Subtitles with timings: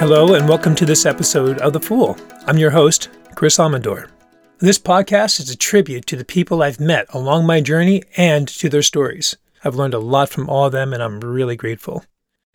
[0.00, 2.16] Hello, and welcome to this episode of The Fool.
[2.46, 4.08] I'm your host, Chris Amador.
[4.58, 8.70] This podcast is a tribute to the people I've met along my journey and to
[8.70, 9.36] their stories.
[9.62, 12.02] I've learned a lot from all of them, and I'm really grateful.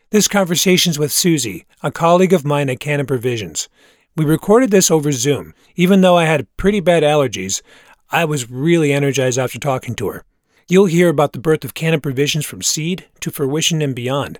[0.09, 3.69] This conversation is with Susie, a colleague of mine at Canna Provisions.
[4.15, 5.53] We recorded this over Zoom.
[5.75, 7.61] Even though I had pretty bad allergies,
[8.09, 10.23] I was really energized after talking to her.
[10.67, 14.39] You'll hear about the birth of Canna Provisions from seed to fruition and beyond.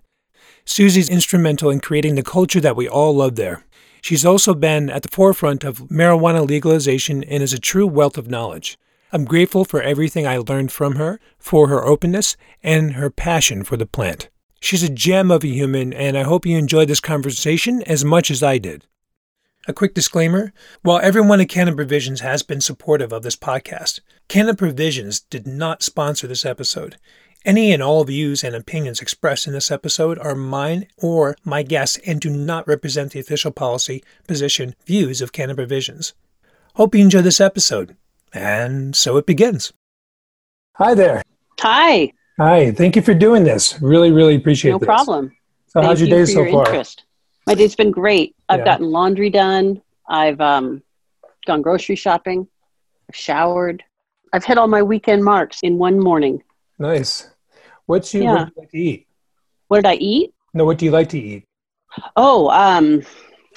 [0.65, 3.63] Susie's instrumental in creating the culture that we all love there.
[4.01, 8.29] She's also been at the forefront of marijuana legalization and is a true wealth of
[8.29, 8.77] knowledge.
[9.11, 13.77] I'm grateful for everything I learned from her, for her openness, and her passion for
[13.77, 14.29] the plant.
[14.59, 18.31] She's a gem of a human, and I hope you enjoyed this conversation as much
[18.31, 18.85] as I did.
[19.67, 24.53] A quick disclaimer while everyone at Canna Provisions has been supportive of this podcast, Canna
[24.53, 26.97] Provisions did not sponsor this episode.
[27.45, 31.99] Any and all views and opinions expressed in this episode are mine or my guests
[32.05, 36.13] and do not represent the official policy, position, views of Canna Provisions.
[36.73, 37.95] Hope you enjoy this episode.
[38.33, 39.71] And so it begins.
[40.77, 41.21] Hi there.
[41.59, 42.11] Hi.
[42.39, 42.71] Hi.
[42.71, 43.79] Thank you for doing this.
[43.79, 44.73] Really, really appreciate it.
[44.73, 44.87] no this.
[44.87, 45.31] problem.
[45.67, 46.65] So, Thank how's your you day for so your far?
[46.65, 47.03] interest.
[47.45, 48.35] My day's been great.
[48.49, 48.65] I've Yeah.
[48.65, 49.81] gotten laundry done.
[50.09, 50.81] I've um,
[51.45, 52.47] gone grocery shopping.
[53.07, 53.83] I've showered.
[54.33, 56.41] I've hit all my weekend marks in one morning.
[56.79, 57.29] Nice.
[57.85, 58.33] What's you, Yeah.
[58.33, 59.07] what do you like to eat?
[59.67, 60.33] What did I eat?
[60.53, 61.45] No, what do you like to eat?
[62.15, 63.03] Oh, um,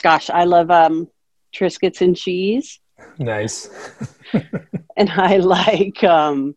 [0.03, 1.09] gosh, I love um,
[1.53, 2.81] Triscuits and cheese,
[3.19, 3.69] Nice.
[4.97, 6.57] and I like um,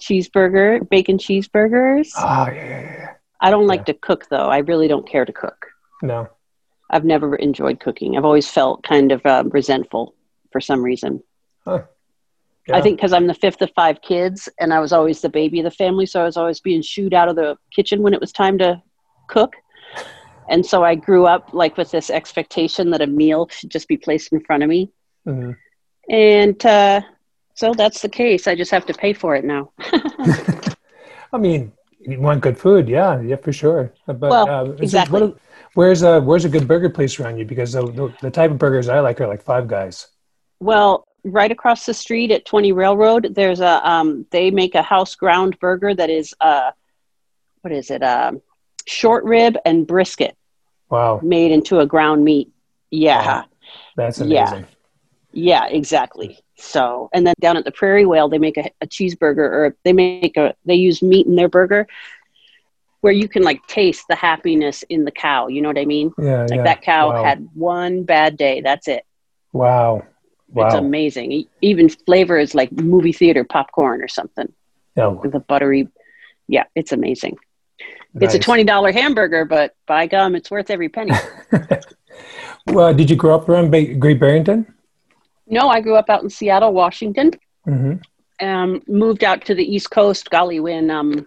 [0.00, 2.10] cheeseburger, bacon cheeseburgers.
[2.16, 3.10] Ah, yeah, yeah, yeah.
[3.40, 3.92] I don't like yeah.
[3.92, 4.48] to cook though.
[4.48, 5.66] I really don't care to cook.
[6.02, 6.28] No.
[6.90, 8.16] I've never enjoyed cooking.
[8.16, 10.14] I've always felt kind of uh, resentful
[10.52, 11.22] for some reason.
[11.64, 11.82] Huh.
[12.72, 15.60] I think because I'm the fifth of five kids and I was always the baby
[15.60, 18.20] of the family, so I was always being shooed out of the kitchen when it
[18.20, 18.80] was time to
[19.28, 19.54] cook.
[20.48, 23.96] And so I grew up like with this expectation that a meal should just be
[23.96, 24.90] placed in front of me.
[25.26, 25.56] Mhm.
[26.08, 27.00] And uh,
[27.54, 28.46] so that's the case.
[28.46, 29.72] I just have to pay for it now.
[31.32, 33.92] I mean, you want good food, yeah, yeah, for sure.
[34.06, 35.20] But Well, uh, is it- exactly.
[35.20, 35.36] what-
[35.74, 37.44] where's a where's a good burger place around you?
[37.44, 40.08] Because the, the, the type of burgers I like are like Five Guys.
[40.60, 45.14] Well, right across the street at 20 Railroad, there's a, um, they make a house
[45.14, 46.70] ground burger that is, uh,
[47.62, 48.02] what is it?
[48.02, 48.42] Um,
[48.86, 50.36] short rib and brisket
[50.90, 52.50] Wow, made into a ground meat.
[52.90, 53.26] Yeah.
[53.26, 53.44] Wow.
[53.96, 54.48] that's Yeah.
[54.48, 54.66] amazing.
[55.32, 56.38] Yeah, exactly.
[56.56, 59.92] So, and then down at the Prairie Whale, they make a, a cheeseburger or they
[59.92, 61.86] make a, they use meat in their burger
[63.00, 65.48] where you can like taste the happiness in the cow.
[65.48, 66.12] You know what I mean?
[66.18, 66.62] Yeah, Like yeah.
[66.64, 67.22] that cow wow.
[67.24, 68.60] had one bad day.
[68.60, 69.04] That's it.
[69.52, 70.02] Wow,
[70.54, 70.66] wow.
[70.66, 71.46] It's amazing.
[71.60, 74.52] Even flavor is like movie theater popcorn or something
[74.96, 75.88] with a buttery.
[76.48, 77.36] Yeah, it's amazing.
[78.20, 81.12] It's a $20 hamburger, but by gum, it's worth every penny.
[82.68, 84.72] well, did you grow up around ba- Great Barrington?
[85.46, 87.32] no, I grew up out in Seattle, Washington.
[87.66, 88.46] Mm-hmm.
[88.46, 91.26] um, moved out to the East Coast, golly, when um,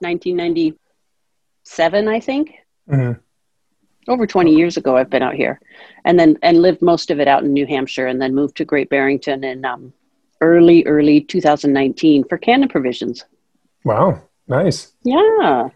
[0.00, 2.56] 1997, I think.
[2.90, 3.18] Mm-hmm.
[4.08, 5.60] Over 20 years ago, I've been out here,
[6.04, 8.64] and then and lived most of it out in New Hampshire, and then moved to
[8.64, 9.92] Great Barrington in um,
[10.40, 13.24] early, early 2019 for Canna Provisions.
[13.84, 14.92] Wow, nice.
[15.02, 15.68] Yeah,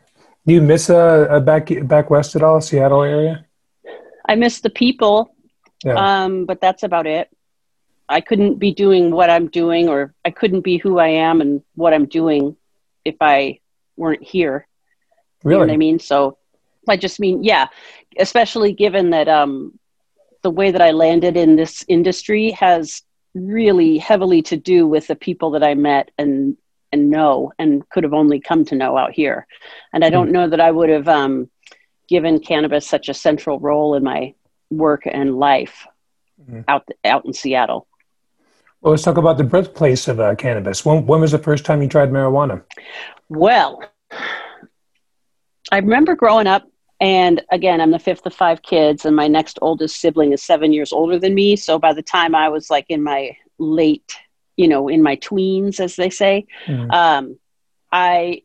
[0.46, 3.44] you miss uh, uh, back back west at all, Seattle area?
[4.28, 5.34] I miss the people,
[5.84, 5.94] Yeah.
[6.24, 7.28] um, but that's about it.
[8.08, 11.62] I couldn't be doing what I'm doing, or I couldn't be who I am and
[11.74, 12.56] what I'm doing
[13.04, 13.60] if I
[13.96, 14.66] weren't here.
[15.44, 15.68] You know really?
[15.68, 15.98] what I mean?
[15.98, 16.38] So
[16.88, 17.68] I just mean, yeah,
[18.18, 19.78] especially given that um,
[20.42, 23.02] the way that I landed in this industry has
[23.34, 26.56] really heavily to do with the people that I met and
[26.92, 29.46] and know and could have only come to know out here.
[29.94, 31.48] And I don't know that I would have um,
[32.08, 34.34] given cannabis such a central role in my
[34.70, 35.86] work and life
[36.50, 36.64] Mhm.
[36.68, 37.86] out out in Seattle.
[38.80, 40.84] Well, let's talk about the birthplace of uh, cannabis.
[40.84, 42.64] When when was the first time you tried marijuana?
[43.28, 43.82] Well,
[45.70, 46.64] I remember growing up,
[47.02, 50.72] and again, I'm the fifth of five kids, and my next oldest sibling is seven
[50.72, 51.56] years older than me.
[51.56, 54.16] So by the time I was like in my late,
[54.56, 56.94] you know, in my tweens, as they say, Mhm.
[56.94, 57.36] um,
[57.90, 58.42] I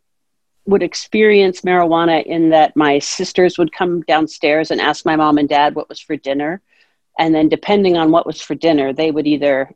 [0.65, 5.47] would experience marijuana in that my sisters would come downstairs and ask my mom and
[5.47, 6.61] dad what was for dinner.
[7.19, 9.71] And then, depending on what was for dinner, they would either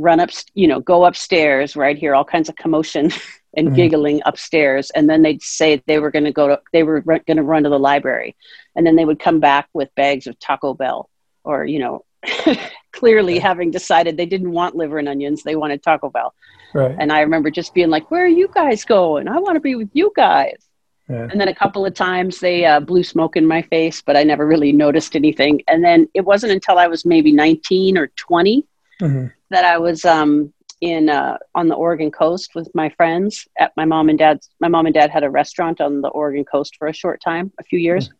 [0.00, 3.10] run up, you know, go upstairs where I'd hear all kinds of commotion
[3.56, 3.76] and Mhm.
[3.76, 4.90] giggling upstairs.
[4.90, 7.64] And then they'd say they were going to go to, they were going to run
[7.64, 8.36] to the library.
[8.76, 11.08] And then they would come back with bags of Taco Bell
[11.44, 12.04] or, you know,
[12.92, 16.34] clearly having decided they didn't want liver and onions, they wanted Taco Bell.
[16.74, 16.94] Right.
[16.98, 19.28] And I remember just being like, "Where are you guys going?
[19.28, 20.68] I want to be with you guys."
[21.08, 21.28] Yeah.
[21.30, 24.24] And then a couple of times they uh, blew smoke in my face, but I
[24.24, 25.62] never really noticed anything.
[25.66, 28.66] And then it wasn't until I was maybe 19 or 20
[29.00, 29.26] mm-hmm.
[29.50, 33.84] That I was um, in uh, on the Oregon coast with my friends at my
[33.84, 34.48] mom and dad's.
[34.60, 37.52] My mom and dad had a restaurant on the Oregon coast for a short time,
[37.58, 38.10] a few years,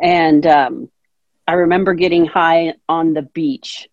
[0.00, 0.90] and um,
[1.46, 3.88] I remember getting high on the beach,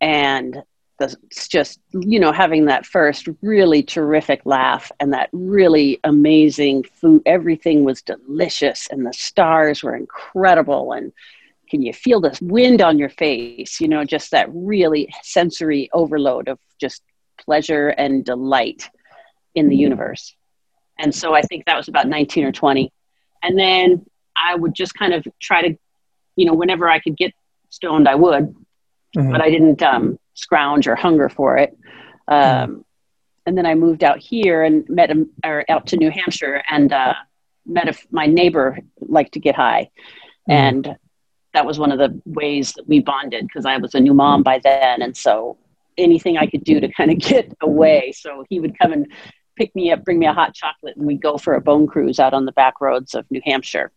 [0.00, 0.62] and
[1.00, 7.22] it's just you know having that first really terrific laugh and that really amazing food.
[7.26, 11.12] Everything was delicious, and the stars were incredible, and
[11.74, 16.46] can you feel the wind on your face you know just that really sensory overload
[16.46, 17.02] of just
[17.36, 18.88] pleasure and delight
[19.56, 19.80] in the mm-hmm.
[19.80, 20.36] universe
[21.00, 22.92] and so i think that was about 19 or 20
[23.42, 24.06] and then
[24.36, 25.76] i would just kind of try to
[26.36, 27.32] you know whenever i could get
[27.70, 28.54] stoned i would
[29.16, 29.32] mm-hmm.
[29.32, 31.76] but i didn't um, scrounge or hunger for it
[32.28, 32.80] um, mm-hmm.
[33.46, 36.92] and then i moved out here and met a, or out to new hampshire and
[36.92, 37.14] uh,
[37.66, 39.90] met a, my neighbor liked to get high
[40.48, 40.52] mm-hmm.
[40.52, 40.96] and
[41.54, 44.42] that was one of the ways that we bonded because I was a new mom
[44.42, 45.00] by then.
[45.00, 45.56] And so
[45.96, 48.12] anything I could do to kind of get away.
[48.14, 49.06] So he would come and
[49.56, 52.18] pick me up, bring me a hot chocolate, and we'd go for a bone cruise
[52.18, 53.92] out on the back roads of New Hampshire.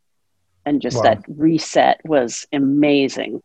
[0.66, 1.04] And just wow.
[1.04, 3.42] that reset was amazing.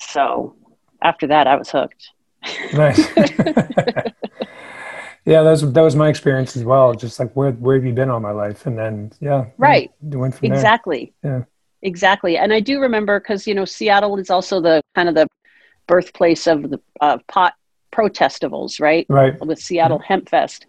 [0.00, 0.56] So
[1.02, 2.10] after that, I was hooked.
[2.74, 2.98] Nice.
[5.24, 6.94] yeah, that was that was my experience as well.
[6.94, 8.66] Just like where where have you been all my life?
[8.66, 11.12] And then yeah, right, went from exactly.
[11.22, 11.38] There.
[11.38, 11.44] Yeah.
[11.82, 12.36] Exactly.
[12.36, 15.26] And I do remember because, you know, Seattle is also the kind of the
[15.86, 17.54] birthplace of the uh, pot
[17.92, 19.06] protestivals, right?
[19.08, 19.38] Right.
[19.44, 20.06] With Seattle yeah.
[20.08, 20.66] Hemp Fest.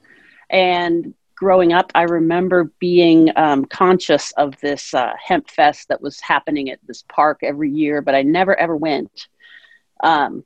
[0.49, 6.19] And growing up, I remember being um, conscious of this uh, hemp fest that was
[6.21, 9.27] happening at this park every year, but I never ever went
[10.01, 10.43] um,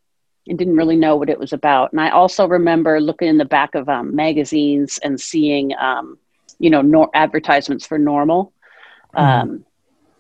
[0.48, 1.92] and didn't really know what it was about.
[1.92, 6.18] And I also remember looking in the back of um, magazines and seeing, um,
[6.60, 8.52] you know, nor- advertisements for NORML.
[9.16, 9.64] Mm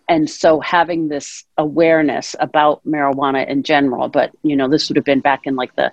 [0.07, 5.06] and so having this awareness about marijuana in general but you know this would have
[5.06, 5.92] been back in like the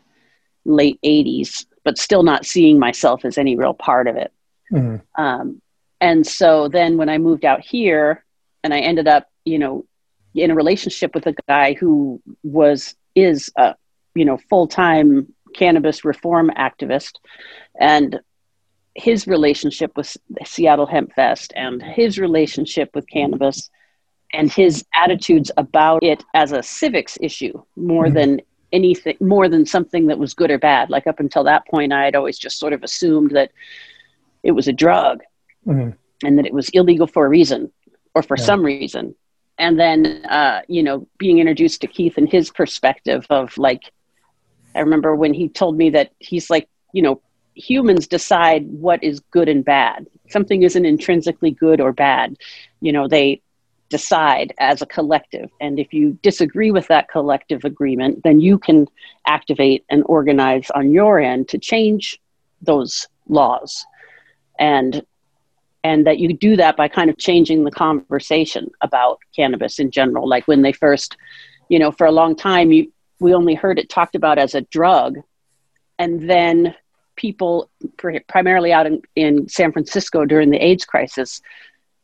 [0.64, 4.32] late 80s but still not seeing myself as any real part of it
[4.72, 5.22] mm-hmm.
[5.22, 5.60] um,
[6.00, 8.24] and so then when i moved out here
[8.62, 9.84] and i ended up you know
[10.34, 13.74] in a relationship with a guy who was is a
[14.14, 17.12] you know full-time cannabis reform activist
[17.80, 18.20] and
[18.94, 23.70] his relationship with Seattle Hemp Fest and his relationship with cannabis
[24.32, 28.14] and his attitudes about it as a civics issue more mm-hmm.
[28.14, 28.40] than
[28.72, 32.04] anything more than something that was good or bad like up until that point i
[32.04, 33.50] had always just sort of assumed that
[34.42, 35.20] it was a drug
[35.66, 35.90] mm-hmm.
[36.26, 37.70] and that it was illegal for a reason
[38.14, 38.44] or for yeah.
[38.44, 39.14] some reason
[39.58, 43.92] and then uh, you know being introduced to keith and his perspective of like
[44.74, 47.20] i remember when he told me that he's like you know
[47.54, 52.34] humans decide what is good and bad something isn't intrinsically good or bad
[52.80, 53.42] you know they
[53.92, 55.48] decide as a collective.
[55.60, 58.88] And if you disagree with that collective agreement, then you can
[59.26, 62.18] activate and organize on your end to change
[62.62, 63.84] those laws.
[64.58, 65.02] And
[65.84, 70.28] and that you do that by kind of changing the conversation about cannabis in general.
[70.28, 71.16] Like when they first,
[71.68, 74.60] you know, for a long time, you, we only heard it talked about as a
[74.60, 75.18] drug.
[75.98, 76.76] And then
[77.16, 77.68] people,
[78.28, 81.42] primarily out in, in San Francisco during the AIDS crisis,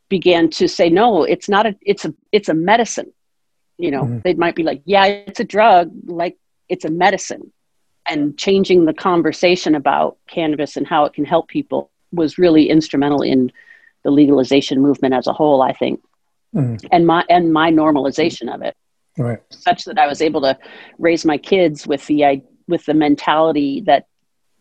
[0.08, 3.12] began to say no it's not a it's a it's a medicine.
[3.76, 4.18] You know mm-hmm.
[4.24, 6.36] they might be like yeah it's a drug like
[6.68, 7.52] it's a medicine.
[8.06, 13.20] And changing the conversation about cannabis and how it can help people was really instrumental
[13.20, 13.52] in
[14.02, 16.00] the legalization movement as a whole i think.
[16.54, 16.86] Mm-hmm.
[16.90, 18.74] and my and my normalization of it.
[19.18, 19.40] Right.
[19.50, 20.56] Such that i was able to
[20.98, 24.06] raise my kids with the i with the mentality that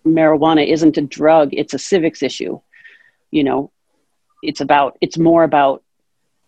[0.05, 2.59] marijuana isn't a drug it's a civics issue.
[3.31, 3.71] You know
[4.43, 5.83] it's about it's more about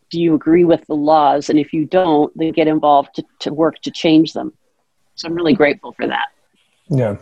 [0.09, 1.49] do you agree with the laws?
[1.49, 4.53] And if you don't then get involved to, to work to change them.
[5.15, 6.27] So i'm really grateful for that.
[6.89, 7.17] Yeah.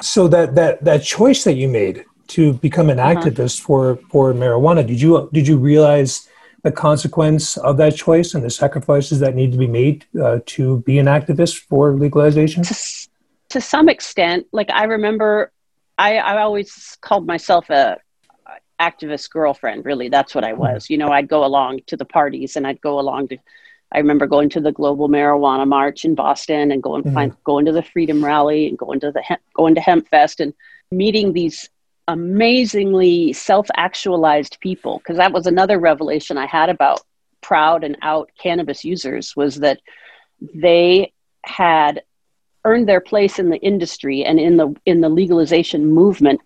[0.00, 3.14] So that that that choice that you made to become an uh-huh.
[3.14, 6.28] activist for for marijuana did you did you realize
[6.62, 10.80] the consequence of that choice and the sacrifices that need to be made uh, to
[10.80, 12.62] be an activist for legalization?
[12.62, 12.76] To,
[13.48, 15.52] to some extent like i remember
[15.98, 17.98] I, I always called myself a
[18.80, 20.60] activist girlfriend really that's what i hmm.
[20.60, 23.36] was you know i'd go along to the parties and i'd go along to
[23.92, 27.14] i remember going to the global marijuana march in boston and going mm-hmm.
[27.14, 29.22] find, going to the freedom rally and going to the
[29.54, 30.54] going to hemp fest and
[30.90, 31.68] meeting these
[32.08, 37.00] amazingly self-actualized people because that was another revelation i had about
[37.40, 39.80] proud and out cannabis users was that
[40.54, 41.12] they
[41.44, 42.02] had
[42.64, 46.40] earned their place in the industry and in the in the legalization movement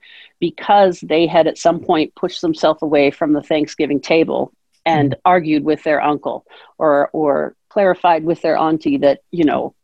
[0.51, 4.53] because they had at some point pushed themselves away from the Thanksgiving table
[4.85, 5.21] and mm-hmm.
[5.25, 6.45] argued with their uncle
[6.77, 9.75] or or clarified with their auntie that you know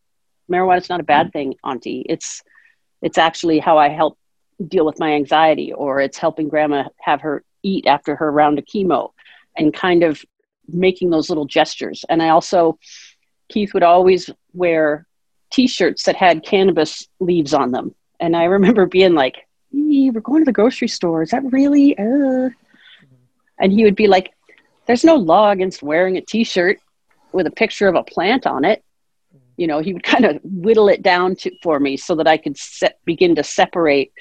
[0.53, 2.05] marijuana is not a bad thing auntie.
[2.07, 2.43] It's
[3.01, 4.19] it's actually how i help
[4.69, 8.67] deal with my anxiety or it's helping grandma have her eat after her round of
[8.67, 9.13] chemo
[9.57, 10.23] and kind of
[10.69, 12.05] making those little gestures.
[12.11, 12.79] And i also
[13.49, 15.07] keith would always wear
[15.51, 17.95] t-shirts that had cannabis leaves on them.
[18.25, 21.23] And i remember being like we're going to the grocery store.
[21.23, 22.51] Is that really uh?
[23.61, 24.33] and he would be like
[24.87, 26.79] there's no law against wearing a t-shirt
[27.33, 28.83] with a picture of a plant on it.
[29.57, 32.39] You know he would kind of whittle it down to, for me so that i
[32.39, 34.13] could set, begin to separate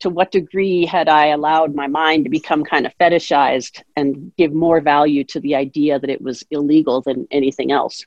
[0.00, 4.52] to what degree had i allowed my mind to become kind of fetishized and give
[4.52, 8.04] more value to the idea that it was illegal than anything else.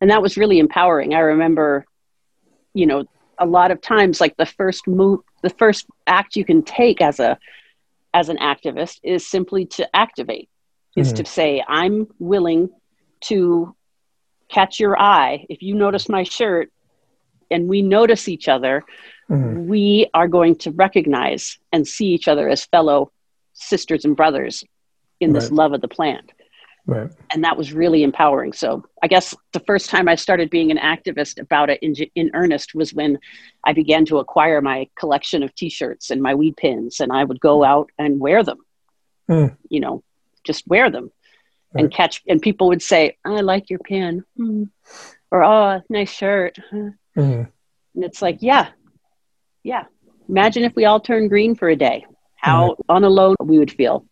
[0.00, 1.14] And that was really empowering.
[1.14, 1.86] I remember
[2.74, 3.04] you know
[3.38, 7.20] a lot of times like the first move the first act you can take as
[7.20, 7.38] a
[8.12, 10.48] as an activist is simply to activate
[10.96, 11.22] is mm-hmm.
[11.22, 12.68] to say i'm willing
[13.20, 13.72] to
[14.48, 16.68] catch your eye if you notice my shirt
[17.48, 18.82] and we notice each other
[19.30, 19.68] mm-hmm.
[19.68, 23.12] we are going to recognize and see each other as fellow
[23.52, 24.64] sisters and brothers
[25.20, 25.40] in right.
[25.40, 26.32] this love of the plant
[26.86, 27.10] right.
[27.32, 28.52] And that was really empowering.
[28.52, 32.30] So i guess the first time i started being an activist about it in, in
[32.34, 33.18] earnest was when
[33.64, 37.40] i began to acquire my collection of t-shirts and my weed pins and i would
[37.40, 38.58] go out and wear them.
[39.28, 39.56] Mm.
[39.68, 40.02] you know
[40.44, 41.10] just wear them.
[41.72, 41.84] Right.
[41.84, 44.68] and catch and people would say i like your pin mm.
[45.30, 46.58] or oh nice shirt.
[46.72, 46.94] Mm.
[47.16, 48.68] and it's like yeah.
[49.66, 49.86] Yeah.
[50.28, 52.06] Imagine if we all turned green for a day.
[52.36, 54.06] How on alone we would feel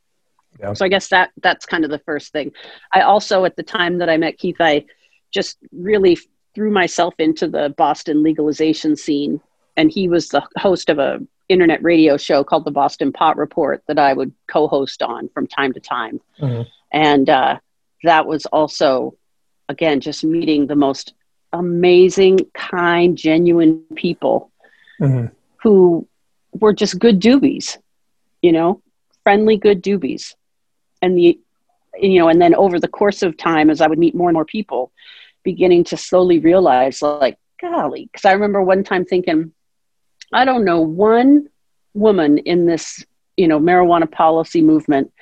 [0.60, 0.72] yeah.
[0.72, 2.52] so i guess that that's kind of the first thing
[2.92, 4.84] i also at the time that i met keith i
[5.30, 6.18] just really
[6.54, 9.40] threw myself into the boston legalization scene
[9.76, 13.82] and he was the host of a internet radio show called the boston pot report
[13.86, 16.62] that i would co-host on from time to time mm-hmm.
[16.94, 17.58] And uh,
[18.04, 19.16] that was also,
[19.68, 21.12] again, just meeting the most
[21.52, 24.52] amazing, kind, genuine people
[25.00, 25.26] mm-hmm.
[25.56, 26.06] who
[26.52, 27.78] were just good doobies,
[28.42, 28.80] you know,
[29.24, 30.36] friendly, good doobies.
[31.04, 31.38] And the,
[31.98, 34.34] you know, and then over the course of time, as I would meet more and
[34.34, 34.90] more people,
[35.42, 39.52] beginning to slowly realize, like, golly, because I remember one time thinking,
[40.32, 41.48] I don't know one
[41.92, 43.04] woman in this,
[43.36, 45.12] you know, marijuana policy movement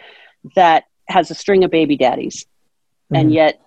[0.55, 2.45] that has a string of baby daddies.
[2.45, 3.17] Mm-hmm.
[3.17, 3.61] And yet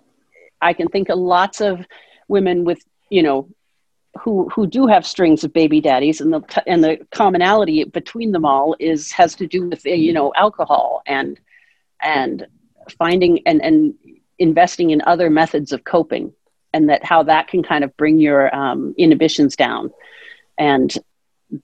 [0.61, 1.85] I can think of lots of
[2.29, 2.79] women with,
[3.09, 3.49] you know,
[4.21, 8.45] who who do have strings of baby daddies and the and the commonality between them
[8.45, 11.37] all is has to do with you know alcohol and
[12.01, 12.45] and
[12.97, 13.95] finding and and
[14.37, 16.33] investing in other methods of coping
[16.75, 19.91] and that how that can kind of bring your um, inhibitions down.
[20.57, 20.93] And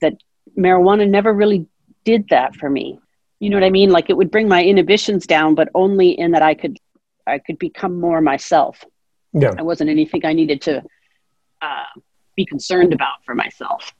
[0.00, 0.14] that
[0.58, 1.66] marijuana never really
[2.04, 2.98] did that for me.
[3.38, 3.90] You know what i mean?
[3.90, 6.78] Like it would bring my inhibitions down but only in that i could
[7.26, 8.84] i could become more myself.
[9.34, 9.54] Yeah.
[9.58, 10.82] I wasn't anything i needed to
[11.60, 11.84] uh,
[12.36, 13.94] be concerned about for myself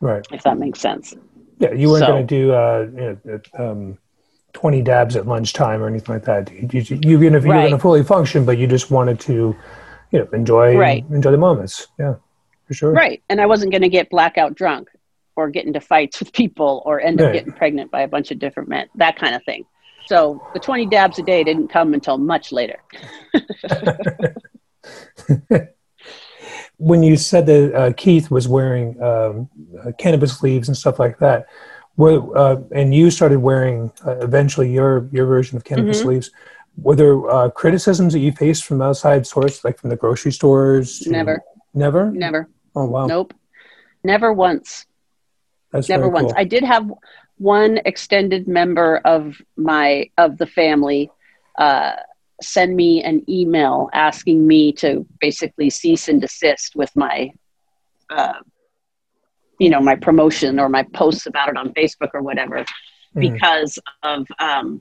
[0.00, 0.26] right.
[0.32, 1.14] if that makes sense.
[1.58, 3.98] Yeah you weren't so, going to do uh, you know, um,
[4.54, 8.58] 20 dabs at lunchtime or anything like that you, you're going to fully function but
[8.58, 9.54] you just wanted to
[10.10, 11.04] you know enjoy right.
[11.10, 12.14] enjoy the moments yeah
[12.66, 14.88] for sure right and i wasn't going to get blackout drunk
[15.38, 18.40] or get into fights with people or end up getting pregnant by a bunch of
[18.40, 19.64] different men, that kind of thing.
[20.06, 22.82] So the 20 dabs a day didn't come until much later.
[26.78, 29.48] when you said that uh, Keith was wearing um,
[29.80, 31.46] uh, cannabis leaves and stuff like that,
[31.98, 36.08] were, uh, and you started wearing uh, eventually your your version of cannabis mm-hmm.
[36.08, 36.30] leaves,
[36.78, 41.00] were there uh, criticisms that you faced from outside sources, like from the grocery stores?
[41.00, 41.42] To, never.
[41.74, 42.10] Never.
[42.10, 42.48] Never.
[42.74, 43.06] Oh wow.
[43.06, 43.34] Nope.
[44.02, 44.86] Never once.
[45.72, 46.32] That's never once.
[46.32, 46.40] Cool.
[46.40, 46.90] I did have
[47.36, 51.10] one extended member of my of the family
[51.58, 51.96] uh,
[52.40, 57.32] send me an email asking me to basically cease and desist with my
[58.10, 58.34] uh,
[59.58, 62.64] you know my promotion or my posts about it on facebook or whatever
[63.14, 63.32] mm.
[63.32, 64.80] because of um,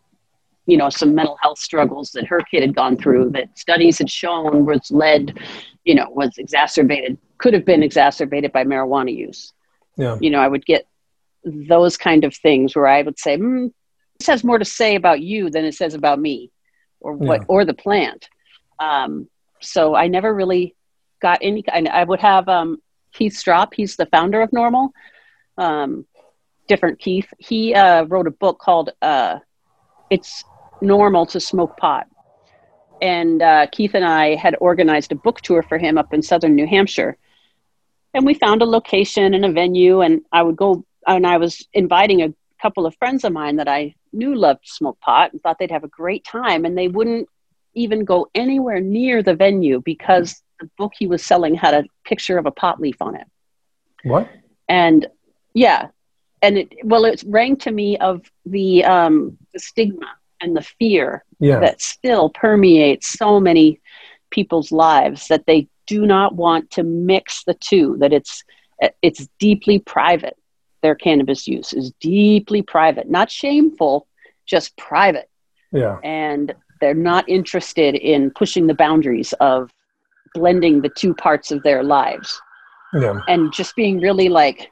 [0.65, 4.09] you know some mental health struggles that her kid had gone through that studies had
[4.09, 5.37] shown was led
[5.85, 9.53] you know was exacerbated could have been exacerbated by marijuana use
[9.95, 10.17] yeah.
[10.21, 10.87] you know i would get
[11.43, 13.71] those kind of things where i would say mm,
[14.19, 16.51] this has more to say about you than it says about me
[16.99, 17.45] or what yeah.
[17.47, 18.29] or the plant
[18.79, 19.27] um,
[19.61, 20.75] so i never really
[21.21, 22.79] got any i would have um,
[23.17, 24.89] keith stroup he's the founder of NORML.
[25.57, 26.05] um,
[26.67, 27.27] different keith.
[27.39, 29.39] He uh, wrote a book called uh,
[30.09, 30.43] it's
[30.81, 32.07] NORML to smoke pot.
[33.01, 36.55] And uh, keith and i had organized a book tour for him up in southern
[36.55, 37.17] new hampshire.
[38.13, 41.67] And we found a location and a venue and i would go and i was
[41.73, 45.57] inviting a, couple of friends of mine that I knew loved smoke pot and thought
[45.59, 47.27] they'd have a great time, and they wouldn't
[47.73, 52.37] even go anywhere near the venue because the book he was selling had a picture
[52.37, 53.27] of a pot leaf on it.
[54.03, 54.29] What?
[54.69, 55.07] And
[55.53, 55.87] yeah,
[56.41, 60.07] and it well, it rang to me of the um, the stigma
[60.41, 61.59] and the fear Yeah.
[61.59, 63.79] that still permeates so many
[64.29, 67.97] people's lives that they do not want to mix the two.
[67.99, 68.43] That it's
[69.01, 70.37] it's deeply private.
[70.83, 74.07] Their cannabis use is deeply private, not shameful,
[74.45, 75.29] just private
[75.73, 75.97] Yeah.
[76.03, 79.71] and they're not interested in pushing the boundaries of
[80.33, 82.41] blending the two parts of their lives
[82.93, 83.21] Yeah.
[83.27, 84.71] and just being really like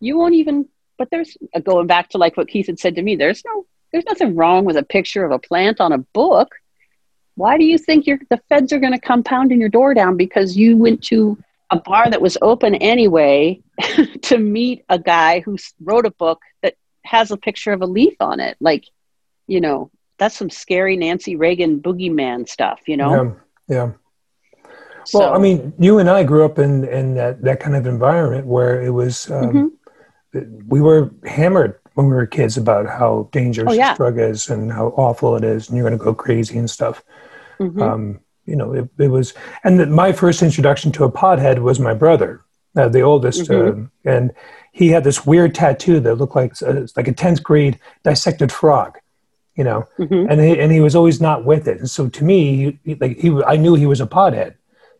[0.00, 3.02] you won't even but there's uh, going back to like what keith had said to
[3.02, 6.54] me there's no there's nothing wrong with a picture of a plant on a book
[7.36, 10.16] why do you think you're, the feds are going to come pounding your door down
[10.16, 11.36] because you went to
[11.70, 13.60] a bar that was open anyway
[14.22, 16.74] to meet a guy who wrote a book that
[17.04, 18.84] has a picture of a leaf on it like
[19.46, 23.36] you know that's some scary nancy reagan boogeyman stuff you know
[23.68, 23.76] Yeah.
[23.76, 23.92] Yeah.
[25.06, 27.86] So- Well, I mean, you and I grew up in, in that, that kind of
[27.86, 29.72] environment where it was, um,
[30.34, 30.68] Mm-hmm.
[30.68, 33.90] we were hammered when we were kids about how dangerous Oh, yeah.
[33.92, 36.68] this drug is and how awful it is, and you're going to go crazy and
[36.68, 37.02] stuff.
[37.58, 37.80] Mhm.
[37.80, 39.32] Um, you know, it, it was,
[39.64, 42.42] and the, my first introduction to a pothead was my brother,
[42.76, 43.68] uh, the oldest, Mhm.
[43.68, 44.32] um, and
[44.72, 48.98] he had this weird tattoo that looked like uh, like a tenth grade dissected frog,
[49.54, 50.26] you know, Mhm.
[50.30, 51.78] and he, and he was always not with it.
[51.78, 54.54] And so to me, he- like he, I knew he was a pothead.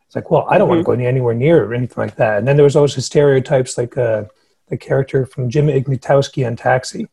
[0.06, 2.38] It's like, well, I don't want to go anywhere near it or anything like that.
[2.38, 4.25] And then there was always the stereotypes, like uh,
[4.68, 7.08] the character from Jim Ignatowski on Taxi,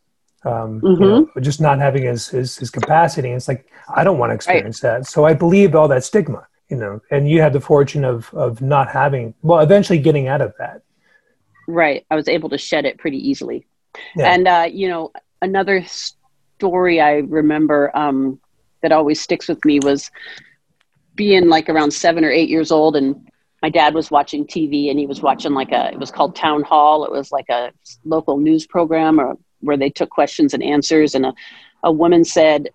[0.46, 3.30] um, you know, just not having his, his his capacity.
[3.30, 5.08] And it's like I don't want to experience that.
[5.08, 7.02] So I believed all that stigma, you know.
[7.12, 10.82] And you had the fortune of of not having, well, eventually getting out of that.
[11.68, 13.66] right i was able to shed it pretty easily
[14.16, 14.34] Yeah.
[14.34, 18.40] and uh, you know another story i remember um,
[18.82, 20.12] that always sticks with me was
[21.16, 23.30] being like around seven or eight years old and
[23.62, 26.64] my dad was watching tv and he was watching like a it was called town
[26.64, 27.06] hall.
[27.06, 27.72] It was like a
[28.04, 31.34] local news program or where they took questions and answers and a,
[31.84, 32.70] a woman said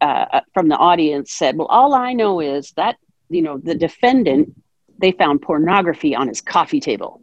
[0.00, 2.96] uh, from the audience said well all i know is that
[3.28, 4.52] you know the defendant
[4.98, 7.20] they found pornography on his coffee table.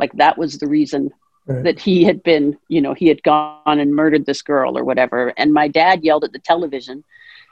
[0.00, 1.10] Like that was the reason
[1.46, 1.62] Right.
[1.64, 5.34] that he had been you know he had gone and murdered this girl or whatever.
[5.36, 7.04] And my dad yelled at the television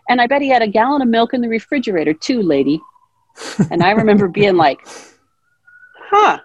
[0.08, 2.80] and i bet he had a gallon of milk in the refrigerator too lady
[3.70, 4.80] and i remember being like
[5.96, 6.38] huh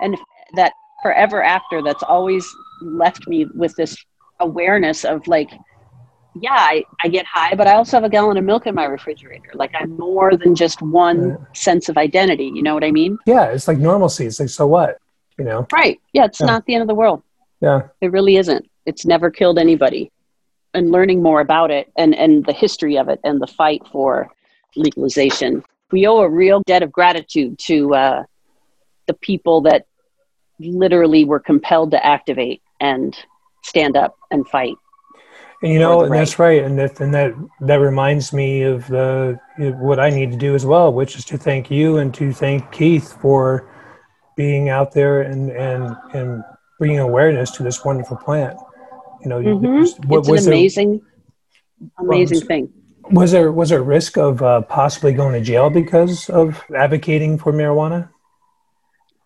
[0.00, 0.16] and
[0.54, 0.72] that
[1.02, 2.46] forever after that's always
[2.82, 3.96] left me with this
[4.40, 5.50] awareness of like
[6.40, 8.84] yeah I, I get high but i also have a gallon of milk in my
[8.84, 11.38] refrigerator like i'm more than just one Right.
[11.56, 14.26] sense of identity you know what i mean yeah, it's like normalcy.
[14.26, 14.98] It's like so what,
[15.38, 15.66] you know?
[15.72, 16.46] right yeah it's Yeah.
[16.46, 17.22] not the end of the world
[17.60, 17.88] Yeah.
[18.00, 18.64] It really isn't.
[18.86, 20.10] It's never killed anybody.
[20.72, 24.30] And learning more about it and, and the history of it and the fight for
[24.76, 25.64] legalization.
[25.90, 28.24] We owe a real debt of gratitude to uh,
[29.06, 29.86] the people that
[30.60, 33.16] literally were compelled to activate and
[33.64, 34.76] stand up and fight.
[35.62, 39.38] And you know, and that's right, and that and that that reminds me of the
[39.58, 42.72] what I need to do as well, which is to thank you and to thank
[42.72, 43.70] Keith for
[44.36, 46.42] being out there and and and
[46.78, 48.58] bringing awareness to this wonderful plant.
[49.22, 50.06] You know, Mhm.
[50.06, 51.02] what- It's an was there- amazing,
[51.98, 52.72] amazing Well, thing.
[53.12, 57.36] was there was there a risk of uh, possibly going to jail because of advocating
[57.38, 58.08] for marijuana?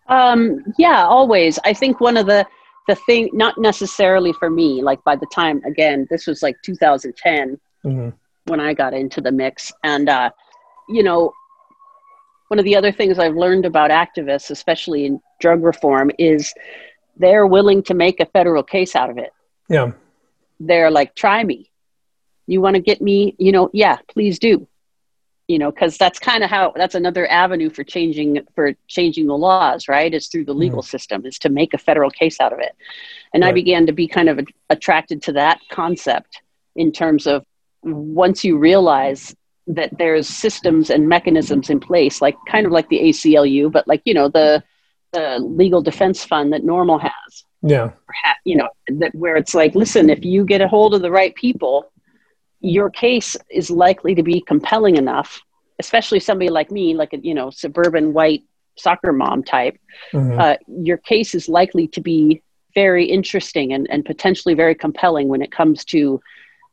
[0.07, 1.57] Um, yeah, always.
[1.63, 2.45] I think one of the
[2.87, 7.57] the thing, not necessarily for me, like by the time again, this was like 2010
[7.83, 8.09] hmm
[8.47, 10.29] when I got into the mix, and uh,
[10.87, 11.33] you know,
[12.49, 16.53] one of the other things I've learned about activists, especially in drug reform, is
[17.17, 19.31] they're willing to make a federal case out of it.
[19.69, 19.91] Yeah,
[20.59, 21.71] They're like, try me.
[22.47, 23.35] You want to get me?
[23.37, 24.67] You know, yeah, please do.
[25.47, 29.37] You know, because that's kind of how that's another avenue for changing for changing the
[29.37, 30.11] laws, right?
[30.11, 30.59] Is through the mm.
[30.59, 32.75] legal system, is to make a federal case out of it.
[33.33, 36.41] And I began to be kind of attracted to that concept
[36.75, 37.45] in terms of
[37.83, 39.35] once you realize
[39.67, 44.01] that there's systems and mechanisms in place, like kind of like the ACLU, but like
[44.05, 44.63] you know the
[45.11, 47.91] the legal defense fund that NORML has, yeah,
[48.43, 51.35] you know that where it's like listen if you get a hold of the right
[51.35, 51.91] people
[52.61, 55.41] your case is likely to be compelling enough
[55.79, 58.43] especially somebody like me like a you know suburban white
[58.77, 59.77] soccer mom type
[60.13, 60.39] mhm.
[60.39, 62.41] uh, your case is likely to be
[62.73, 66.21] very interesting and, and potentially very compelling when it comes to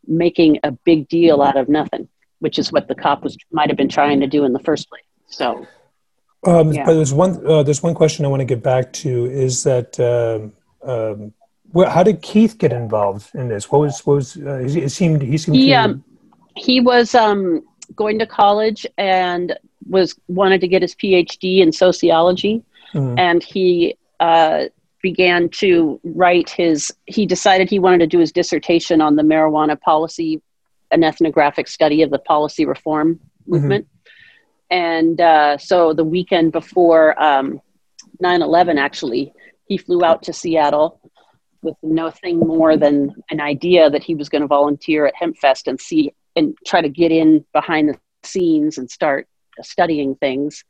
[0.07, 2.09] making a big deal out of nothing
[2.41, 4.89] which is what the cop was might have been trying to do in the first
[4.89, 5.67] place so
[6.45, 6.85] Um, Yeah.
[6.85, 9.99] But there's one uh, there's one question I want to get back to is that
[10.01, 10.53] um,
[10.83, 11.33] um,
[11.73, 13.71] well, how did Keith get involved in this?
[13.71, 16.05] What was what was uh, it seemed he seemed he to, um,
[16.57, 17.63] he was um,
[17.97, 19.57] going to college and
[19.89, 22.63] was wanted to get his PhD in sociology,
[22.95, 23.19] Mhm.
[23.19, 24.65] and he uh,
[25.03, 26.93] began to write his.
[27.07, 30.43] He decided he wanted to do his dissertation on the marijuana policy,
[30.91, 33.87] an ethnographic study of the policy reform movement,
[34.71, 37.61] and uh, so the weekend before um,
[38.23, 39.33] 9/11, actually,
[39.73, 41.01] he flew out to Seattle
[41.63, 45.81] with nothing more than an idea that he was going to volunteer at Hempfest and
[45.81, 49.27] see and try to get in behind the scenes and start
[49.63, 50.63] studying things.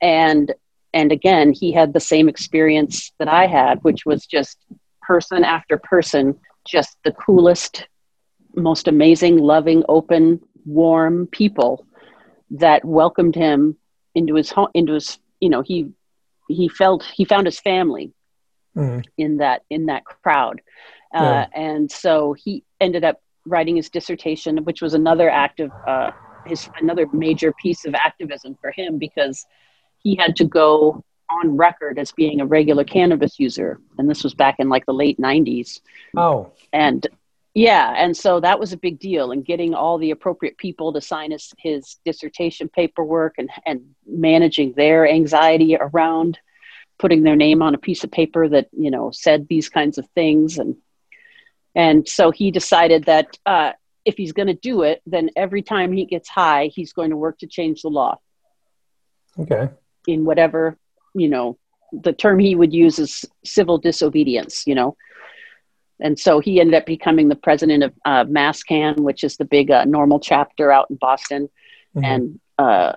[0.00, 0.52] And
[0.92, 4.58] and again, he had the same experience that I had, which was just
[5.00, 7.86] person after person, just the coolest,
[8.54, 11.86] most amazing, loving, open, warm people
[12.50, 13.76] that welcomed him
[14.16, 15.92] into his home into his you know he
[16.48, 18.12] he felt he found his family
[18.76, 19.04] Mhm.
[19.18, 20.60] in that in that crowd
[21.14, 21.46] uh, Yeah.
[21.54, 26.10] and so he ended up writing his dissertation which was another act of uh,
[26.46, 29.46] his another major piece of activism for him because
[29.98, 34.34] he had to go on record as being a regular cannabis user and this was
[34.34, 35.80] back in like the late 90s
[36.16, 37.06] oh and
[37.54, 41.00] yeah and so that was a big deal and getting all the appropriate people to
[41.00, 46.38] sign his, his dissertation paperwork and, and managing their anxiety around
[47.02, 50.08] putting their name on a piece of paper that you know said these kinds of
[50.14, 50.56] things.
[50.56, 50.76] And
[51.74, 53.72] and so he decided that uh,
[54.04, 57.16] if he's going to do it then every time he gets high he's going to
[57.16, 58.14] work to change the law.
[59.36, 59.68] Okay.
[60.06, 60.78] In whatever
[61.14, 61.58] you know
[61.92, 64.96] the term he would use is civil disobedience you know?
[66.00, 69.72] And so he ended up becoming the president of uh, MassCann which is the big
[69.72, 71.48] uh, NORML chapter out in boston.
[71.96, 72.04] Mhm.
[72.12, 72.92] and uh,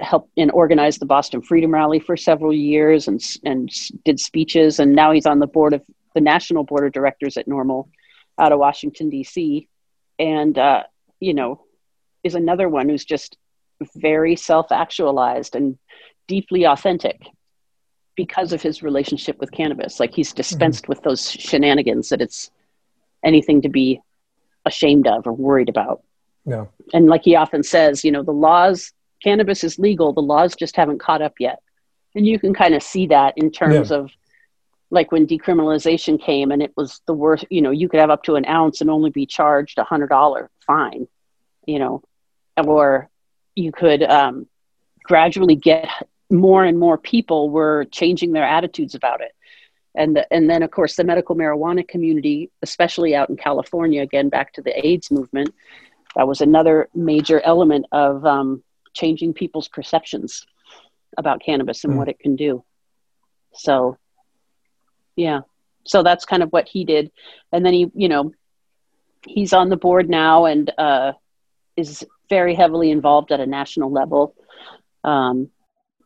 [0.00, 3.70] helped and organized the boston freedom rally for several years and, and
[4.04, 5.82] did speeches and now he's on the board of
[6.14, 7.88] the national board of directors at NORML
[8.38, 9.68] out of washington d.c
[10.18, 10.82] and uh,
[11.20, 11.64] you know
[12.22, 13.36] is another one who's just
[13.96, 15.78] very self-actualized and
[16.26, 17.20] deeply authentic
[18.16, 20.00] because of his relationship with cannabis.
[20.00, 22.50] Like he's dispensed with those shenanigans that it's
[23.24, 24.00] anything to be
[24.64, 26.02] ashamed of or worried about.
[26.46, 28.92] no And like he often says, you know, the laws,
[29.24, 31.60] cannabis is legal, the laws just haven't caught up yet.
[32.14, 34.10] And you can kind of see that in terms of
[34.90, 38.22] like when decriminalization came and it was the worst, you know, you could have up
[38.24, 41.08] to an ounce and only be charged a hundred dollar fine,
[41.66, 42.02] you know,
[42.56, 43.08] or
[43.56, 44.46] you could um,
[45.02, 45.88] gradually get
[46.30, 49.32] more and more people were changing their attitudes about it.
[49.96, 54.28] And, the, and then, of course, the medical marijuana community, especially out in California, again,
[54.28, 55.54] back to the AIDS movement,
[56.16, 58.62] that was another major element of um,
[58.94, 60.46] changing people's perceptions
[61.16, 61.96] about cannabis and Mm.
[61.98, 62.64] what it can do.
[63.52, 63.98] So,
[65.16, 65.40] yeah.
[65.84, 67.10] So that's kind of what he did.
[67.52, 68.32] And then he, you know,
[69.26, 71.12] he's on the board now and uh,
[71.76, 74.34] is very heavily involved at a national level
[75.04, 75.50] um,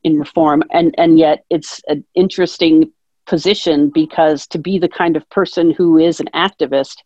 [0.03, 0.63] in reform.
[0.71, 2.93] And, and yet it's an interesting
[3.27, 6.97] position because to be the kind of person who is an activist,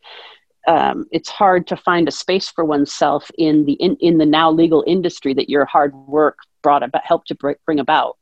[0.66, 4.50] um, it's hard to find a space for oneself in the in, in the now
[4.50, 8.16] legal industry that your hard work brought about helped to bring about.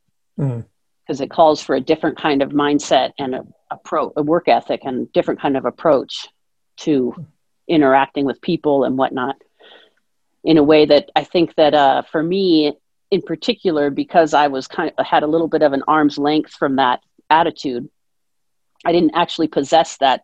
[1.05, 4.47] Because it calls for a different kind of mindset and a, a pro a work
[4.47, 6.27] ethic and different kind of approach
[6.77, 7.27] to
[7.67, 9.35] interacting with people and whatnot
[10.43, 12.73] in a way that I think that uh, for me
[13.11, 16.53] in particular because I was kind of had a little bit of an arm's length
[16.53, 17.89] from that attitude
[18.85, 20.21] I didn't actually possess that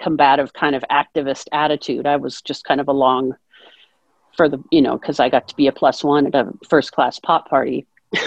[0.00, 3.34] combative kind of activist attitude I was just kind of along
[4.36, 6.92] for the you know because I got to be a plus one at a first
[6.92, 7.86] class pop party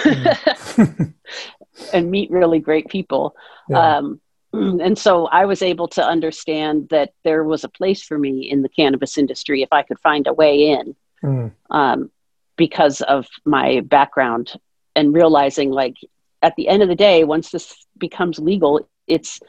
[1.93, 3.35] and meet really great people
[3.69, 3.97] Yeah.
[3.97, 4.19] um,
[4.53, 8.61] and so I was able to understand that there was a place for me in
[8.63, 11.51] the cannabis industry if I could find a way in Mhm.
[11.69, 12.09] um,
[12.55, 14.53] because of my background
[14.95, 15.95] and realizing like
[16.41, 19.39] at the end of the day once this becomes legal it's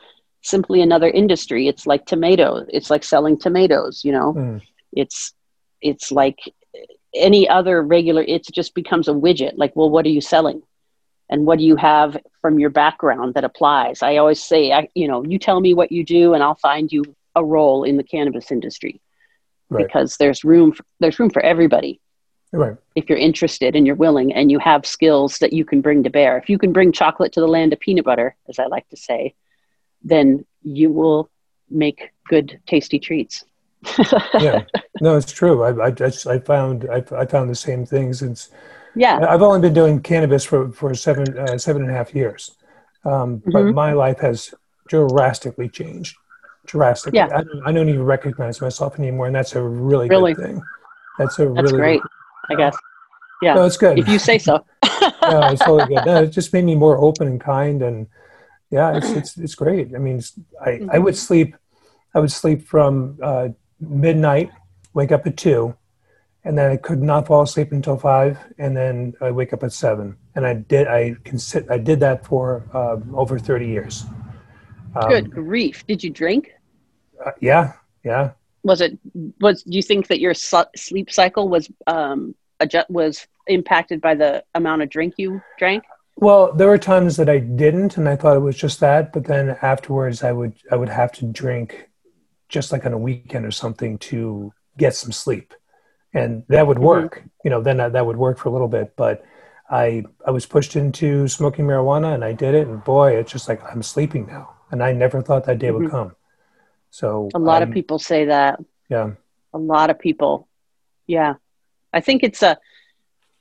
[0.43, 1.69] simply another industry.
[1.69, 4.33] It's like tomatoes it's like selling tomatoes you know?
[4.35, 4.63] Mhm.
[4.93, 5.35] it's
[5.83, 6.39] it's like
[7.15, 9.53] any other regular it just becomes a widget.
[9.57, 10.63] Like well what are you selling?
[11.29, 14.03] And what do you have from your background that applies?
[14.03, 16.91] I always say I, you know you tell me what you do and i'll find
[16.91, 17.05] you
[17.37, 19.01] a role in the cannabis industry.
[19.73, 19.87] Right.
[19.87, 22.01] because there's room for, there's room for everybody.
[22.53, 22.77] Right.
[22.97, 26.11] if you're interested and you're willing and you have skills that you can bring to
[26.11, 26.37] bear.
[26.37, 28.97] If you can bring chocolate to the land of peanut butter as i like to
[28.97, 29.35] say
[30.03, 31.31] then you will
[31.71, 33.45] make good tasty treats
[34.39, 34.65] Yeah.
[35.01, 35.63] No, it's true.
[35.63, 38.51] I, I just I found I, I found the same thing since
[38.95, 42.57] yeah I've only been doing cannabis for for seven uh, seven and a half years,
[43.05, 43.75] um, but Mhm.
[43.75, 44.53] my life has
[44.89, 46.17] drastically changed,
[46.67, 47.19] drastically.
[47.19, 47.29] Yeah.
[47.39, 50.35] I, don't, I don't even recognize myself anymore, and that's a really, Really?
[50.35, 50.63] good thing.
[51.19, 52.03] That's a That's really great,
[52.51, 52.77] I guess.
[53.41, 53.55] Yeah.
[53.55, 53.99] No, it's good.
[53.99, 54.65] If you say so.
[55.23, 56.05] no, it's totally good.
[56.05, 58.07] No, it just made me more open and kind, and
[58.71, 59.95] yeah, it's it's it's great.
[59.95, 60.21] I mean,
[60.65, 60.99] I I Mm-hmm.
[60.99, 61.57] would sleep,
[62.15, 63.49] I would sleep from uh,
[63.81, 64.51] midnight,
[64.95, 65.75] wake up at two,
[66.45, 69.73] and then I could not fall asleep until five, and then I wake up at
[69.73, 74.05] seven, and I did I consi- I did that for uh, over thirty years.
[74.97, 75.85] Um, Good grief.
[75.87, 76.51] Did you drink?
[77.25, 77.73] uh, yeah,
[78.05, 78.33] yeah.
[78.63, 78.99] Was it
[79.41, 84.15] was do you think that your su- sleep cycle was um adjust, was impacted by
[84.15, 85.85] the amount of drink you drank?
[86.21, 89.13] Well, there were times that I didn't, and I thought it was just that.
[89.13, 91.89] But then afterwards, I would I would have to drink,
[92.49, 95.55] just like on a weekend or something, to get some sleep,
[96.13, 97.25] and that would work.
[97.45, 98.95] You know, then that, that would work for a little bit.
[98.97, 99.25] But
[99.71, 103.49] I I was pushed into smoking marijuana, and I did it, and boy, it's just
[103.49, 105.91] like I'm sleeping now, and I never thought that day would Mhm.
[105.91, 106.17] come.
[106.91, 108.61] So A lot of people say that.
[108.89, 109.13] yeah,
[109.55, 110.49] A lot of people.
[111.07, 111.35] Yeah.
[111.93, 112.59] I think it's a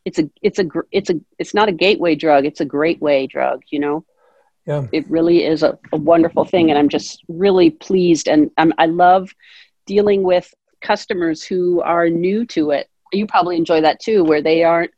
[0.10, 0.66] it's a it's a
[1.00, 4.06] it's a it's not a gateway drug, it's a great way drug, you know.
[4.66, 8.74] yeah, it really is a, a wonderful thing and i'm just really pleased and um,
[8.84, 9.30] i love
[9.94, 12.88] dealing with customers who are new to it.
[13.12, 14.92] You probably enjoy that too where they aren't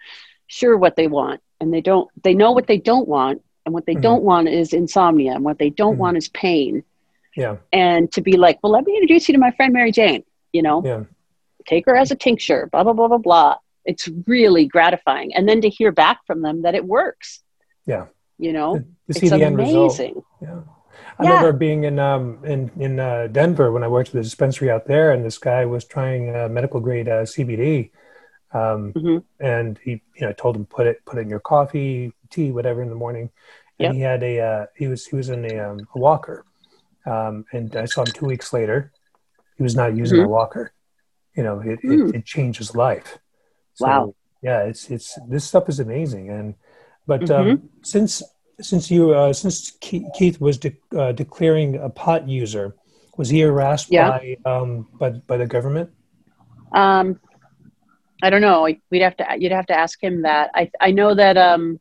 [0.48, 3.86] sure what they want and they don't they know what they don't want and what
[3.86, 4.02] they Mhm.
[4.08, 6.04] don't want is insomnia and what they don't Mhm.
[6.04, 6.84] want is pain.
[7.36, 10.24] Yeah, and to be like well let me introduce you to my friend mary jane
[10.54, 10.88] you know?
[10.88, 11.04] Yeah,
[11.68, 15.62] take her as a tincture blah blah blah blah blah it's really gratifying and then
[15.62, 17.42] to hear back from them that it works
[17.86, 18.06] yeah.
[18.38, 18.76] you know
[19.08, 19.94] To see it's the end result.
[20.00, 20.62] amazing Yeah.
[21.18, 21.30] I Yeah.
[21.30, 24.86] remember being in um, in in uh, Denver when I worked at the dispensary out
[24.86, 27.92] there, and this guy was trying uh, medical grade uh, CBD,
[28.54, 29.24] um, Mhm.
[29.40, 32.82] and he you know told him put it put it in your coffee, tea, whatever
[32.82, 33.30] in the morning,
[33.80, 33.94] and Yep.
[33.96, 36.46] he had a uh, he was he was in a, um, a walker,
[37.06, 38.92] um, and I saw him two weeks later,
[39.58, 40.72] he was not using a walker,
[41.36, 42.10] you know it, Mm.
[42.10, 43.18] it, it changed his life.
[43.80, 44.16] Wow.
[44.42, 46.56] Yeah, it's it's this stuff is amazing, and
[47.08, 47.50] but Mm-hmm.
[47.52, 48.24] um, since
[48.60, 52.76] since you uh, since Keith was de- uh, declaring a pot user,
[53.18, 54.10] was he harassed Yeah.
[54.10, 55.90] by um by by the government?
[56.74, 57.20] Um,
[58.24, 58.68] I don't know.
[58.90, 59.26] We'd have to.
[59.38, 60.52] You'd have to ask him that.
[60.54, 61.80] I I know that um,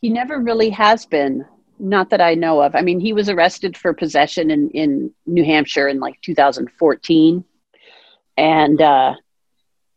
[0.00, 1.44] he never really has been.
[1.78, 2.74] Not that I know of.
[2.74, 7.44] I mean, he was arrested for possession in in New Hampshire in like 2014,
[8.36, 9.14] and uh,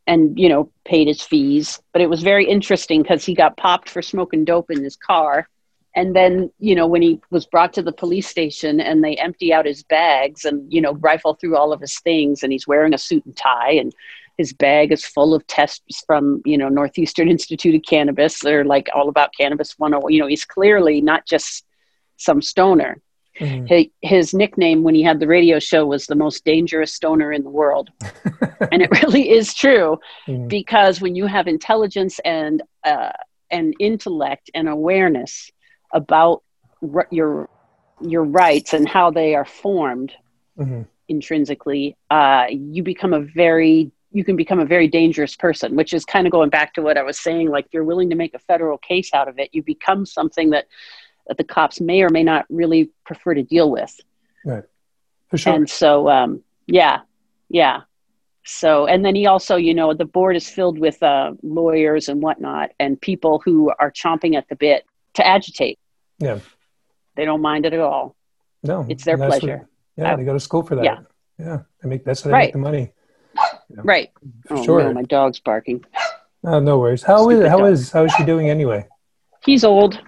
[0.07, 1.79] and you know paid his fees.
[1.93, 5.47] But it was very interesting because he got popped for smoking dope in his car.
[5.97, 9.53] And then, you know, when he was brought to the police station and they empty
[9.53, 12.93] out his bags and, you know, rifle through all of his things and he's wearing
[12.93, 13.95] a suit and tie and
[14.37, 18.41] his bag is full of tests from, you know, Northeastern Institute of Cannabis.
[18.41, 20.11] They're like all about cannabis 101.
[20.11, 21.65] You know, he's clearly not just
[22.17, 22.97] some stoner.
[23.39, 23.67] Mhm.
[23.67, 27.43] He, his nickname when he had the radio show was the most dangerous stoner in
[27.43, 27.89] the world.
[28.71, 30.47] and it really is true Mhm.
[30.47, 33.11] because when you have intelligence and uh,
[33.51, 35.51] and intellect and awareness
[35.93, 36.43] about
[36.93, 37.49] r- your
[38.01, 40.13] your rights and how they are formed
[40.57, 40.85] Mhm.
[41.07, 46.05] intrinsically, uh, you become a very you can become a very dangerous person, which is
[46.05, 47.49] kind of going back to what I was saying.
[47.49, 50.67] Like you're willing to make a federal case out of it, you become something that
[51.27, 53.99] that the cops may or may not really prefer to deal with.
[54.45, 54.63] Right.
[55.29, 55.53] For sure.
[55.53, 57.01] And so, um, yeah,
[57.49, 57.81] yeah.
[58.45, 62.21] So, and then he also, you know, the board is filled with uh, lawyers and
[62.21, 64.85] whatnot, and people who are chomping at the bit
[65.15, 65.79] to agitate.
[66.19, 66.39] Yeah.
[67.15, 68.15] They don't mind it at all.
[68.61, 69.57] no, it's their pleasure.
[69.57, 70.83] What, yeah, I- they go to school for that.
[70.85, 70.99] yeah.
[71.39, 71.59] yeah.
[71.81, 72.45] They make that's how they Right.
[72.47, 72.91] make the money.
[73.69, 74.11] Right.
[74.47, 74.83] For oh, sure.
[74.83, 75.83] no, my dog's barking.
[76.45, 77.01] Oh, no worries.
[77.01, 77.71] How is Stupid how dog.
[77.71, 78.87] is how is she doing anyway?
[79.43, 79.99] He's old.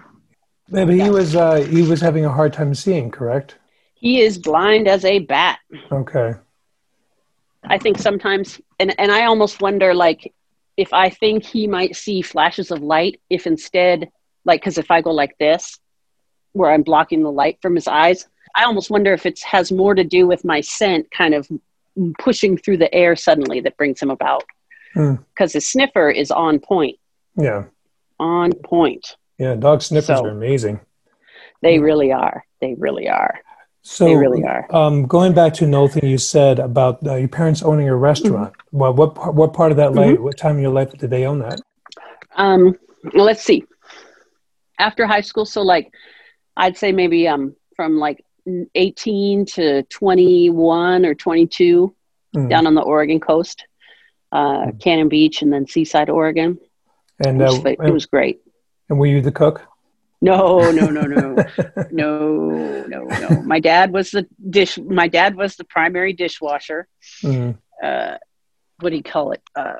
[0.70, 1.08] Yeah, but he Yeah.
[1.10, 3.56] was uh, he was having a hard time seeing, correct?
[3.94, 5.58] He is blind as a bat.
[5.90, 6.34] Okay.
[7.64, 10.32] I think sometimes, and, and I almost wonder, like,
[10.76, 14.10] if I think he might see flashes of light, if instead,
[14.44, 15.78] like, because if I go like this,
[16.52, 19.94] where I'm blocking the light from his eyes, I almost wonder if it has more
[19.94, 21.48] to do with my scent kind of
[22.18, 24.44] pushing through the air suddenly that brings him about.
[24.94, 25.16] Hmm.
[25.34, 26.96] Because his sniffer is on point,
[27.36, 27.64] Yeah.
[28.20, 29.16] on point.
[29.38, 29.54] Yeah.
[29.54, 30.80] Dog sniffers So- are amazing.
[31.62, 32.44] They really are.
[32.60, 33.40] They really are.
[33.82, 34.66] So They really are.
[34.74, 38.52] Um, going back to another thing you said about uh, your parents owning a restaurant.
[38.52, 38.78] Mm-hmm.
[38.78, 41.38] Well, what what part of that life, what time in your life did they own
[41.40, 41.60] that?
[42.36, 42.76] Um,
[43.14, 43.64] well, let's see.
[44.78, 45.92] After high school, so like,
[46.56, 48.24] I'd say maybe um from like
[48.74, 51.94] 18 to 21 or 22
[52.36, 52.50] Mm.
[52.50, 53.64] down on the Oregon coast,
[54.32, 56.58] uh, Cannon Beach, and then Seaside, Oregon.
[57.24, 58.40] And It uh, was, it was great.
[58.88, 59.66] And were you the cook?
[60.20, 61.44] No, no, no, no,
[61.90, 63.42] no, no, no.
[63.42, 64.76] My dad was the dish.
[64.78, 66.88] My dad was the primary dishwasher.
[67.22, 67.52] Mm-hmm.
[67.80, 68.16] Uh,
[68.80, 69.42] what do you call it?
[69.54, 69.76] Uh,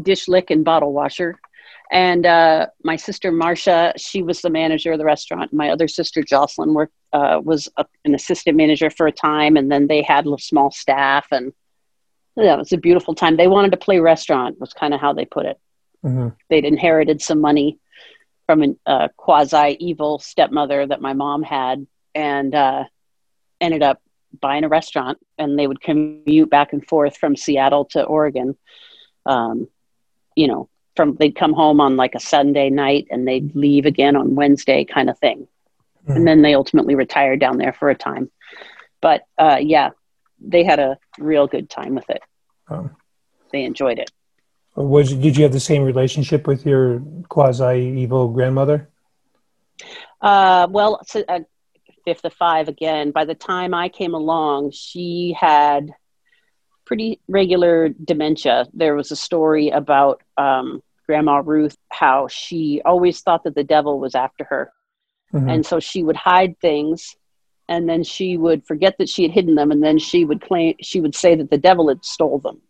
[0.00, 1.38] dish lick and bottle washer.
[1.90, 5.54] And uh, my sister Marcia, she was the manager of the restaurant.
[5.54, 9.72] My other sister Jocelyn worked uh, was a, an assistant manager for a time, and
[9.72, 11.54] then they had a small staff, and
[12.36, 13.38] yeah, it was a beautiful time.
[13.38, 15.58] They wanted to play restaurant, was kind of how they put it.
[16.04, 16.28] Mm-hmm.
[16.50, 17.78] They'd inherited some money
[18.48, 22.84] from a uh, quasi evil stepmother that my mom had and uh,
[23.60, 24.00] ended up
[24.40, 28.56] buying a restaurant and they would commute back and forth from Seattle to Oregon.
[29.26, 29.68] Um,
[30.34, 34.16] you know, from they'd come home on like a Sunday night and they'd leave again
[34.16, 35.46] on Wednesday kind of thing.
[36.08, 36.16] Mm.
[36.16, 38.30] And then they ultimately retired down there for a time.
[39.02, 39.90] But uh, yeah,
[40.40, 42.22] they had a real good time with it.
[43.52, 44.10] They enjoyed it.
[44.78, 48.88] Was did you have the same relationship with your quasi evil grandmother?
[50.20, 51.40] Uh, well, so, uh,
[52.04, 53.10] fifth of five again.
[53.10, 55.92] By the time I came along, she had
[56.86, 58.68] pretty regular dementia.
[58.72, 63.98] There was a story about um, Grandma Ruth, how she always thought that the devil
[63.98, 64.72] was after her.
[65.34, 65.48] Mm-hmm.
[65.48, 67.16] And so she would hide things
[67.68, 70.76] and then she would forget that she had hidden them and then she would claim
[70.80, 72.62] she would say that the devil had stole them.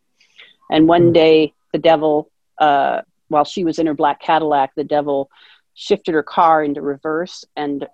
[0.71, 1.13] And one mm-hmm.
[1.13, 5.31] day the devil, uh, while she was in her black Cadillac, the devil
[5.75, 7.87] shifted her car into reverse and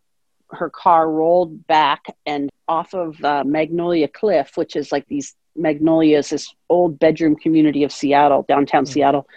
[0.51, 6.31] her car rolled back and off of uh, Magnolia Cliff, which is like these magnolias,
[6.31, 8.93] this old bedroom community of Seattle, downtown mm-hmm.
[8.93, 9.29] Seattle.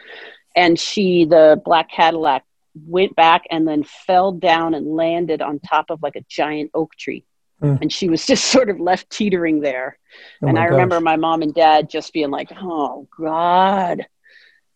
[0.55, 2.43] And she, the black Cadillac,
[2.85, 6.95] went back and then fell down and landed on top of like a giant oak
[6.95, 7.25] tree.
[7.61, 7.81] Mm.
[7.81, 9.97] And she was just sort of left teetering there.
[10.41, 10.71] Oh and I gosh.
[10.71, 14.05] remember my mom and dad just being like, oh, God,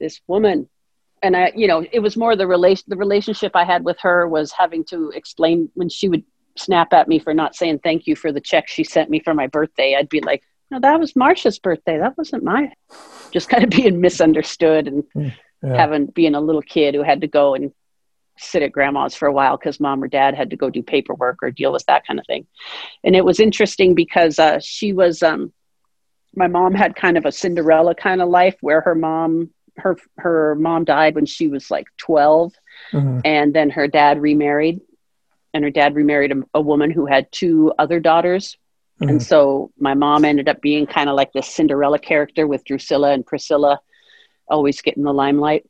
[0.01, 0.67] this woman
[1.21, 4.27] and I, you know, it was more the relation, the relationship I had with her
[4.27, 6.23] was having to explain when she would
[6.57, 9.33] snap at me for not saying thank you for the check she sent me for
[9.33, 9.95] my birthday.
[9.95, 11.99] I'd be like, no, that was Marcia's birthday.
[11.99, 12.71] That wasn't my,
[13.31, 15.27] just kind of being misunderstood and hmm,
[15.63, 15.77] yeah.
[15.77, 17.71] having, being a little kid who had to go and
[18.37, 21.37] sit at grandma's for a while because mom or dad had to go do paperwork
[21.43, 22.47] or deal with that kind of thing.
[23.03, 25.53] And it was interesting because uh, she was, um,
[26.33, 30.55] my mom had kind of a Cinderella kind of life where her mom her her
[30.55, 32.53] mom died when she was like 12
[32.91, 33.19] mm-hmm.
[33.23, 34.81] and then her dad remarried
[35.53, 38.57] and her dad remarried a, a woman who had two other daughters
[38.99, 39.09] mm-hmm.
[39.09, 43.11] and so my mom ended up being kind of like this cinderella character with drusilla
[43.11, 43.79] and priscilla
[44.47, 45.65] always getting the limelight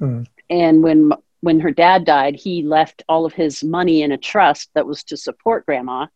[0.00, 0.22] mm-hmm.
[0.50, 4.70] and when when her dad died he left all of his money in a trust
[4.74, 6.06] that was to support grandma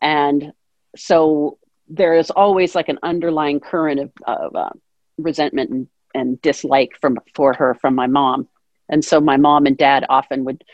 [0.00, 0.52] and
[0.96, 4.70] so there is always like an underlying current of, of uh,
[5.18, 8.48] resentment and and dislike from for her from my mom.
[8.88, 10.64] And so my mom and dad often would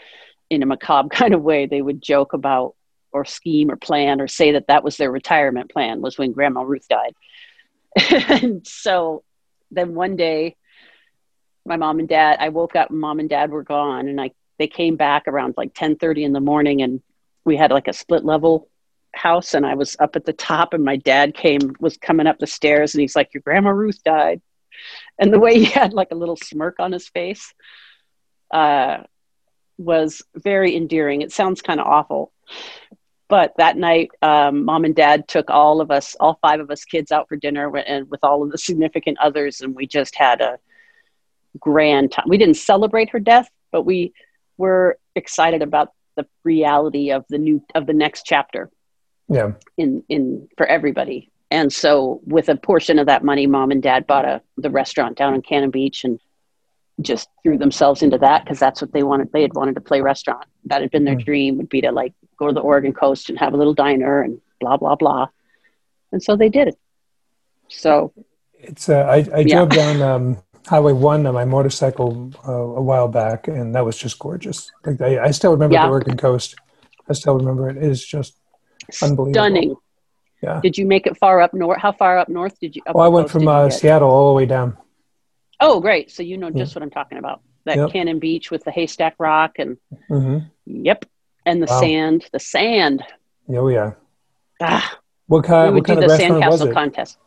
[0.50, 2.74] in a macabre kind of way they would joke about
[3.12, 6.62] or scheme or plan or say that that was their retirement plan was when grandma
[6.62, 7.14] ruth died.
[8.28, 9.24] And so
[9.70, 10.56] then one day
[11.68, 14.66] my mom and dad i woke up mom and dad were gone and i they
[14.66, 17.00] came back around like 10 30 in the morning and
[17.44, 18.68] we had like a split level
[19.14, 22.38] house and i was up at the top and my dad came was coming up
[22.38, 24.40] the stairs and he's like your grandma ruth died
[25.18, 27.54] and the way he had like a little smirk on his face
[28.52, 28.98] uh,
[29.76, 31.22] was very endearing.
[31.22, 32.32] It sounds kind of awful,
[33.28, 36.84] but that night, um, mom and dad took all of us, all five of us
[36.84, 40.40] kids, out for dinner and with all of the significant others, and we just had
[40.40, 40.58] a
[41.58, 42.24] grand time.
[42.28, 44.14] We didn't celebrate her death, but we
[44.56, 48.70] were excited about the reality of the new of the next chapter.
[49.28, 49.52] Yeah.
[49.76, 51.30] In in for everybody.
[51.50, 55.16] And so, with a portion of that money, mom and dad bought a the restaurant
[55.16, 56.20] down in Cannon Beach and
[57.00, 59.32] just threw themselves into that because that's what they wanted.
[59.32, 60.44] They had wanted to play restaurant.
[60.66, 61.24] That had been their mm.
[61.24, 64.20] dream would be to like go to the Oregon coast and have a little diner
[64.20, 65.28] and blah blah blah.
[66.12, 66.78] And so they did it.
[67.68, 68.12] So
[68.54, 73.08] it's uh, I, I drove down um, Highway One on my motorcycle uh, a while
[73.08, 74.70] back, and that was just gorgeous.
[74.84, 75.86] Like I, I still remember yeah.
[75.86, 76.56] the Oregon coast.
[77.08, 77.76] I still remember it.
[77.76, 78.36] It is just
[79.02, 79.32] unbelievable.
[79.32, 79.76] Stunning.
[80.42, 80.60] Yeah.
[80.62, 81.80] Did you make it far up north?
[81.80, 82.82] How far up north did you?
[82.86, 84.76] Oh, I went from uh, Seattle all the way down.
[85.60, 86.10] Oh, great!
[86.10, 87.42] So you know just what I'm talking about.
[87.64, 87.90] That yep.
[87.90, 89.76] Cannon Beach with the haystack rock and
[90.08, 90.46] mm-hmm.
[90.66, 91.04] yep,
[91.44, 91.80] and the wow.
[91.80, 92.26] sand.
[92.32, 93.04] The sand.
[93.48, 93.94] Oh yeah.
[94.60, 94.98] Ah.
[95.26, 95.74] What kind?
[95.74, 97.18] We would what do the sandcastle contest.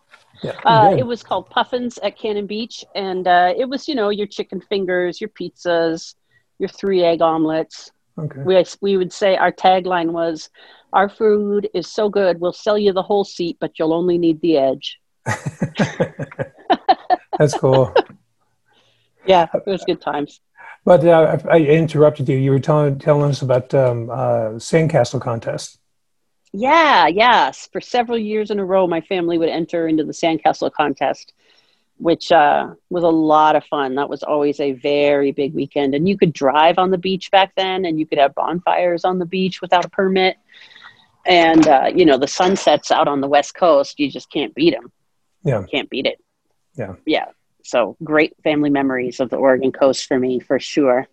[0.41, 4.09] Yeah, uh, it was called Puffins at Cannon Beach, and uh, it was you know
[4.09, 6.15] your chicken fingers, your pizzas,
[6.57, 7.91] your three egg omelets.
[8.17, 8.41] Okay.
[8.43, 10.49] We we would say our tagline was
[10.93, 14.41] our food is so good, we'll sell you the whole seat, but you'll only need
[14.41, 14.99] the edge.
[17.37, 17.93] That's cool.
[19.25, 20.41] yeah, it was good times.
[20.83, 22.37] But uh, I, interrupted you.
[22.37, 25.79] You were telling telling us about um, uh, sandcastle contest.
[26.53, 27.69] Yeah, yes.
[27.71, 31.33] For several years in a row, my family would enter into the sandcastle contest,
[31.97, 33.95] which uh, was a lot of fun.
[33.95, 37.53] That was always a very big weekend, and you could drive on the beach back
[37.55, 40.37] then, and you could have bonfires on the beach without a permit.
[41.25, 44.73] And uh, you know, the sunsets out on the west coast, you just can't beat
[44.73, 44.91] them.
[45.43, 46.19] Yeah, can't beat it.
[46.75, 47.25] Yeah, yeah.
[47.63, 51.07] So great family memories of the Oregon coast for me, for sure.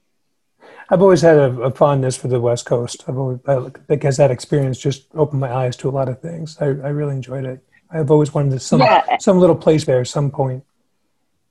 [0.91, 3.05] I've always had a, a, fondness for the West Coast.
[3.07, 6.57] I've always, I, because that experience just opened my eyes to a lot of things.
[6.61, 7.63] I, I really enjoyed it.
[7.91, 9.19] I've always wanted to some yeah.
[9.19, 10.65] some little place there, some point.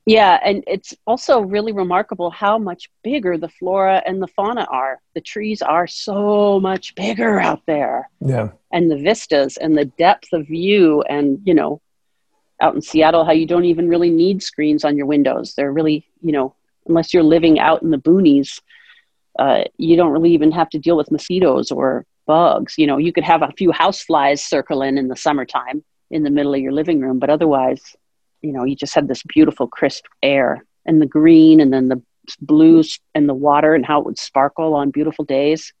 [0.06, 5.00] Yeah, and it's also really remarkable how much bigger the flora and the fauna are.
[5.14, 8.08] The trees are so much bigger out there.
[8.20, 8.50] Yeah.
[8.72, 11.82] And the vistas and the depth of view and, you know,
[12.60, 15.54] out in Seattle how you don't even really need screens on your windows.
[15.54, 16.54] They're really, you know,
[16.86, 18.60] unless you're living out in the boonies,
[19.38, 22.74] uh, you don't really even have to deal with mosquitoes or bugs.
[22.78, 26.30] You know, you could have a few house flies circling in the summertime in the
[26.30, 27.94] middle of your living room, but otherwise,
[28.42, 32.02] you know, you just had this beautiful crisp air and the green and then the
[32.40, 35.72] blues and the water and how it would sparkle on beautiful days.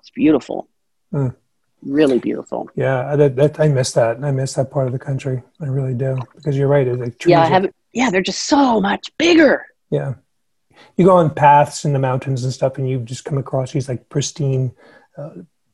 [0.00, 0.68] It's beautiful.
[1.12, 1.34] Mm.
[1.82, 2.68] Really beautiful.
[2.74, 4.22] Yeah, that, that, I miss that.
[4.22, 5.42] I miss that part of the country.
[5.60, 6.86] I really do because you're right.
[6.86, 7.72] Like yeah, I have.
[7.92, 9.66] Yeah, they're just so much bigger.
[9.88, 10.14] Yeah,
[10.96, 13.88] you go on paths in the mountains and stuff, and you just come across these
[13.88, 14.72] like pristine
[15.16, 15.30] uh,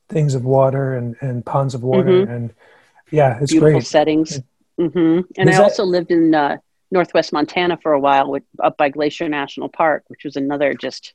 [0.08, 2.30] things of water and, and ponds of water, mm-hmm.
[2.30, 2.54] and
[3.10, 3.86] yeah, it's beautiful great.
[3.86, 4.40] settings.
[4.80, 5.20] Mm-hmm.
[5.38, 6.58] And Is I that, also lived in uh,
[6.90, 11.14] northwest Montana for a while, with, up by Glacier National Park, which was another just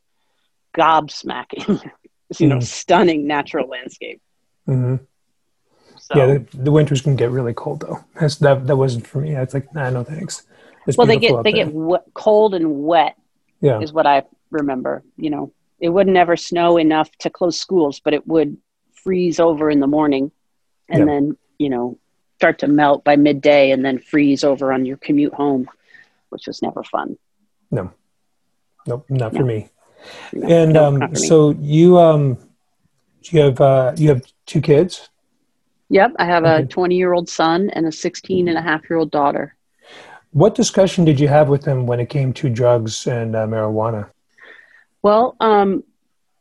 [0.75, 1.83] gobsmacking,
[2.39, 2.63] you know, mm.
[2.63, 4.21] stunning natural landscape.
[4.67, 5.03] Mm-hmm.
[5.99, 8.03] So, yeah, the, the, winters can get really cold though.
[8.19, 9.35] That's, that that wasn't for me.
[9.35, 10.43] It's like, nah, no thanks.
[10.87, 11.65] It's well, they get they there.
[11.67, 13.15] get cold and wet
[13.61, 13.79] yeah.
[13.79, 15.03] is what I remember.
[15.15, 18.57] You know, it would never snow enough to close schools, but it would
[19.03, 20.31] freeze over in the morning
[20.89, 21.05] and yeah.
[21.05, 21.97] then, you know,
[22.41, 25.69] start to melt by midday and then freeze over on your commute home,
[26.29, 27.15] which was never fun.
[27.69, 27.93] No,
[28.87, 29.39] nope, not no.
[29.39, 29.69] for me.
[30.33, 32.39] No, and no, um, so you, um,
[33.25, 35.09] you have, uh, you have two kids?
[35.89, 36.13] Yep.
[36.17, 36.63] I have okay.
[36.63, 39.55] a 20 year old son and a 16 and a half year old daughter.
[40.31, 44.09] What discussion did you have with them when it came to drugs and uh, marijuana?
[45.03, 45.83] Well, um,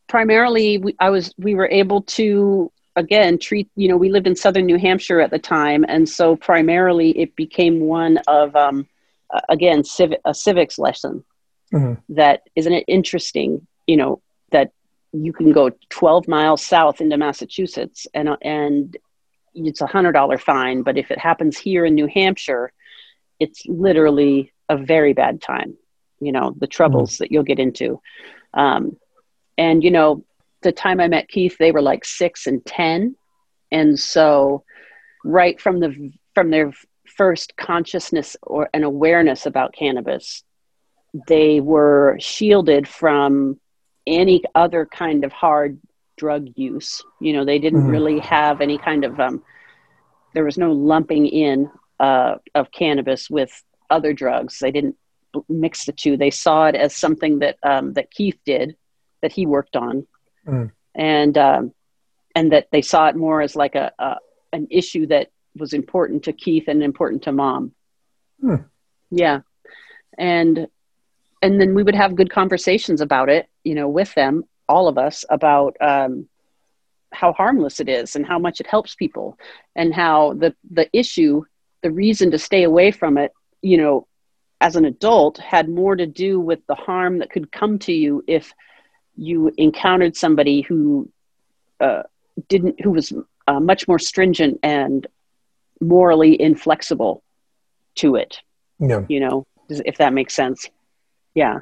[0.06, 3.68] primarily, we, I was we were able to again treat.
[3.76, 7.36] You know, we lived in southern New Hampshire at the time, and so primarily it
[7.36, 8.86] became one of um,
[9.32, 11.24] uh, again civic, a civics lesson.
[11.72, 12.14] Mm-hmm.
[12.14, 13.66] That isn't it interesting?
[13.86, 14.72] You know that
[15.12, 18.96] you can go 12 miles south into Massachusetts and and
[19.54, 22.72] it's a hundred dollar fine, but if it happens here in New Hampshire,
[23.40, 25.76] it's literally a very bad time
[26.20, 27.24] you know the troubles mm-hmm.
[27.24, 28.00] that you'll get into
[28.54, 28.96] um,
[29.58, 30.24] and you know
[30.62, 33.14] the time i met keith they were like six and ten
[33.70, 34.64] and so
[35.24, 36.72] right from the from their
[37.06, 40.42] first consciousness or an awareness about cannabis
[41.26, 43.58] they were shielded from
[44.06, 45.78] any other kind of hard
[46.16, 47.90] drug use you know they didn't mm-hmm.
[47.90, 49.42] really have any kind of um,
[50.34, 54.58] there was no lumping in uh, of cannabis with other drugs.
[54.58, 54.96] They didn't
[55.48, 56.16] mix the two.
[56.16, 58.76] They saw it as something that um, that Keith did,
[59.22, 60.06] that he worked on,
[60.46, 60.70] mm.
[60.94, 61.72] and um,
[62.34, 64.16] and that they saw it more as like a, a,
[64.52, 67.72] an issue that was important to Keith and important to Mom.
[68.42, 68.64] Mm.
[69.10, 69.40] Yeah,
[70.18, 70.68] and
[71.42, 74.98] and then we would have good conversations about it, you know, with them, all of
[74.98, 76.28] us, about um,
[77.12, 79.38] how harmless it is and how much it helps people,
[79.74, 81.42] and how the the issue
[81.82, 83.32] the reason to stay away from it,
[83.62, 84.06] you know,
[84.60, 88.22] as an adult had more to do with the harm that could come to you
[88.26, 88.52] if
[89.20, 91.10] you encountered somebody who
[91.80, 92.02] uh,
[92.48, 93.12] didn't, who was
[93.46, 95.06] uh, much more stringent and
[95.80, 97.22] morally inflexible
[97.96, 98.40] to it.
[98.78, 99.04] Yeah.
[99.08, 100.68] You know, if that makes sense.
[101.34, 101.60] Yeah.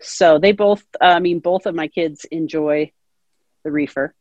[0.00, 2.92] So they both, uh, I mean, both of my kids enjoy
[3.64, 4.14] the reefer.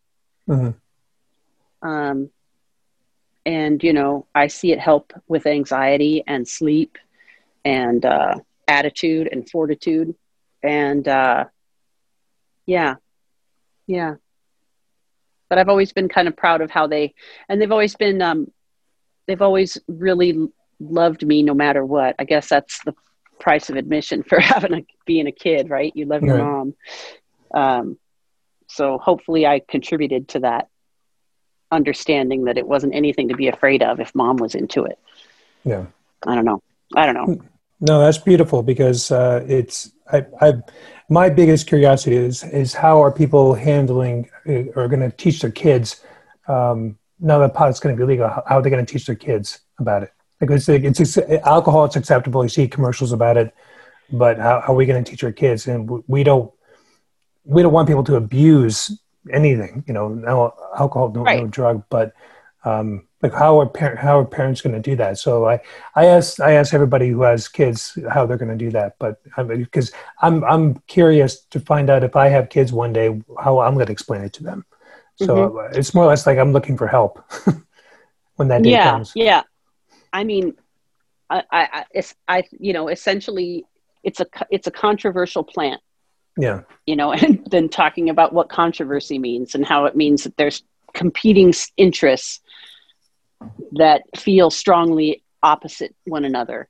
[0.49, 1.88] Mm-hmm.
[1.88, 2.30] Um,
[3.45, 6.97] and you know i see it help with anxiety and sleep
[7.65, 8.36] and uh,
[8.67, 10.15] attitude and fortitude
[10.61, 11.45] and uh,
[12.66, 12.95] yeah
[13.88, 14.16] yeah
[15.49, 17.14] but i've always been kind of proud of how they
[17.49, 18.51] and they've always been um,
[19.28, 20.47] they've always really
[20.80, 22.93] loved me no matter what i guess that's the
[23.39, 26.43] price of admission for having a being a kid right you love your right.
[26.43, 26.76] mom
[27.53, 27.97] um,
[28.68, 30.68] so hopefully i contributed to that
[31.74, 34.97] understanding that it wasn't anything to be afraid of if mom was into it.
[35.66, 35.88] Yeah.
[36.26, 36.61] I don't know.
[36.95, 37.41] I don't know.
[37.82, 40.61] No, that's beautiful because uh, it's I, I've
[41.14, 45.51] my biggest curiosity is is how are people handling uh, or going to teach their
[45.51, 46.03] kids
[46.47, 48.28] um, now that pot's going to be legal?
[48.28, 50.11] How are they going to teach their kids about it?
[50.39, 52.43] Because it's, it's, alcohol, it's acceptable.
[52.43, 53.53] You see commercials about it,
[54.11, 55.68] but how, how are we going to teach our kids?
[55.68, 56.51] And we don't
[57.45, 58.99] we don't want people to abuse
[59.32, 59.84] anything.
[59.88, 61.41] You know, no alcohol, no, right.
[61.41, 62.14] no drug, but
[62.66, 65.17] um, like how are par- how are parents going to do that?
[65.17, 65.59] So I
[65.95, 69.24] I ask I ask everybody who has kids how they're going to do that, but
[69.47, 73.74] because I'm I'm curious to find out if I have kids one day how I'm
[73.74, 74.65] going to explain it to them.
[75.15, 75.80] So mm-hmm.
[75.80, 77.24] it's more or less like I'm looking for help
[78.36, 79.13] when that day yeah, comes.
[79.15, 79.43] Yeah,
[80.11, 80.55] I mean,
[81.30, 83.65] I, I, it's, I, you know, essentially,
[84.03, 85.82] it's a, it's a controversial plant.
[86.38, 86.61] Yeah.
[86.86, 90.63] You know, and then talking about what controversy means and how it means that there's
[90.93, 92.41] competing interests
[93.74, 96.67] that feel strongly opposite one another.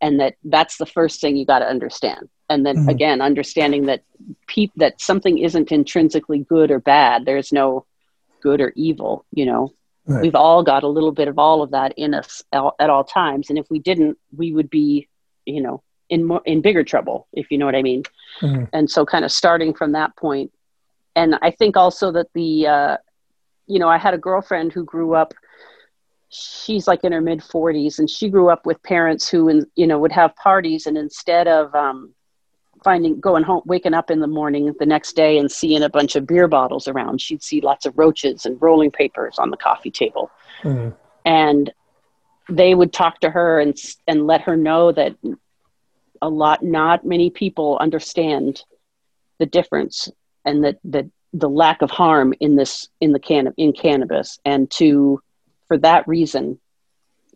[0.00, 2.28] And that that's the first thing you got to understand.
[2.48, 2.88] And then mm-hmm.
[2.88, 4.02] again understanding that
[4.46, 7.24] peop- that something isn't intrinsically good or bad.
[7.24, 7.84] There's no
[8.40, 9.72] good or evil you know?
[10.06, 10.22] Right.
[10.22, 13.50] we've all got a little bit of all of that in us at all times.
[13.50, 15.08] And if we didn't we would be
[15.44, 18.04] you know in more in bigger trouble if you know what i mean.
[18.40, 18.64] Mm-hmm.
[18.72, 20.52] and so kind of starting from that point.
[21.16, 22.96] And i think also that the uh,
[23.66, 25.34] you know i had a girlfriend who grew up
[26.30, 29.98] she's like in her mid 40s and she grew up with parents who you know
[29.98, 32.14] would have parties and instead of um,
[32.84, 36.16] finding going home waking up in the morning the next day and seeing a bunch
[36.16, 39.90] of beer bottles around she'd see lots of roaches and rolling papers on the coffee
[39.90, 40.30] table
[40.62, 40.94] mm-hmm.
[41.24, 41.72] and
[42.50, 43.76] they would talk to her and
[44.06, 45.16] and let her know that
[46.20, 48.62] a lot not many people understand
[49.38, 50.10] the difference
[50.44, 54.70] and that the the lack of harm in this in the can in cannabis and
[54.70, 55.22] to
[55.68, 56.58] for that reason,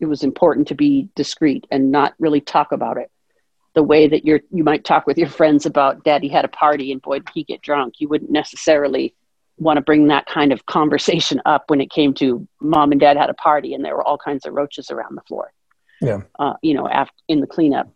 [0.01, 3.11] it was important to be discreet and not really talk about it.
[3.75, 6.93] The way that you're you might talk with your friends about daddy had a party
[6.93, 7.95] and boy did he get drunk.
[7.99, 9.15] You wouldn't necessarily
[9.59, 13.17] want to bring that kind of conversation up when it came to mom and dad
[13.17, 15.53] had a party and there were all kinds of roaches around the floor.
[16.01, 16.23] Yeah.
[16.39, 17.89] Uh, you know after in the cleanup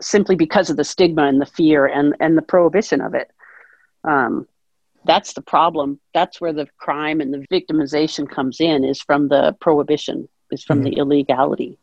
[0.00, 3.30] simply because of the stigma and the fear and and the prohibition of it.
[4.04, 4.46] Um,
[5.06, 9.56] that's the problem that's where the crime and the victimization comes in is from the
[9.60, 10.90] prohibition is from mm-hmm.
[10.90, 11.78] the illegality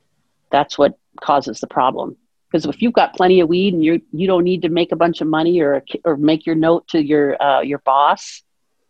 [0.52, 2.16] that's what causes the problem
[2.52, 4.96] because if you've got plenty of weed and you you don't need to make a
[4.96, 8.44] bunch of money or or make your note to your uh, your boss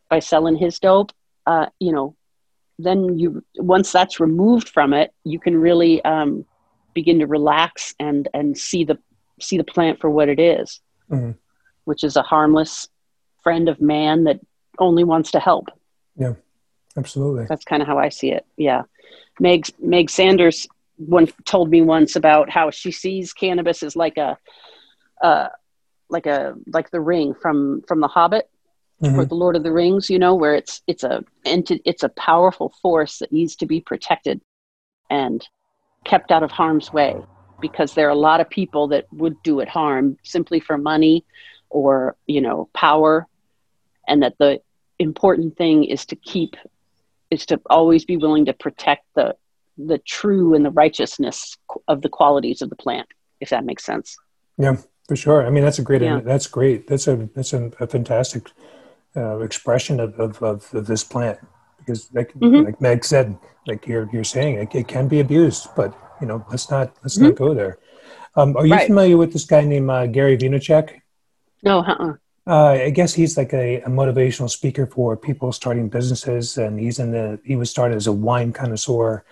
[0.10, 1.12] by selling his dope
[1.46, 2.16] uh, you know
[2.80, 6.46] then you once that's removed from it you can really um,
[6.94, 8.98] begin to relax and and see the
[9.40, 11.32] see the plant for what it is, mm-hmm.
[11.86, 12.88] which is a harmless
[13.44, 14.40] friend of man that
[14.80, 15.68] only wants to help.
[16.16, 16.34] Yeah,
[16.98, 17.46] absolutely.
[17.48, 18.46] That's kind of how I see it.
[18.58, 18.84] Yeah.
[19.40, 20.68] Meg, Meg Sanders
[20.98, 24.38] one told me once about how she sees cannabis as like a,
[25.22, 25.48] uh,
[26.10, 28.50] like a like the ring from from the Hobbit
[29.02, 29.20] mm-hmm.
[29.20, 32.74] or the Lord of the Rings, you know, where it's it's a it's a powerful
[32.82, 34.42] force that needs to be protected
[35.10, 35.48] and
[36.06, 37.16] kept out of harm's way
[37.62, 41.26] because there are a lot of people that would do it harm simply for money
[41.70, 43.28] or you know power
[44.08, 44.62] and that the
[45.00, 46.56] important thing is to keep
[47.30, 49.36] is to always be willing to protect the
[49.78, 53.08] the true and the righteousness of the qualities of the plant
[53.40, 54.18] if that makes sense
[54.58, 54.76] yeah
[55.08, 56.20] for sure i mean that's a great yeah.
[56.24, 58.52] that's great that's a that's a, a fantastic
[59.16, 61.38] uh, expression of, of, of, of, this plant
[61.78, 62.66] because like, mm-hmm.
[62.66, 63.38] like meg said
[63.68, 67.18] like you're you're saying it, it, can be abused but you know let's not let's
[67.18, 67.28] mm-hmm.
[67.28, 67.78] not go there
[68.36, 68.88] um, are you right.
[68.88, 71.00] familiar with this guy named uh, gary vaynerchuk
[71.64, 72.14] no uh-uh.
[72.46, 77.00] Uh, I guess he's like a, a, motivational speaker for people starting businesses, and he's
[77.00, 77.40] in the.
[77.46, 79.24] He was started as a wine connoisseur.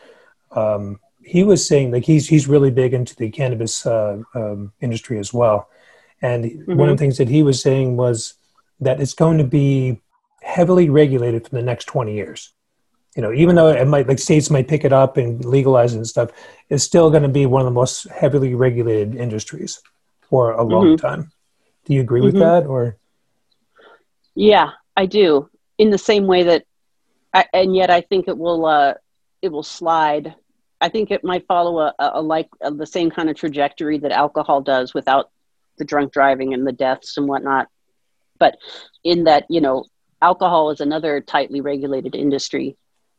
[0.52, 5.20] Um, he was saying like he's he's really big into the cannabis uh, um, industry
[5.20, 5.70] as well,
[6.22, 6.78] and mm-hmm.
[6.78, 8.36] one of the things that he was saying was
[8.80, 10.02] that it's going to be
[10.42, 12.54] heavily regulated for the next twenty years.
[13.18, 15.98] You know, even though it might like states might pick it up and legalize it
[15.98, 16.32] and stuff,
[16.70, 19.82] it's still going to be one of the most heavily regulated industries
[20.22, 21.08] for a long mm-hmm.
[21.08, 21.32] time.
[21.84, 22.44] Do you agree with mm-hmm.
[22.44, 22.98] that, or?
[24.36, 25.50] Yeah, I do.
[25.78, 26.66] In the same way that,
[27.34, 28.94] I, and yet I think it will uh,
[29.42, 30.36] it will slide.
[30.80, 34.12] I think it might follow a, a like a, the same kind of trajectory that
[34.12, 35.30] alcohol does without
[35.78, 37.68] the drunk driving and the deaths and whatnot.
[38.40, 38.58] But
[39.04, 39.86] in that, you know,
[40.22, 42.76] alcohol is another tightly regulated industry,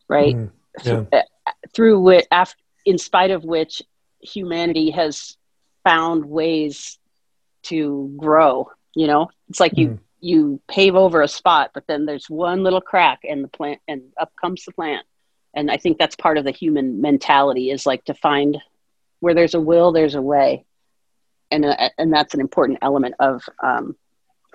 [0.08, 0.36] right?
[0.36, 0.50] Mm,
[0.84, 1.04] yeah.
[1.12, 1.22] Uh,
[1.74, 3.82] through which, after, in spite of which,
[4.20, 5.36] humanity has
[5.84, 6.98] found ways
[7.64, 8.68] to grow.
[8.94, 12.62] You know, it's like you mm you pave over a spot, but then there's one
[12.62, 15.04] little crack and the plant and up comes the plant.
[15.54, 18.56] And I think that's part of the human mentality is like to find
[19.20, 20.64] where there's a will, there's a way.
[21.50, 23.96] And, uh, and that's an important element of um,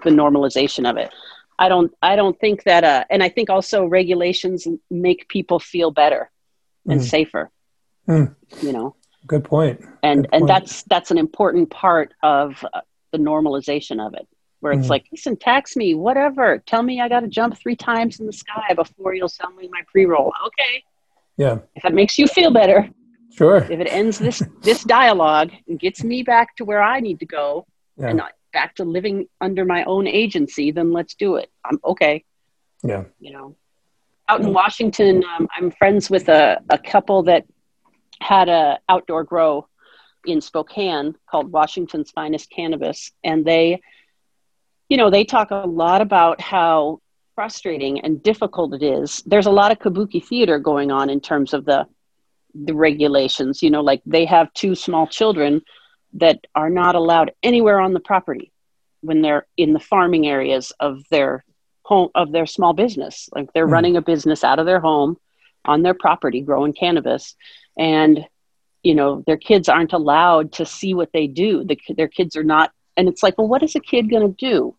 [0.03, 1.11] the normalization of it.
[1.59, 5.89] I don't I don't think that uh and I think also regulations make people feel
[5.89, 6.30] better
[6.86, 7.03] and mm.
[7.03, 7.49] safer.
[8.07, 8.36] Mm.
[8.61, 8.95] You know.
[9.26, 9.84] Good point.
[10.03, 14.28] And Good and that's that's an important part of uh, the normalization of it
[14.60, 14.89] where it's mm.
[14.89, 16.58] like, listen, tax me, whatever.
[16.66, 19.70] Tell me I got to jump three times in the sky before you'll sell me
[19.72, 20.34] my pre-roll.
[20.47, 20.84] Okay.
[21.38, 21.60] Yeah.
[21.76, 22.89] If that makes you feel better.
[23.32, 23.58] Sure.
[23.58, 27.26] If it ends this this dialogue and gets me back to where I need to
[27.26, 28.08] go yeah.
[28.08, 31.51] and back to living under my own agency, then let's do it.
[31.64, 32.24] I'm okay.
[32.84, 33.03] Yeah.
[33.20, 33.55] You know,
[34.28, 37.45] out in Washington, um, I'm friends with a, a couple that
[38.20, 39.68] had a outdoor grow
[40.26, 43.80] in Spokane called Washington's Finest Cannabis, and they
[44.89, 46.99] you know, they talk a lot about how
[47.35, 49.21] frustrating and difficult it is.
[49.25, 51.85] There's a lot of kabuki theater going on in terms of the
[52.55, 53.61] the regulations.
[53.61, 55.61] You know, like they have two small children
[56.13, 58.51] that are not allowed anywhere on the property
[59.01, 61.43] when they're in the farming areas of their
[61.83, 63.29] home of their small business.
[63.35, 63.73] Like they're mm.
[63.73, 65.17] running a business out of their home
[65.65, 67.35] on their property growing cannabis
[67.77, 68.25] and
[68.83, 72.43] you know their kids aren't allowed to see what they do the, their kids are
[72.43, 74.75] not and it's like well what is a kid going to do?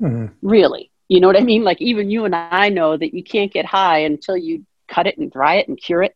[0.00, 0.34] Mm-hmm.
[0.42, 0.90] really?
[1.08, 1.62] You know what i mean?
[1.64, 5.16] Like even you and i know that you can't get high until you cut it
[5.16, 6.14] and dry it and cure it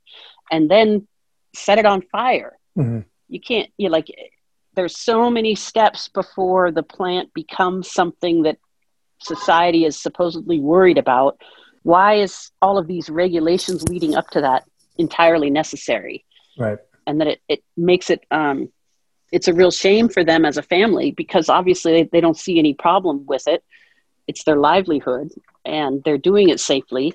[0.50, 1.06] and then
[1.54, 2.58] set it on fire.
[2.76, 3.00] Mm-hmm.
[3.28, 4.08] you can't you like
[4.74, 8.58] there's so many steps before the plant becomes something that
[9.18, 11.40] society is supposedly worried about.
[11.82, 14.64] Why is all of these regulations leading up to that
[14.98, 16.24] entirely necessary?
[16.58, 16.78] Right.
[17.06, 18.70] And that it, it makes it um,
[19.32, 22.74] it's a real shame for them as a family because obviously they don't see any
[22.74, 23.64] problem with it.
[24.26, 25.30] It's their livelihood
[25.64, 27.14] and they're doing it safely.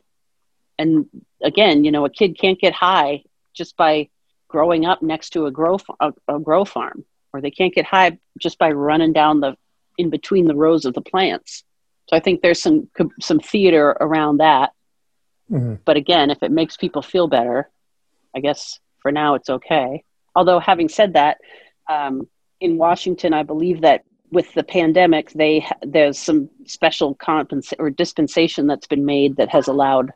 [0.78, 1.08] And
[1.42, 4.10] again, you know, a kid can't get high just by
[4.48, 8.18] growing up next to a grow a, a grow farm, or they can't get high
[8.40, 9.56] just by running down the
[9.98, 11.64] in between the rows of the plants.
[12.10, 12.90] So I think there's some
[13.22, 14.72] some theater around that.
[15.50, 15.76] Mm-hmm.
[15.86, 17.70] But again, if it makes people feel better,
[18.36, 20.04] I guess for now it's okay.
[20.36, 21.38] Although having said that,
[21.90, 22.28] um,
[22.60, 28.68] in Washington, I believe that with the pandemic, they there's some special compens- or dispensation
[28.68, 30.14] that's been made that has allowed,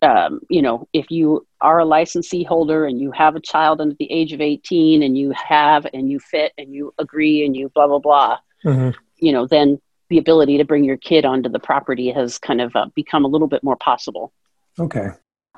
[0.00, 3.94] um, you know, if you are a licensee holder and you have a child under
[3.98, 7.68] the age of 18 and you have and you fit and you agree and you
[7.68, 8.90] blah blah blah, mm-hmm.
[9.18, 12.74] you know, then the ability to bring your kid onto the property has kind of
[12.74, 14.32] uh, become a little bit more possible.
[14.78, 15.08] Okay,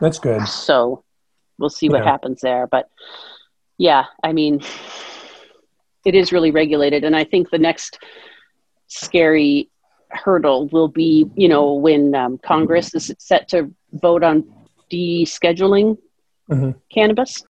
[0.00, 0.46] that's good.
[0.48, 1.04] So
[1.58, 2.88] we'll see what happens there, but
[3.78, 4.60] yeah, I mean
[6.04, 7.04] it is really regulated.
[7.04, 7.98] And I think the next
[8.88, 9.70] scary
[10.10, 14.44] hurdle will be, you know, when um, Congress is set to vote on
[14.90, 15.98] descheduling
[16.50, 16.70] mm-hmm.
[16.92, 17.42] cannabis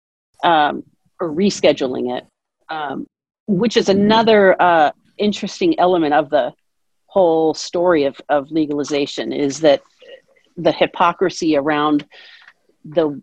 [0.44, 0.84] um,
[1.20, 2.26] or rescheduling it,
[2.68, 3.07] um,
[3.46, 6.53] which is another uh, interesting element of the
[7.07, 9.82] whole story of, of legalization is that
[10.57, 12.07] the hypocrisy around
[12.84, 13.20] the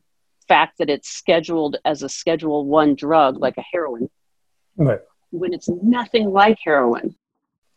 [0.48, 4.10] fact that it's scheduled as a schedule one drug like a heroin
[4.78, 5.00] right
[5.32, 7.16] when it's nothing like heroin.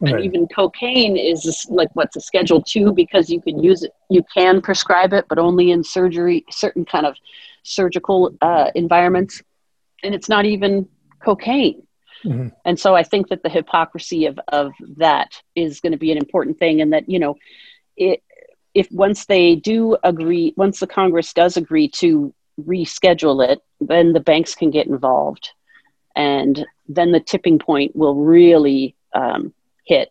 [0.00, 0.14] Right.
[0.14, 4.24] And even cocaine is like what's a schedule two because you can use it, you
[4.34, 7.16] can prescribe it, but only in surgery, certain kind of
[7.62, 9.42] surgical uh, environments.
[10.02, 10.88] And it's not even
[11.24, 11.86] cocaine.
[12.24, 12.48] Mm-hmm.
[12.64, 16.18] And so I think that the hypocrisy of, of that is going to be an
[16.18, 16.80] important thing.
[16.80, 17.36] And that, you know,
[17.96, 18.24] it,
[18.74, 24.20] if once they do agree, once the Congress does agree to reschedule it, then the
[24.20, 25.50] banks can get involved
[26.14, 29.52] and then the tipping point will really um,
[29.86, 30.10] hit.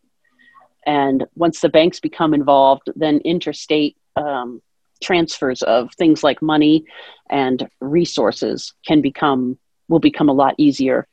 [0.86, 4.62] And once the banks become involved, then interstate um,
[5.02, 6.86] transfers of things like money
[7.30, 9.58] and resources can become
[9.90, 11.06] will become a lot easier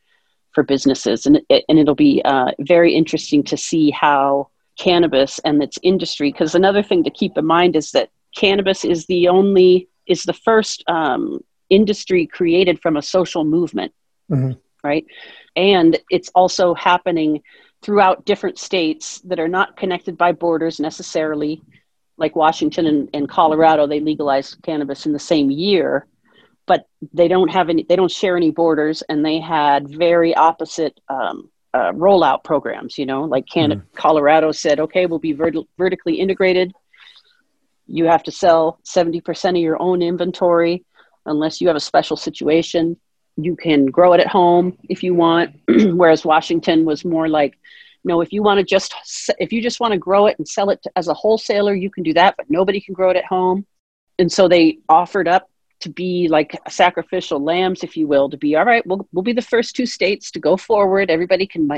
[0.53, 4.49] for businesses, and it, and it'll be uh, very interesting to see how
[4.79, 6.31] cannabis and its industry.
[6.31, 10.33] Because another thing to keep in mind is that cannabis is the only is the
[10.33, 11.41] first um,
[11.71, 13.93] industry created from a social movement.
[14.31, 14.53] Mm-hmm
[14.83, 15.07] right?
[15.57, 17.43] And it's also happening
[17.83, 21.63] throughout different states that are not connected by borders necessarily.
[22.17, 26.07] Like Washington and, and Colorado, they legalized cannabis in the same year,
[26.67, 30.99] but they don't have any, they don't share any borders, and they had very opposite
[31.09, 32.99] um, uh, rollout programs.
[32.99, 33.97] You know, like Canada, mm.
[33.97, 36.73] Colorado said, okay, we'll be vert- vertically integrated.
[37.87, 40.85] You have to sell 70% of your own inventory
[41.25, 42.97] unless you have a special situation
[43.41, 47.59] you can grow it at home if you want whereas washington was more like
[48.05, 48.95] no if you want to just
[49.39, 51.91] if you just want to grow it and sell it to, as a wholesaler you
[51.91, 53.65] can do that but nobody can grow it at home
[54.19, 55.49] and so they offered up
[55.81, 59.33] to be like sacrificial lambs if you will to be all right we'll, we'll be
[59.33, 61.69] the first two states to go forward everybody can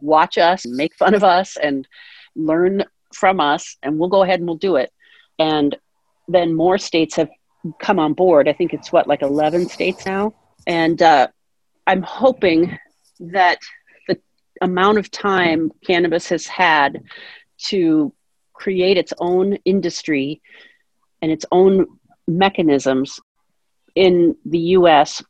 [0.00, 1.88] watch us make fun of us and
[2.36, 4.92] learn from us and we'll go ahead and we'll do it.
[5.38, 5.76] And
[6.26, 7.30] then more states have
[7.80, 8.48] come on board.
[8.48, 10.34] I think it's what, like 11 states now?
[10.68, 11.28] And uh,
[11.86, 12.78] I'm hoping
[13.20, 13.58] that
[14.06, 14.18] the
[14.60, 17.02] amount of time cannabis has had
[17.68, 18.12] to
[18.52, 20.42] create its own industry
[21.22, 21.86] and its own
[22.28, 23.18] mechanisms
[23.94, 25.22] in the US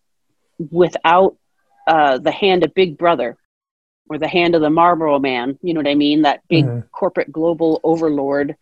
[0.59, 1.36] without
[1.86, 3.39] uh, the hand of Big Brother
[4.11, 6.22] or the hand of the Marlboro Man, you know what I mean?
[6.22, 6.86] That big mm-hmm.
[6.91, 8.57] corporate global overlord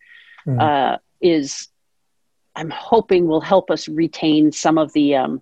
[0.45, 0.59] mm-hmm.
[0.59, 1.69] uh, is,
[2.55, 5.41] I'm hoping, will help us retain some of the, um,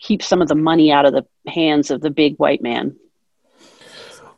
[0.00, 2.96] keep some of the money out of the hands of the big white man.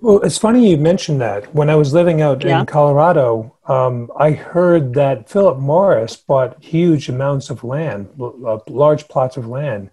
[0.01, 1.53] Well, it's funny you mentioned that.
[1.53, 2.61] When I was living out yeah.
[2.61, 9.09] in Colorado, um, I heard that Philip Morris bought huge amounts of land, uh, large
[9.09, 9.91] plots of land,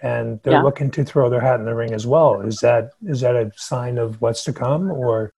[0.00, 0.62] and they're yeah.
[0.62, 2.40] looking to throw their hat in the ring as well.
[2.42, 5.32] Is that is that a sign of what's to come, or?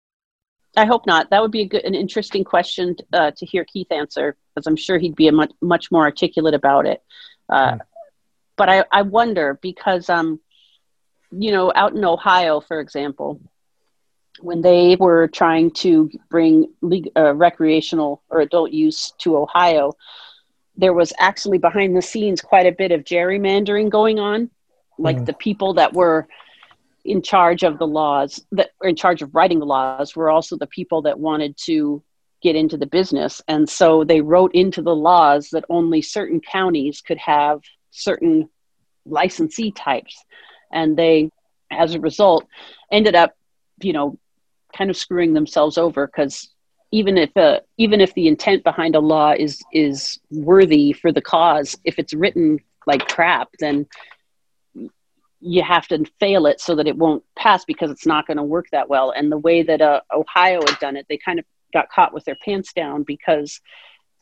[0.77, 1.31] I hope not.
[1.31, 4.77] That would be a good, an interesting question uh, to hear Keith answer, because I'm
[4.77, 7.03] sure he'd be a much much more articulate about it.
[7.49, 7.81] Uh, mm.
[8.61, 10.39] But I, I wonder because um,
[11.31, 13.41] you know, out in Ohio, for example,
[14.41, 16.67] when they were trying to bring
[17.17, 19.95] uh, recreational or adult use to Ohio,
[20.77, 24.51] there was actually behind the scenes quite a bit of gerrymandering going on.
[24.99, 25.25] Like mm.
[25.25, 26.29] the people that were
[27.03, 30.59] in charge of the laws, that were in charge of writing the laws, were also
[30.59, 32.03] the people that wanted to
[32.43, 33.41] get into the business.
[33.49, 38.49] And so they wrote into the laws that only certain counties could have certain
[39.07, 40.25] licensee types.
[40.73, 41.31] And they,
[41.71, 42.47] as a result,
[42.91, 43.35] ended up,
[43.83, 44.19] you know,
[44.77, 46.51] kind of screwing themselves over because
[46.93, 51.23] even if uh, even if the intent behind a law is is worthy for the
[51.23, 53.87] cause, if it's written like crap, then
[55.41, 58.43] you have to fail it so that it won't pass because it's not going to
[58.43, 59.11] work that well.
[59.11, 62.25] And the way that uh, Ohio had done it, they kind of got caught with
[62.25, 63.61] their pants down because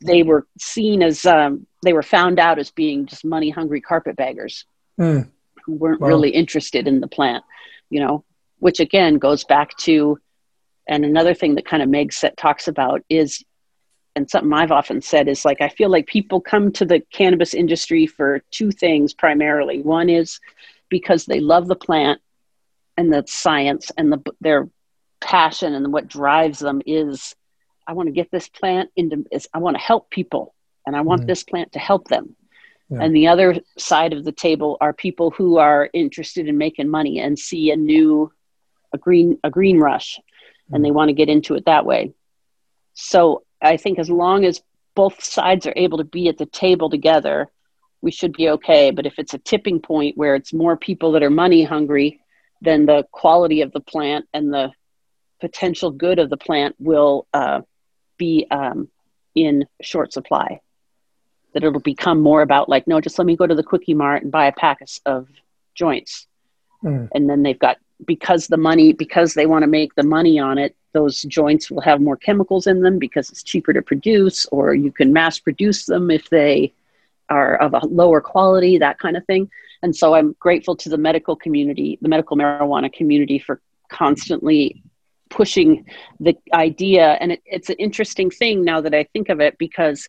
[0.01, 4.65] they were seen as um, they were found out as being just money hungry carpetbaggers
[4.99, 5.29] mm.
[5.65, 6.09] who weren't wow.
[6.09, 7.45] really interested in the plant,
[7.91, 8.25] you know,
[8.59, 10.19] which again goes back to
[10.89, 13.45] and another thing that kind of Meg set talks about is,
[14.17, 17.53] and something I've often said is like, I feel like people come to the cannabis
[17.53, 19.83] industry for two things primarily.
[19.83, 20.41] One is
[20.89, 22.21] because they love the plant
[22.97, 24.69] and the science and the, their
[25.21, 27.37] passion and what drives them is,
[27.89, 30.55] I want to get this plant into, is I want to help people
[30.87, 32.37] and I want mm this plant to help them.
[32.91, 33.01] Yeah.
[33.03, 37.19] And the other side of the table are people who are interested in making money
[37.19, 38.33] and see a new
[38.93, 40.19] a green a green rush
[40.73, 42.13] and they want to get into it that way.
[42.95, 44.63] So I think as long as
[44.95, 47.49] both sides are able to be at the table together,
[48.01, 48.91] we should be okay.
[48.91, 52.21] But if it's a tipping point where it's more people that are money hungry,
[52.61, 54.73] then the quality of the plant and the
[55.41, 57.61] potential good of the plant will uh,
[58.19, 58.89] be um,
[59.35, 60.61] in short supply.
[61.55, 64.23] That it'll become more about like, no, just let me go to the quickie mart
[64.23, 65.29] and buy a pack of
[65.75, 66.27] joints.
[66.85, 67.09] Mm.
[67.15, 70.59] And then they've got because the money because they want to make the money on
[70.59, 74.75] it those joints will have more chemicals in them because it's cheaper to produce or
[74.75, 76.73] you can mass produce them if they
[77.29, 79.51] are of a lower quality that kind of thing
[79.83, 84.83] and so i'm grateful to the medical community the medical marijuana community for constantly
[85.31, 85.85] pushing
[86.21, 90.09] the idea and it, it's an interesting thing now that i think of it because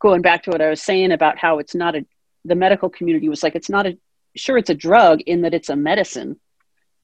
[0.00, 2.04] going back to what i was saying about how it's not a
[2.44, 3.96] the medical community was like it's not a
[4.36, 6.38] sure it's a drug in that it's a medicine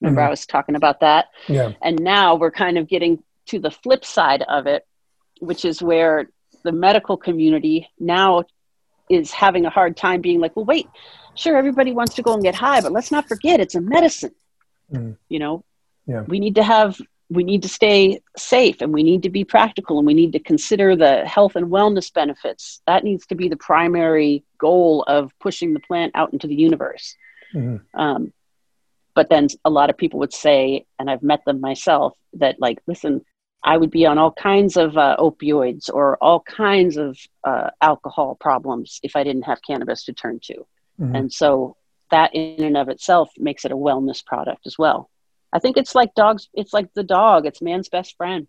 [0.03, 0.27] Remember, mm-hmm.
[0.27, 1.29] I was talking about that.
[1.47, 1.71] Yeah.
[1.81, 4.85] And now we're kind of getting to the flip side of it,
[5.39, 6.29] which is where
[6.63, 8.43] the medical community now
[9.09, 10.87] is having a hard time being like, well, wait,
[11.35, 14.35] sure, everybody wants to go and get high, but let's not forget it's a medicine.
[14.91, 15.15] Mm.
[15.29, 15.63] You know,
[16.05, 16.23] yeah.
[16.27, 16.99] we need to have,
[17.29, 20.39] we need to stay safe and we need to be practical and we need to
[20.39, 22.81] consider the health and wellness benefits.
[22.85, 27.15] That needs to be the primary goal of pushing the plant out into the universe.
[27.55, 27.99] Mm-hmm.
[27.99, 28.33] Um,
[29.15, 32.79] but then a lot of people would say and i've met them myself that like
[32.87, 33.21] listen
[33.63, 38.35] i would be on all kinds of uh, opioids or all kinds of uh, alcohol
[38.39, 40.65] problems if i didn't have cannabis to turn to
[40.99, 41.15] mm-hmm.
[41.15, 41.75] and so
[42.11, 45.09] that in and of itself makes it a wellness product as well
[45.53, 48.47] i think it's like dogs it's like the dog it's man's best friend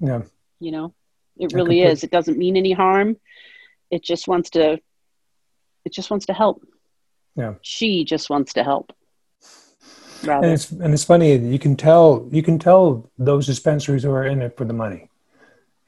[0.00, 0.22] yeah
[0.58, 0.94] you know
[1.38, 3.16] it really is it doesn't mean any harm
[3.90, 4.80] it just wants to
[5.84, 6.66] it just wants to help
[7.36, 8.92] yeah she just wants to help
[10.24, 10.46] Rather.
[10.46, 11.36] And it's and it's funny.
[11.36, 15.10] You can tell you can tell those dispensaries who are in it for the money,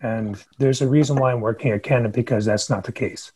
[0.00, 3.32] and there's a reason why I'm working at Canna because that's not the case.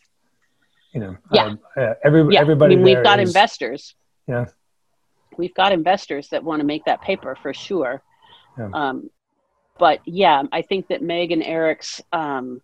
[0.92, 1.46] You know, yeah.
[1.46, 2.40] Um, uh, every, yeah.
[2.40, 2.74] everybody.
[2.74, 3.96] I mean, we've got is, investors.
[4.28, 4.46] Yeah.
[5.38, 8.02] We've got investors that want to make that paper for sure.
[8.58, 8.70] Yeah.
[8.72, 9.10] Um,
[9.78, 12.60] but yeah, I think that Meg and Eric's um,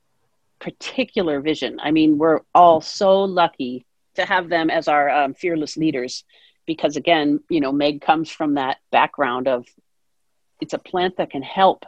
[0.60, 1.78] particular vision.
[1.82, 6.24] I mean, we're all so lucky to have them as our um, fearless leaders
[6.66, 9.66] because again you know meg comes from that background of
[10.60, 11.84] it's a plant that can help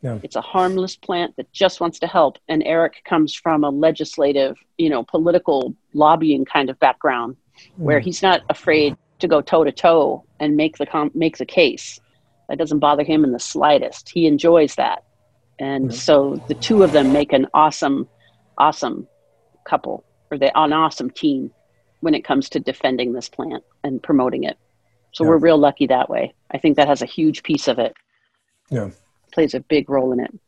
[0.00, 0.18] yeah.
[0.22, 4.56] it's a harmless plant that just wants to help and eric comes from a legislative
[4.78, 7.68] you know political lobbying kind of background mm.
[7.76, 11.46] where he's not afraid to go toe to toe and make the com- make the
[11.46, 12.00] case
[12.48, 15.04] that doesn't bother him in the slightest he enjoys that
[15.58, 18.08] and so the two of them make an awesome
[18.58, 19.06] awesome
[19.64, 21.50] couple or they an awesome team
[22.00, 24.58] when it comes to defending this plant and promoting it.
[25.12, 25.30] So yeah.
[25.30, 26.34] we're real lucky that way.
[26.50, 27.94] I think that has a huge piece of it.
[28.70, 28.90] Yeah.
[29.32, 30.38] Plays a big role in it.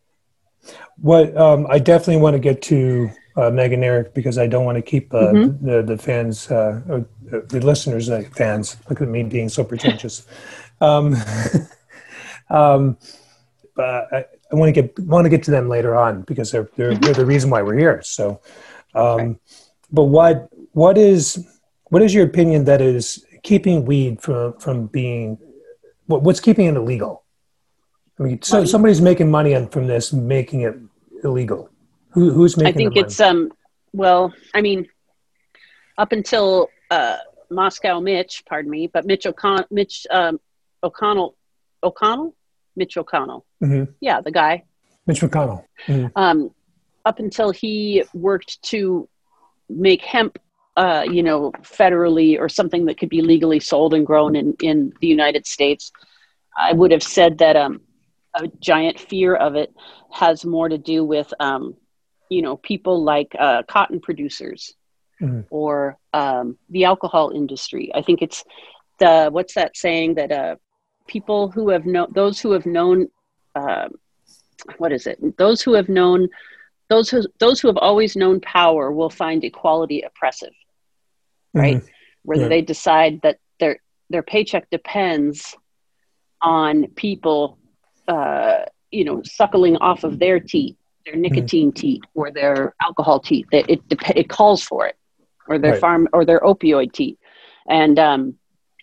[0.97, 4.65] What um, I definitely want to get to uh, Meg and Eric because I don't
[4.65, 5.67] want to keep uh, mm-hmm.
[5.67, 8.77] the the fans, uh, the listeners, uh, fans.
[8.89, 10.27] Look at me being so pretentious.
[10.81, 11.17] um,
[12.51, 12.99] um,
[13.75, 16.69] but I, I, want to get want to get to them later on because they're
[16.77, 18.03] they're, they're the reason why we're here.
[18.03, 18.41] So,
[18.95, 19.39] um, okay.
[19.91, 21.47] but what what is
[21.85, 25.39] what is your opinion that is keeping weed from from being
[26.07, 27.25] what, what's keeping it illegal?
[28.21, 30.77] I mean, so somebody's making money on, from this, making it
[31.25, 31.72] illegal.
[32.13, 32.69] Who, who's making?
[32.69, 33.51] I think it's um.
[33.93, 34.89] Well, I mean,
[35.99, 37.19] up until uh,
[37.51, 40.41] Moscow Mitch, pardon me, but Mitch O'Connell, Mitch um,
[40.83, 41.37] O'Connell,
[41.83, 42.35] O'Connell,
[42.77, 43.45] Mitch O'Connell.
[43.63, 43.93] Mm-hmm.
[44.01, 44.65] Yeah, the guy.
[45.07, 45.65] Mitch McConnell.
[45.87, 46.07] Mm-hmm.
[46.17, 46.51] Um,
[47.05, 49.09] up until he worked to
[49.69, 50.39] make hemp
[50.77, 54.93] uh, you know, federally or something that could be legally sold and grown in, in
[55.01, 55.93] the United States.
[56.57, 57.83] I would have said that um,
[58.35, 59.75] a giant fear of it
[60.11, 61.75] has more to do with, um,
[62.33, 64.75] you know, people like uh, cotton producers
[65.21, 65.41] mm-hmm.
[65.51, 67.91] or um, the alcohol industry.
[67.95, 68.45] I think it's
[68.99, 70.57] the, what's that saying that uh,
[71.07, 73.09] people who have known, those who have known,
[73.55, 73.89] uh,
[74.79, 75.19] what is it?
[75.37, 76.29] Those who have known
[76.93, 80.53] those who those who have always known power will find equality oppressive
[81.55, 81.87] right mm-hmm.
[82.23, 82.49] where yeah.
[82.49, 83.79] they decide that their
[84.11, 85.57] their paycheck depends
[86.43, 87.59] on people
[88.09, 88.59] uh,
[88.91, 91.23] you know suckling off of their teat their mm-hmm.
[91.23, 91.81] nicotine mm-hmm.
[91.81, 93.81] teat or their alcohol teat it, it,
[94.17, 94.97] it calls for it
[95.49, 95.81] or their right.
[95.81, 97.19] farm or their opioid teat
[97.69, 98.35] and um,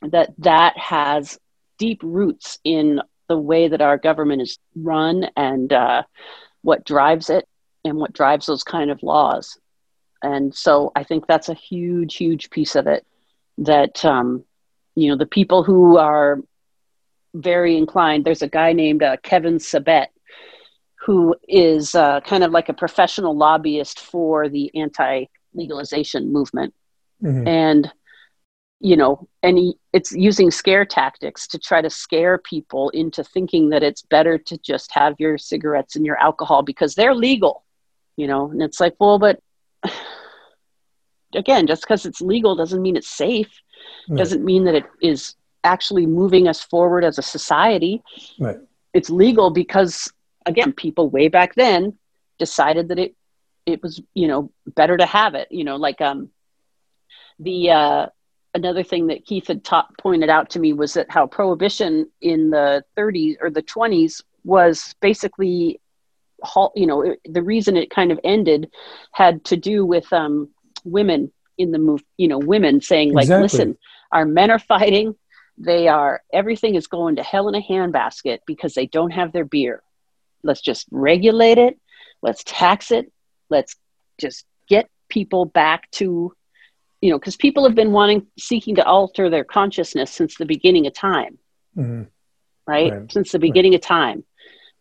[0.01, 1.39] that that has
[1.77, 6.03] deep roots in the way that our government is run and uh,
[6.61, 7.47] what drives it
[7.85, 9.57] and what drives those kind of laws.
[10.21, 13.05] And so I think that's a huge, huge piece of it
[13.59, 14.43] that, um,
[14.95, 16.39] you know, the people who are
[17.33, 20.07] very inclined, there's a guy named uh, Kevin Sabet
[21.01, 26.73] who is uh, kind of like a professional lobbyist for the anti legalization movement.
[27.23, 27.47] Mm-hmm.
[27.47, 27.93] And
[28.81, 33.69] you know, and he, it's using scare tactics to try to scare people into thinking
[33.69, 37.65] that it's better to just have your cigarettes and your alcohol because they're legal
[38.19, 39.41] you know and it's like well but
[41.35, 43.61] again just because it's legal doesn't mean it's safe
[44.09, 44.17] right.
[44.17, 48.03] doesn't mean that it is actually moving us forward as a society
[48.39, 48.57] right.
[48.93, 50.11] it's legal because
[50.45, 51.97] again people way back then
[52.37, 53.15] decided that it
[53.65, 56.29] it was you know better to have it you know like um
[57.39, 58.07] the uh
[58.53, 62.49] another thing that keith had taught, pointed out to me was that how prohibition in
[62.49, 65.79] the 30s or the 20s was basically
[66.41, 68.71] halt you know the reason it kind of ended
[69.11, 70.49] had to do with um,
[70.85, 73.43] women in the move you know women saying like exactly.
[73.43, 73.77] listen
[74.11, 75.13] our men are fighting
[75.57, 79.43] they are everything is going to hell in a handbasket because they don't have their
[79.43, 79.83] beer
[80.43, 81.79] let's just regulate it
[82.21, 83.11] let's tax it
[83.49, 83.75] let's
[84.19, 86.33] just get people back to
[87.01, 90.87] you know because people have been wanting seeking to alter their consciousness since the beginning
[90.87, 91.37] of time
[91.77, 92.03] mm-hmm.
[92.67, 92.91] right?
[92.93, 93.11] right?
[93.11, 93.81] since the beginning right.
[93.83, 94.23] of time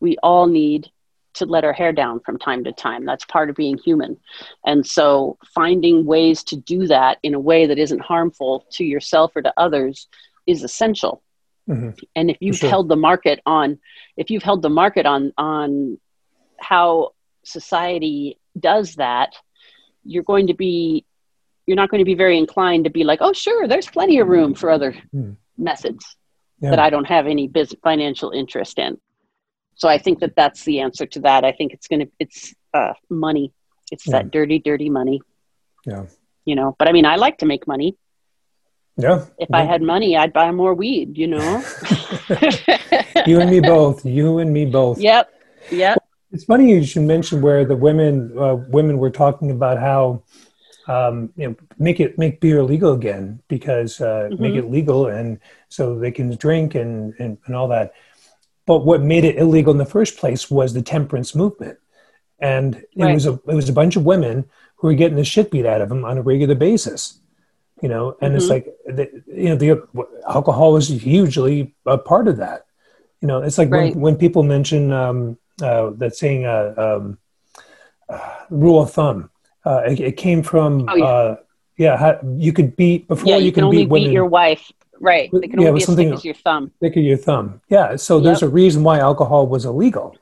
[0.01, 0.91] we all need
[1.39, 3.05] to let our hair down from time to time.
[3.05, 4.19] That's part of being human.
[4.67, 9.35] And so finding ways to do that in a way that isn't harmful to yourself
[9.35, 10.09] or to others
[10.47, 11.23] is essential.
[11.69, 11.91] Mm-hmm.
[12.17, 12.71] And if you've sure.
[12.71, 13.79] held the market on
[14.17, 15.99] if you've held the market on on
[16.59, 17.11] how
[17.45, 19.35] society does that,
[20.05, 21.05] you're going to be
[21.67, 24.29] you're not going to be very inclined to be like, oh sure, there's plenty of
[24.29, 25.37] room for other mm.
[25.59, 26.17] methods
[26.61, 26.71] yeah.
[26.71, 28.99] that I don't have any business financial interest in
[29.79, 31.45] so I think that that's the answer to that.
[31.45, 33.53] I think it's going to, it's uh, money.
[33.93, 34.19] It's yeah.
[34.19, 35.23] that dirty, dirty money.
[35.87, 36.07] Yeah.
[36.45, 37.97] You know, but I mean, I like to make money.
[38.99, 39.25] Yeah.
[39.39, 39.49] If.
[39.53, 41.65] I had money, I'd buy more weed, you know?
[43.27, 44.05] you and me both.
[44.05, 44.99] You and me both.
[44.99, 45.33] Yep.
[45.71, 46.05] Yep.
[46.33, 50.23] It's funny you should mention where the women, uh, women were talking about how,
[50.89, 54.43] um, you know, make it make beer legal again because uh, mm-hmm.
[54.43, 55.39] make it legal and
[55.69, 57.95] so they can drink and, and, and all that
[58.69, 61.79] but what made it illegal in the first place was the temperance movement,
[62.39, 63.15] and it Right.
[63.15, 64.45] was a it was a bunch of women
[64.77, 67.19] who were getting the shit beat out of them on a regular basis.
[67.83, 68.51] You know, and it's Mhm.
[68.51, 69.83] like the, you know the
[70.29, 72.65] alcohol is hugely a part of that.
[73.21, 73.95] You know, it's like Right.
[73.95, 77.19] when when people mention um, uh, that saying uh, um,
[78.09, 78.19] uh,
[78.51, 79.31] rule of thumb.
[79.65, 81.05] Uh, it, it came from Oh, yeah.
[81.05, 81.37] uh,
[81.77, 81.97] yeah.
[81.97, 84.13] How, you could beat before yeah, you, you, can, can only beat beat women.
[84.13, 84.73] your wife.
[85.01, 85.31] Right.
[85.33, 86.71] They can Yeah, it only be as something- thick as your thumb.
[86.81, 87.61] Thick of your thumb.
[87.69, 87.97] Yeah.
[87.97, 88.51] So there's Yep.
[88.51, 90.17] a reason why alcohol was illegal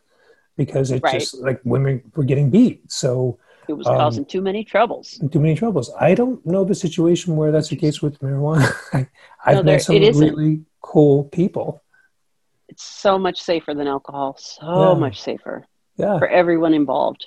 [0.56, 1.14] because it Right.
[1.20, 2.90] just like women were getting beat.
[2.90, 3.38] So
[3.68, 5.18] It was Um, causing too many troubles.
[5.32, 5.90] too many troubles.
[6.00, 8.70] I don't know the situation where that's the case with marijuana.
[8.92, 9.08] I,
[9.44, 11.82] I've No, there- met some really cool people.
[12.68, 14.36] It's so much safer than alcohol.
[14.38, 14.98] So Yeah.
[14.98, 16.18] much safer Yeah.
[16.18, 17.26] for everyone involved.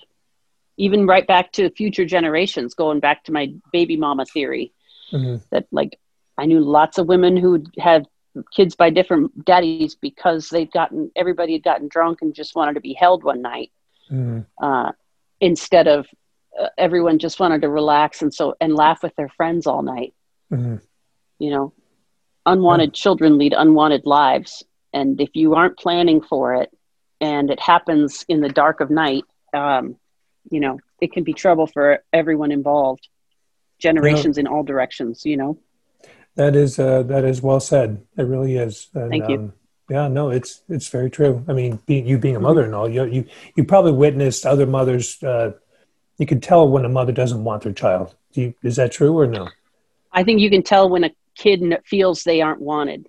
[0.78, 4.72] Even right back to future generations, going back to my baby mama theory
[5.12, 5.42] Mhm.
[5.50, 6.00] that like
[6.38, 8.08] I knew lots of women who had
[8.56, 12.80] kids by different daddies because they'd gotten everybody had gotten drunk and just wanted to
[12.80, 13.72] be held one night
[14.10, 14.46] Mhm.
[14.62, 14.92] uh,
[15.42, 16.08] instead of
[16.78, 20.14] everyone just wanted to relax and so and laugh with their friends all night.
[20.52, 20.82] Mhm.
[21.38, 21.72] you know
[22.46, 26.70] unwanted children lead unwanted lives and if you aren't planning for it
[27.22, 29.96] and it happens in the dark of night um,
[30.50, 33.08] you know it can be trouble for everyone involved
[33.78, 35.58] generations in all directions you know
[36.36, 37.90] That is uh, that is well said.
[38.18, 38.88] It really is.
[38.94, 39.38] And, Thank you.
[39.38, 39.54] Um,
[39.90, 41.44] yeah, no, it's it's very true.
[41.50, 42.48] I mean, being, you being a Mhm.
[42.50, 43.22] mother and all, you you
[43.56, 45.22] you probably witnessed other mothers.
[45.22, 45.52] Uh,
[46.20, 48.14] you can tell when a mother doesn't want their child.
[48.34, 49.48] Do you, is that true or no?
[50.12, 53.08] i think you can tell when a kid feels they aren't wanted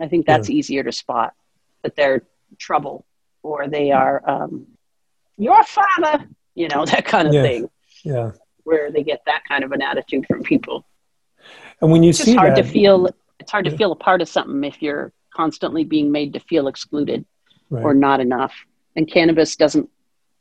[0.00, 1.34] i think that's easier to spot
[1.82, 2.22] that they're
[2.58, 3.04] trouble
[3.42, 4.66] or they are um,
[5.38, 7.42] your father you know that kind of Yeah.
[7.42, 7.70] thing
[8.04, 8.30] Yeah,
[8.64, 10.86] where they get that kind of an attitude from people
[11.80, 13.08] and when you it's see just hard that, to feel
[13.40, 16.66] it's hard to feel a part of something if you're constantly being made to feel
[16.68, 17.24] excluded
[17.70, 17.82] right.
[17.84, 18.54] or not enough
[18.94, 19.88] and cannabis doesn't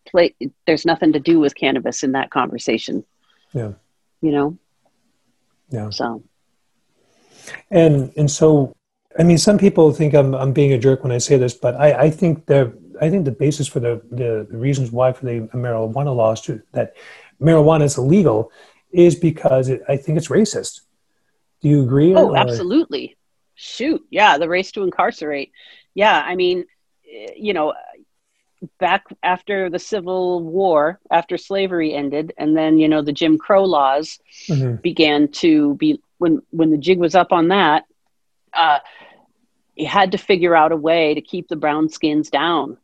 [0.05, 0.35] play
[0.65, 3.03] there's nothing to do with cannabis in that conversation.
[3.53, 3.73] Yeah.
[4.21, 4.57] you know?
[5.69, 6.23] Yeah, so.
[7.71, 8.75] And and so,
[9.17, 11.75] I mean, some people think I'm I'm being a jerk when I say this, but
[11.75, 15.25] I I think the I think the basis for the the, the reasons why for
[15.25, 16.95] the marijuana laws to, that
[17.41, 18.51] marijuana is illegal
[18.91, 20.81] is because it, I think it's racist.
[21.61, 22.15] Do you agree?
[22.15, 23.17] oh or- absolutely.
[23.55, 24.05] Shoot.
[24.09, 25.51] Yeah the race to incarcerate.
[25.93, 26.65] Yeah i mean
[27.09, 27.73] eh, you know
[28.79, 33.63] back after the civil war after slavery ended and then you know the jim crow
[33.63, 34.81] laws Mhm.
[34.81, 37.83] began to be when when the jig was up on that
[38.53, 38.79] uh
[39.75, 42.77] you had to figure out a way to keep the brown skins down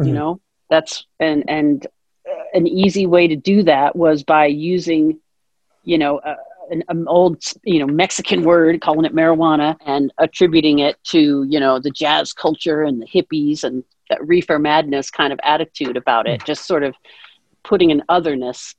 [0.00, 0.14] you Mhm.
[0.14, 0.40] know
[0.70, 1.86] that's and and
[2.28, 5.18] uh, an easy way to do that was by using
[5.84, 6.34] you know uh,
[6.70, 11.60] an, an old you know mexican word calling it marijuana and attributing it to you
[11.60, 16.26] know the jazz culture and the hippies and that reefer madness kind of attitude about
[16.26, 16.94] it just sort of
[17.64, 18.74] putting an otherness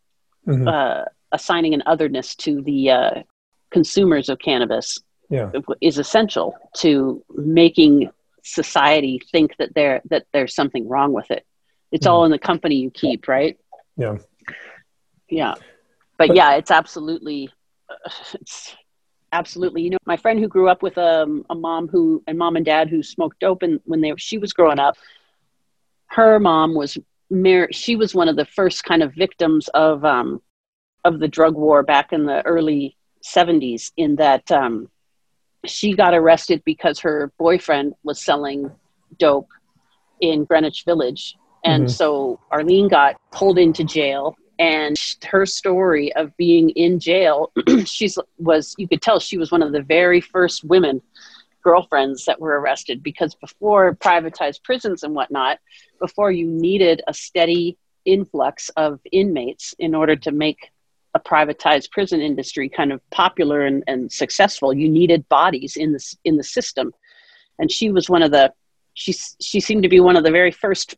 [0.47, 0.67] Mhm.
[0.67, 3.21] uh, assigning an otherness to the uh,
[3.69, 4.97] consumers of cannabis
[5.29, 5.51] yeah.
[5.81, 8.09] is essential to making
[8.43, 11.45] society think that there that there's something wrong with it.
[11.91, 13.55] It's all in the company you keep, right?
[13.97, 14.17] Yeah.
[15.29, 15.53] Yeah,
[16.17, 17.49] but, But- yeah, it's absolutely,
[19.31, 19.81] absolutely.
[19.83, 22.65] You know, my friend who grew up with um, a mom who and mom and
[22.65, 24.95] dad who smoked dope, and when they she was growing up,
[26.07, 26.97] her mom was
[27.29, 30.41] mar- she was one of the first kind of victims of um,
[31.05, 34.89] of the drug war back in the early 70s in that um,
[35.65, 38.71] she got arrested because her boyfriend was selling
[39.19, 39.49] dope
[40.21, 41.35] in Greenwich Village.
[41.63, 41.89] And Mhm.
[41.89, 44.35] so Arlene got pulled into jail.
[44.61, 44.95] And
[45.25, 47.51] her story of being in jail,
[47.85, 51.01] she's was you could tell she was one of the very first women
[51.63, 55.57] girlfriends that were arrested because before privatized prisons and whatnot,
[55.99, 60.69] before you needed a steady influx of inmates in order to make
[61.15, 66.15] a privatized prison industry kind of popular and, and successful, you needed bodies in the
[66.23, 66.93] in the system.
[67.57, 68.53] And she was one of the
[68.93, 70.95] she she seemed to be one of the very first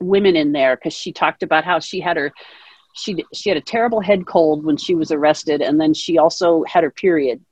[0.00, 2.30] women in there because she talked about how she had her
[2.92, 6.64] she she had a terrible head cold when she was arrested, and then she also
[6.64, 7.44] had her period,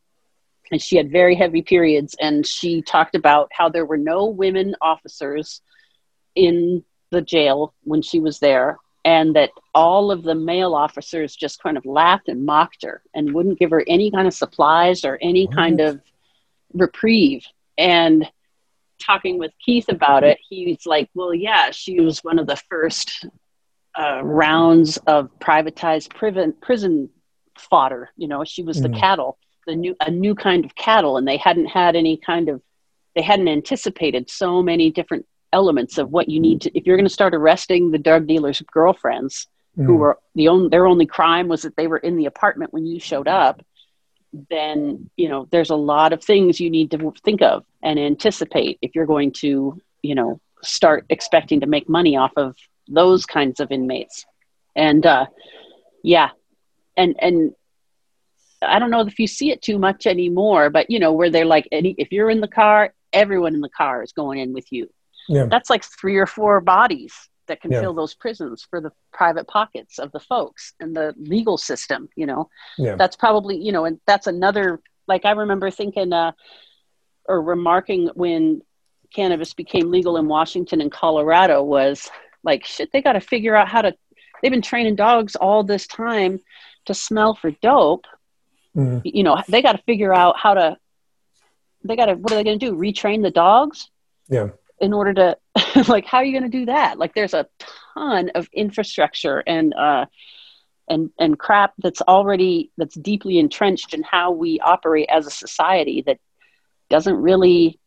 [0.70, 2.16] and she had very heavy periods.
[2.20, 5.62] And she talked about how there were no women officers
[6.34, 11.62] in the jail when she was there, and that all of the male officers just
[11.62, 15.18] kind of laughed and mocked her and wouldn't give her any kind of supplies or
[15.22, 16.01] any kind of
[16.74, 17.47] reprieve.
[17.76, 18.28] And
[19.01, 23.26] talking with Keith about it, he's like, "Well, yeah, she was one of the first
[23.99, 27.11] uh, rounds of privatized prison prison
[27.59, 28.11] fodder.
[28.16, 28.99] You know, she was the Mm.
[29.01, 32.62] cattle, the new a new kind of cattle, and they hadn't had any kind of
[33.14, 37.07] they hadn't anticipated so many different elements of what you need to if you're going
[37.09, 39.46] to start arresting the drug dealers' girlfriends
[39.76, 39.86] Mm.
[39.86, 42.84] who were the only their only crime was that they were in the apartment when
[42.86, 43.62] you showed up
[44.51, 48.78] then you know there's a lot of things you need to think of and anticipate
[48.82, 52.57] if you're going to you know start expecting to make money off of
[52.89, 54.24] those kinds of inmates
[54.76, 55.26] and uh
[56.03, 56.30] yeah
[56.97, 57.53] and and
[58.62, 61.45] i don't know if you see it too much anymore but you know where they're
[61.45, 64.66] like any if you're in the car everyone in the car is going in with
[64.70, 64.89] you
[65.28, 65.47] Yeah.
[65.47, 67.14] that's like three or four bodies
[67.47, 67.80] that can Yeah.
[67.80, 72.26] fill those prisons for the private pockets of the folks and the legal system you
[72.26, 72.97] know Yeah.
[72.97, 76.32] that's probably you know and that's another like i remember thinking uh
[77.28, 78.61] or remarking when
[79.14, 82.11] cannabis became legal in washington and colorado was
[82.45, 83.95] like shit they got to figure out how to
[84.43, 86.41] they've been training dogs all this time
[86.86, 88.07] to smell for dope
[88.76, 89.01] Mm.
[89.03, 90.76] you know they got to figure out how to
[91.84, 93.91] they got to what are they going to do retrain the dogs
[94.28, 94.49] Yeah.
[94.78, 95.36] in order to
[95.89, 97.47] like how are you going to do that like there's a
[97.95, 100.05] ton of infrastructure and uh
[100.86, 106.03] and and crap that's already that's deeply entrenched in how we operate as a society
[106.07, 106.18] that
[106.91, 107.80] doesn't really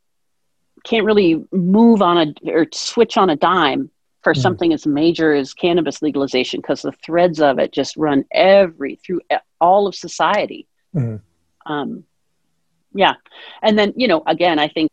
[0.84, 3.91] can't really move on a or switch on a dime
[4.24, 4.42] for Mhm.
[4.42, 9.22] something as major as cannabis legalization because the threads of it just run every through
[9.60, 11.22] all of society Mhm.
[11.66, 12.04] um,
[12.94, 13.14] yeah
[13.62, 14.90] and then you know again i think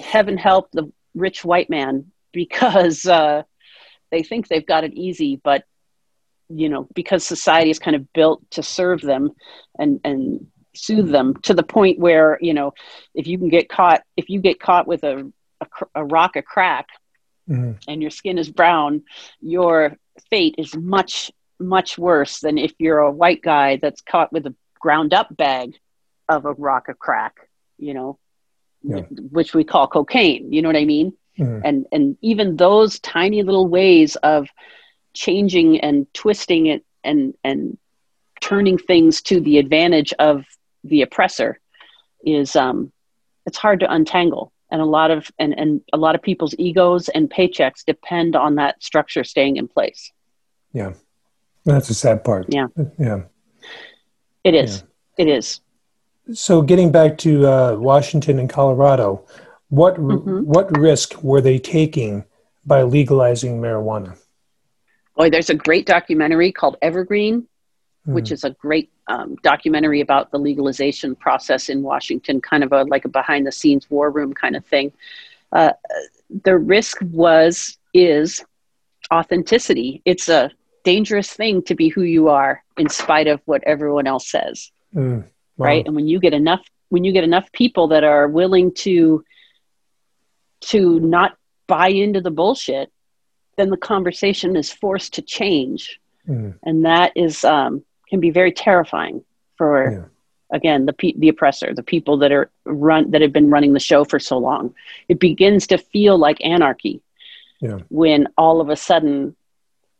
[0.00, 3.42] heaven help the rich white man because uh,
[4.10, 5.64] they think they've got it easy but
[6.48, 9.30] you know because society is kind of built to serve them
[9.78, 12.72] and and soothe them to the point where you know
[13.14, 15.30] if you can get caught if you get caught with a
[15.60, 16.86] a, cr- a rock a crack
[17.48, 17.76] Mhm.
[17.86, 19.02] and your skin is brown,
[19.40, 19.96] your
[20.30, 21.30] fate is much,
[21.60, 25.78] much worse than if you're a white guy that's caught with a ground up bag
[26.28, 28.18] of a rock of crack, you know,
[28.82, 29.02] Yeah.
[29.30, 30.52] which we call cocaine.
[30.52, 31.12] You know what I mean?
[31.38, 31.60] Mhm.
[31.64, 34.48] And and even those tiny little ways of
[35.14, 37.78] changing and twisting it and and
[38.40, 40.44] turning things to the advantage of
[40.84, 41.58] the oppressor
[42.24, 42.92] is um
[43.46, 47.08] it's hard to untangle and a lot of and, and a lot of people's egos
[47.10, 50.10] and paychecks depend on that structure staying in place
[50.72, 50.92] Yeah.
[51.64, 52.44] That's a sad part.
[52.48, 52.66] Yeah.
[52.98, 53.20] Yeah.
[54.42, 54.82] it is
[55.16, 55.60] it is
[56.32, 59.08] So getting back to uh, Washington and Colorado,
[59.68, 60.42] what Mhm.
[60.54, 62.24] what risk were they taking
[62.72, 64.12] by legalizing marijuana?
[65.18, 67.34] oh there's a great documentary called evergreen
[68.16, 72.84] which is a great um, documentary about the legalization process in Washington, kind of a
[72.84, 74.92] like a behind the scenes war room kind of thing.
[75.52, 75.72] Uh,
[76.44, 78.44] the risk was is
[79.12, 80.02] authenticity.
[80.04, 80.50] It's a
[80.84, 85.24] dangerous thing to be who you are in spite of what everyone else says, Mm.
[85.56, 85.66] Wow.
[85.66, 85.86] right?
[85.86, 89.24] And when you get enough when you get enough people that are willing to
[90.60, 91.36] to not
[91.66, 92.90] buy into the bullshit,
[93.56, 96.54] then the conversation is forced to change Mm.
[96.62, 99.24] and that is um, can be very terrifying
[99.56, 100.04] for Yeah.
[100.56, 103.80] again the pe- the oppressor the people that are run that have been running the
[103.80, 104.74] show for so long
[105.08, 107.00] it begins to feel like anarchy
[107.60, 107.78] Yeah.
[107.88, 109.34] when all of a sudden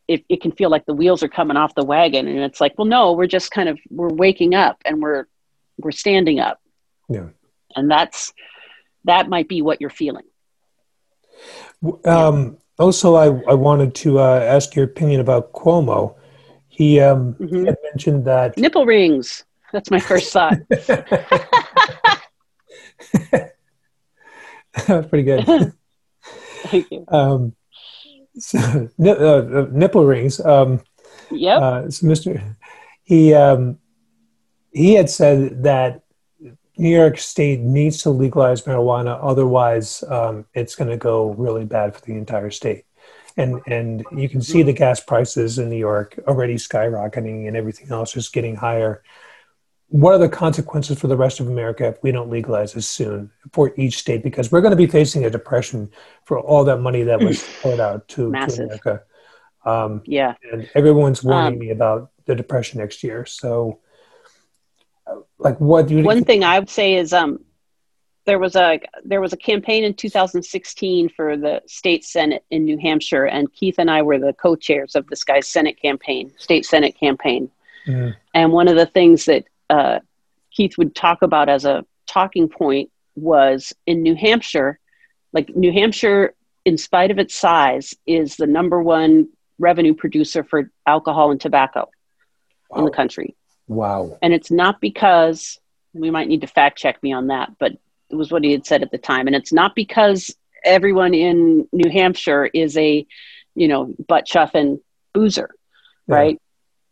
[0.07, 2.75] it, it can feel like the wheels are coming off the wagon and it's like
[2.79, 5.25] well no we're just kind of we're waking up and we're
[5.79, 6.61] we're standing up
[7.09, 7.29] Yeah.
[7.75, 8.33] and that's
[9.05, 10.25] that might be what you're feeling
[12.05, 16.15] Um, also, I, I wanted to uh, ask your opinion about Cuomo.
[16.77, 17.67] He, um, he Mhm.
[17.67, 18.57] had mentioned that.
[18.59, 20.59] nipple rings that's my first thought
[24.87, 25.73] That's Pretty good.
[26.65, 27.55] thank you Um,
[28.39, 28.59] so,
[29.01, 30.41] uh, uh, nipple rings.
[30.41, 30.81] Um,
[31.31, 32.57] yep uh, so Mr.
[33.05, 33.79] He um,
[34.73, 36.03] he had said that
[36.77, 41.95] New York State needs to legalize marijuana, otherwise um, it's going to go really bad
[41.95, 42.85] for the entire state.
[43.37, 47.91] And and you can see the gas prices in New York already skyrocketing, and everything
[47.91, 49.03] else is getting higher.
[49.89, 53.31] What are the consequences for the rest of America if we don't legalize this soon
[53.53, 54.23] for each state?
[54.23, 55.91] Because we're going to be facing a depression
[56.25, 59.03] for all that money that was poured out to, to America.
[59.65, 63.25] Um, yeah and everyone's warning Um, me about the depression next year.
[63.27, 63.81] So,
[65.07, 66.05] uh, like, what do you?
[66.05, 67.41] one thing I would say is um,
[68.27, 72.79] there was a there was a campaign in 2016 for the state senate in New
[72.79, 76.97] Hampshire, and Keith and I were the co-chairs of this guy's Senate campaign, state Senate
[76.99, 77.51] campaign.
[78.33, 80.01] And one of the things that uh,
[80.51, 84.79] Keith would talk about as a talking point was in New Hampshire,
[85.33, 86.35] like New Hampshire,
[86.65, 89.29] in spite of its size, is the number one
[89.59, 91.91] revenue producer for alcohol and tobacco
[92.75, 93.37] in the country.
[93.69, 94.19] wow.
[94.23, 95.59] And it's not because
[95.93, 97.73] we might need to fact check me on that, but
[98.17, 99.27] was what he had said at the time.
[99.27, 100.35] And it's not because
[100.65, 103.07] everyone in New Hampshire is a,
[103.55, 104.81] you know, butt chuffing
[105.13, 105.51] boozer,
[106.09, 106.15] yeah.
[106.15, 106.43] right?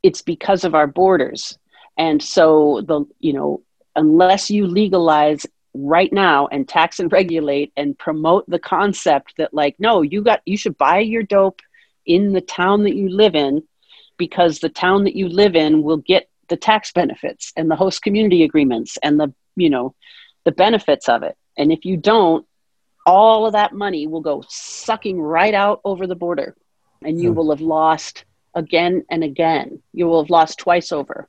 [0.02, 1.58] It's because of our borders.
[1.96, 3.62] And so the, you know,
[3.94, 9.76] unless you legalize right now and tax and regulate and promote the concept that like,
[9.78, 11.60] no, you got, you should buy your dope
[12.04, 13.62] in the town that you live in
[14.18, 18.02] because the town that you live in will get the tax benefits and the host
[18.02, 19.94] community agreements and the, you know,
[20.44, 21.36] the benefits of it.
[21.56, 22.46] And if you don't,
[23.04, 26.56] all of that money will go sucking right out over the border
[27.04, 27.36] and you hmm.
[27.36, 28.24] will have lost
[28.54, 29.82] again and again.
[29.92, 31.28] You will have lost twice over,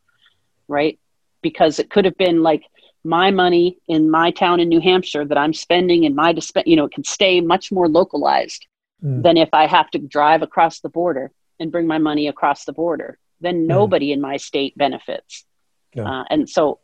[0.68, 1.00] right?
[1.42, 2.64] Because it could have been like
[3.04, 6.76] my money in my town in New Hampshire that I'm spending in my disp- you
[6.76, 8.66] know, it can stay much more localized
[9.04, 9.22] mm.
[9.24, 12.74] than if I have to drive across the border and bring my money across the
[12.74, 13.18] border.
[13.42, 13.68] Then hmm.
[13.68, 14.14] nobody mm.
[14.14, 15.46] in my state benefits.
[15.94, 16.10] Yeah.
[16.10, 16.80] Uh, and so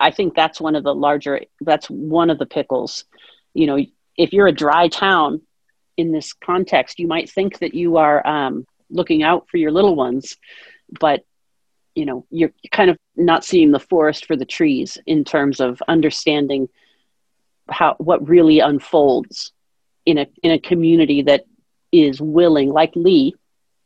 [0.00, 3.04] I think that's one of the larger, that's one of the pickles.
[3.54, 3.78] You know,
[4.16, 5.42] if you're a dry town
[5.96, 9.94] in this context, you might think that you are um, looking out for your little
[9.94, 10.36] ones,
[10.98, 11.24] but
[11.94, 15.82] you know you're kind of not seeing the forest for the trees in terms of
[15.88, 16.68] understanding
[17.68, 19.52] how what really unfolds
[20.06, 21.44] in a in a community that
[21.92, 23.34] is willing, like Lee,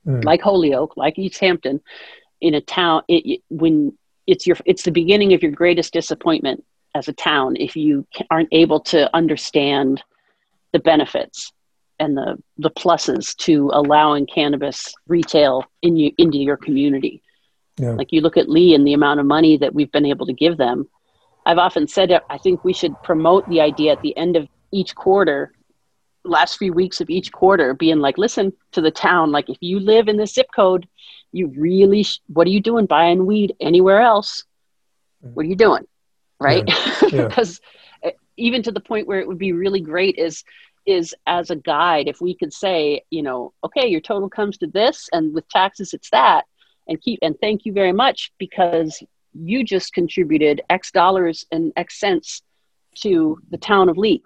[0.07, 0.24] mm.
[0.24, 1.81] like Holyoke, like East Hampton,
[2.41, 3.03] in a town.
[3.09, 3.97] It, when
[4.27, 6.65] it's your it's the beginning of your greatest disappointment
[6.95, 10.03] as a town if you aren't able to understand
[10.73, 11.53] the benefits
[11.99, 17.23] and the the pluses to allowing cannabis retail in you into your community.
[17.77, 17.91] Yeah.
[17.91, 20.33] Like you look at Lee and the amount of money that we've been able to
[20.33, 20.89] give them.
[21.47, 24.95] I've often said I think we should promote the idea at the end of each
[24.95, 25.53] quarter,
[26.25, 29.31] last few weeks of each quarter, being like, listen to the town.
[29.31, 30.89] Like if you live in this zip code,
[31.35, 34.44] you really sh- what are you doing buying weed anywhere else
[35.24, 35.32] mm.
[35.35, 35.86] what are you doing
[36.40, 36.65] right
[37.11, 37.61] because
[38.02, 38.05] yeah.
[38.05, 38.11] yeah.
[38.11, 40.44] Eh, even to the point where it would be really great is
[40.86, 44.66] is as a guide if we could say you know okay your total comes to
[44.66, 46.44] this and with taxes it's that
[46.89, 49.02] and keep and thank you very much because
[49.32, 52.43] you just contributed x dollars and x cents
[52.94, 54.23] to the town of lee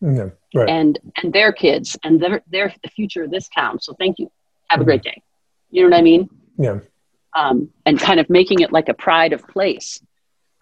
[0.00, 0.68] yeah, right.
[0.68, 4.30] and and their kids and their they're the future of this town so thank you
[4.68, 4.90] have a mm-hmm.
[4.90, 5.22] great day
[5.74, 6.30] you know what I mean?
[6.56, 6.78] Yeah.
[7.36, 10.00] Um, and kind of making it like a pride of place.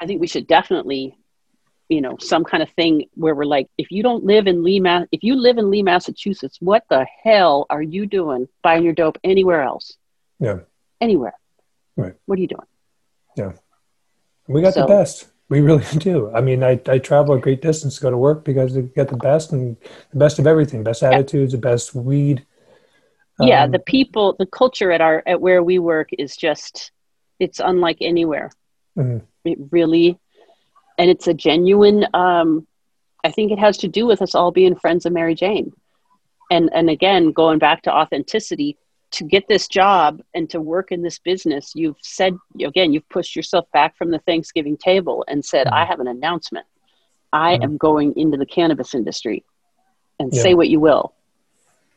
[0.01, 1.19] I think we should definitely,
[1.91, 4.81] you know, some kind of thing where we're like, if you don't live in Lee,
[4.81, 8.95] Ma- if you live in Lee, Massachusetts, what the hell are you doing buying your
[8.95, 9.99] dope anywhere else?
[10.41, 10.61] Yeah.
[10.99, 11.35] Anywhere.
[11.95, 12.15] Right.
[12.25, 12.67] What are you doing?
[13.37, 13.53] Yeah.
[14.49, 15.29] We got so, the best.
[15.51, 16.33] We really do.
[16.35, 19.09] I mean, I, I travel a great distance to go to work because we get
[19.09, 19.77] the best and
[20.11, 22.47] the best of everything, best attitudes, the best weed,
[23.41, 26.93] yeah, um, the people, the culture at our at where we work is just
[27.41, 28.51] it's unlike anywhere.
[28.97, 29.25] Mm-hmm.
[29.45, 30.19] It really,
[30.99, 32.07] and it's a genuine.
[32.15, 32.67] Um,
[33.25, 35.73] I think it has to do with us all being friends of Mary Jane,
[36.51, 38.77] and and again going back to authenticity.
[39.17, 42.35] To get this job and to work in this business, you've said
[42.65, 45.77] again, you've pushed yourself back from the Thanksgiving table and said, mm-hmm.
[45.77, 46.65] "I have an announcement.
[47.31, 47.63] I mm-hmm.
[47.63, 49.45] am going into the cannabis industry."
[50.19, 50.43] And yeah.
[50.43, 51.13] say what you will,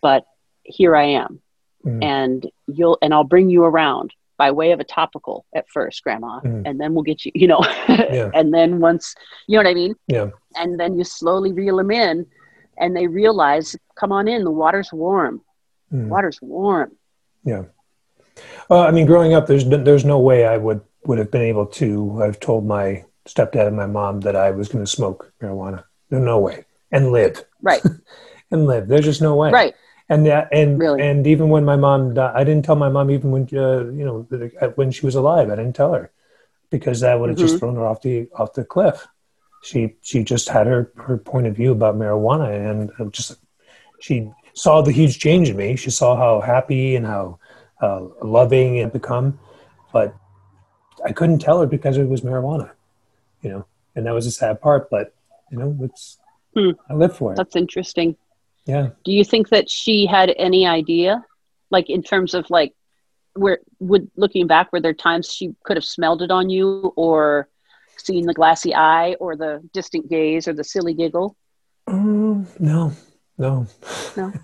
[0.02, 0.26] but
[0.66, 1.42] here I am.
[1.86, 2.04] Mm.
[2.04, 6.42] And you'll and I'll bring you around by way of a topical at first, grandma,
[6.42, 6.64] mm.
[6.66, 8.30] and then we'll get you, you know, yeah.
[8.34, 9.16] and then once,
[9.48, 9.96] you know what I mean?
[10.08, 10.32] Yeah.
[10.56, 12.26] And then you slowly reel them in
[12.78, 15.42] and they realize, come on in, the water's warm.
[15.94, 16.08] Mm.
[16.08, 16.92] Water's warm.
[17.46, 17.64] Yeah.
[18.68, 21.68] Well, I mean, growing up, there's there's no way I would would have been able
[21.68, 22.22] to.
[22.24, 25.86] I've told my stepdad and my mom that I was going to smoke marijuana.
[26.10, 27.46] There's no way, and live.
[27.62, 27.82] Right.
[28.52, 28.88] and live.
[28.88, 29.52] There's just no way.
[29.52, 29.76] Right
[30.10, 31.02] and uh, and really?
[31.02, 34.06] and even when my mom died, I didn't tell my mom even when uh, you
[34.06, 34.28] know
[34.62, 35.50] uh, when she was alive.
[35.50, 36.12] I didn't tell her
[36.70, 37.48] because that would have mm-hmm.
[37.48, 39.08] just thrown her off the off the cliff.
[39.64, 43.38] She she just had her her point of view about marijuana, and just
[44.00, 45.76] she saw the huge change in me.
[45.76, 47.40] She saw how happy and how
[47.82, 49.40] uh, loving it become,
[49.92, 50.16] but
[51.04, 52.72] I couldn't tell her because it was marijuana,
[53.42, 53.66] you know,
[53.96, 54.92] and that was a sad part.
[54.92, 55.16] But
[55.50, 56.20] you know, it's
[56.54, 56.72] hmm.
[56.90, 57.38] I live for it.
[57.38, 58.16] That's interesting.
[58.66, 58.90] Yeah.
[59.04, 61.24] Do you think that she had any idea,
[61.70, 62.74] like in terms of like,
[63.34, 67.50] where would looking back, were there times she could have smelled it on you, or
[67.98, 71.36] seen the glassy eye, or the distant gaze, or the silly giggle?
[71.88, 72.94] Um, no,
[73.38, 73.68] no,
[74.16, 74.34] no.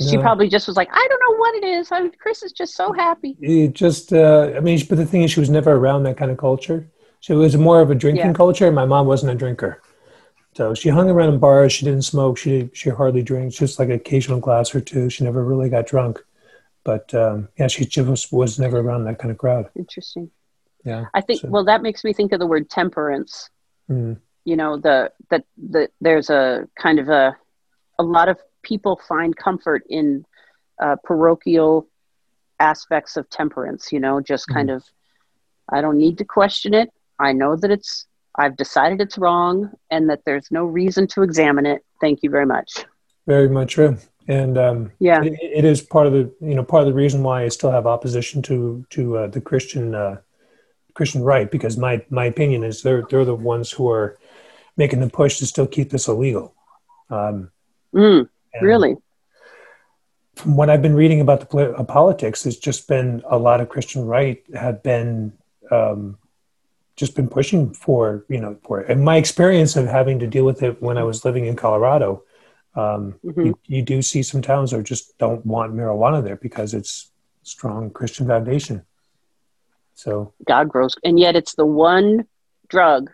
[0.00, 0.22] She no.
[0.22, 1.92] probably just was like, I don't know what it is.
[1.92, 3.36] I'm, Chris is just so happy.
[3.40, 6.30] It just, uh, I mean, but the thing is, she was never around that kind
[6.30, 6.90] of culture.
[7.20, 8.32] She was more of a drinking yeah.
[8.32, 8.72] culture.
[8.72, 9.80] My mom wasn't a drinker.
[10.54, 11.72] So she hung around in bars.
[11.72, 12.38] She didn't smoke.
[12.38, 13.52] She she hardly drank.
[13.52, 15.08] Just like an occasional glass or two.
[15.08, 16.22] She never really got drunk.
[16.84, 19.70] But um, yeah, she just was never around that kind of crowd.
[19.76, 20.30] Interesting.
[20.84, 21.06] Yeah.
[21.14, 21.40] I think.
[21.40, 21.48] So.
[21.48, 23.48] Well, that makes me think of the word temperance.
[23.90, 24.18] Mm.
[24.44, 27.36] You know, the that the there's a kind of a
[27.98, 30.24] a lot of people find comfort in
[30.80, 31.88] uh, parochial
[32.58, 34.76] aspects of temperance, you know, just kind mm.
[34.76, 34.84] of,
[35.68, 36.90] I don't need to question it.
[37.18, 38.06] I know that it's,
[38.36, 41.84] I've decided it's wrong and that there's no reason to examine it.
[42.00, 42.84] Thank you very much.
[43.26, 43.98] Very much true.
[44.28, 47.22] And um, yeah, it, it is part of the, you know, part of the reason
[47.22, 50.18] why I still have opposition to, to uh, the Christian, uh,
[50.94, 54.18] Christian right, because my, my opinion is they're, they're the ones who are
[54.76, 56.54] making the push to still keep this illegal.
[57.10, 57.50] Um,
[57.94, 58.28] mm,
[58.60, 58.96] really?
[60.36, 63.68] from what I've been reading about the uh, politics, there's just been a lot of
[63.68, 65.32] Christian right have been
[65.70, 66.18] um,
[67.02, 68.88] just been pushing for you know for it.
[68.88, 72.22] And my experience of having to deal with it when I was living in Colorado,
[72.76, 73.46] um, mm-hmm.
[73.46, 77.10] you, you, do see some towns that just don't want marijuana there because it's
[77.42, 78.84] strong Christian foundation.
[79.94, 82.28] So God grows, and yet it's the one
[82.68, 83.10] drug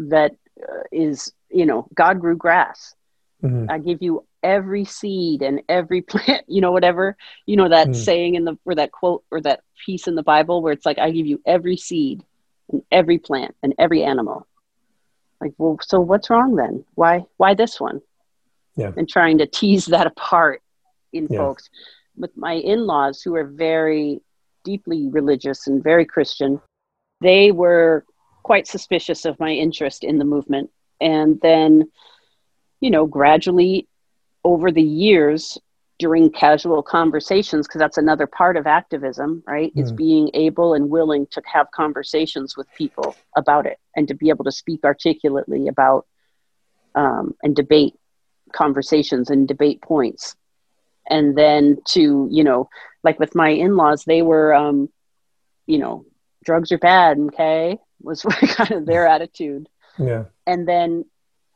[0.00, 2.96] that uh, is you know God grew grass.
[3.40, 3.70] Mm-hmm.
[3.70, 7.96] I give you every seed and every plant, you know, whatever, you know, that mm.
[7.96, 10.98] saying in the, or that quote or that piece in the Bible where it's like,
[10.98, 12.22] I give you every seed
[12.70, 14.46] and every plant and every animal.
[15.40, 16.84] Like, well, so what's wrong then?
[16.94, 18.00] Why, why this one?
[18.76, 18.92] Yeah.
[18.96, 20.62] And trying to tease that apart
[21.12, 21.38] in yeah.
[21.38, 21.70] folks.
[22.16, 24.20] With my in laws who are very
[24.64, 26.60] deeply religious and very Christian,
[27.20, 28.04] they were
[28.42, 30.70] quite suspicious of my interest in the movement.
[31.00, 31.90] And then,
[32.80, 33.88] you know, gradually
[34.44, 35.58] over the years
[36.00, 39.72] during casual conversations because that's another part of activism right?
[39.76, 39.82] Mm.
[39.82, 44.30] is being able and willing to have conversations with people about it and to be
[44.30, 46.06] able to speak articulately about
[46.94, 47.94] um, and debate
[48.52, 50.34] conversations and debate points.
[51.08, 52.68] And then to you know
[53.04, 54.88] like with my in-laws they were um,
[55.66, 56.06] you know
[56.44, 58.22] drugs are bad okay was
[58.56, 59.68] kind of their attitude.
[59.98, 60.24] Yeah.
[60.46, 61.04] And then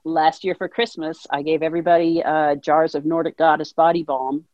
[0.04, 4.44] last year for Christmas, I gave everybody uh, jars of Nordic Goddess body balm.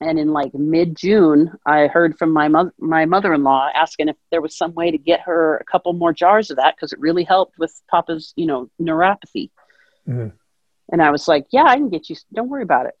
[0.00, 4.08] And in like mid June, I heard from my mother, my mother in law asking
[4.08, 6.92] if there was some way to get her a couple more jars of that because
[6.92, 9.50] it really helped with Papa's, you know, neuropathy.
[10.08, 10.28] Mm-hmm.
[10.90, 12.16] And I was like, "Yeah, I can get you.
[12.34, 12.94] Don't worry about it."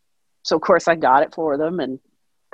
[0.44, 1.98] So of course I got it for them and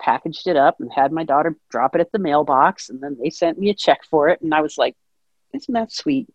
[0.01, 3.29] packaged it up and had my daughter drop it at the mailbox, and then they
[3.29, 4.41] sent me a check for it.
[4.41, 4.97] And I was like,
[5.53, 6.27] "Isn't that sweet?"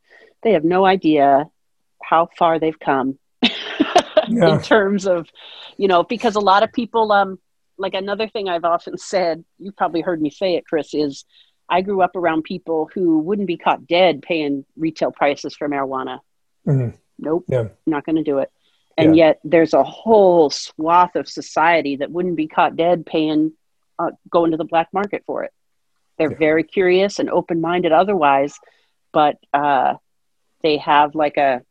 [0.43, 1.49] They have no idea
[2.07, 3.49] how far they've come yeah.
[4.27, 5.27] in terms of,
[5.77, 7.39] you know, because a lot of people, um,
[7.77, 11.25] like another thing I've often said, you've probably heard me say it, Chris, is
[11.69, 16.19] I grew up around people who wouldn't be caught dead paying retail prices for marijuana.
[16.67, 16.95] Mm-hmm.
[17.19, 17.69] Nope, yeah.
[17.85, 18.51] not going to do it.
[18.97, 19.27] And yeah.
[19.27, 23.53] yet there's a whole swath of society that wouldn't be caught dead paying,
[23.97, 25.51] uh, going to the black market for it.
[26.17, 26.37] They're yeah.
[26.37, 28.59] very curious and open minded otherwise,
[29.11, 29.95] but uh,
[30.61, 31.61] they have like a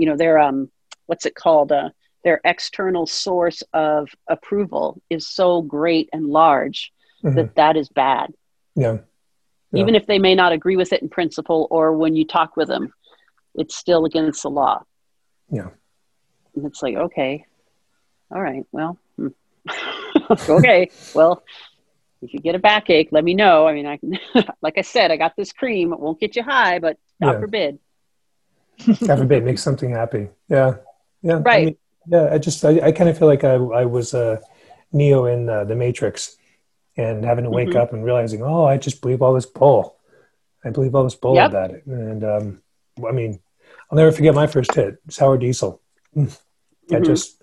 [0.00, 0.70] you know their um
[1.06, 1.90] what's it called uh,
[2.24, 7.36] their external source of approval is so great and large mm-hmm.
[7.36, 8.32] that that is bad.
[8.74, 8.98] Yeah.
[9.72, 9.82] yeah.
[9.82, 12.68] Even if they may not agree with it in principle or when you talk with
[12.68, 12.92] them
[13.54, 14.82] it's still against the law.
[15.50, 15.68] Yeah.
[16.54, 17.44] And it's like okay.
[18.30, 18.64] All right.
[18.72, 19.28] Well hmm.
[20.48, 20.90] okay.
[21.14, 21.42] Well
[22.22, 23.66] if you get a backache let me know.
[23.66, 24.18] I mean i can
[24.62, 25.92] like i said i got this cream.
[25.92, 27.40] It won't get you high but god yeah.
[27.40, 27.78] forbid
[28.86, 30.28] God forbid, make something happy.
[30.48, 30.76] Yeah,
[31.22, 31.40] yeah.
[31.44, 31.62] Right.
[31.62, 31.76] I mean,
[32.06, 34.40] yeah, I just I, I kind of feel like I I was uh,
[34.92, 36.36] Neo in uh, the Matrix,
[36.96, 37.78] and having to wake mm-hmm.
[37.78, 39.96] up and realizing, oh, I just believe all this bull.
[40.64, 41.50] I believe all this bull yep.
[41.50, 42.62] about it, and um,
[43.06, 43.40] I mean,
[43.90, 45.80] I'll never forget my first hit, sour diesel.
[46.16, 46.94] Mm-hmm.
[46.94, 47.42] I just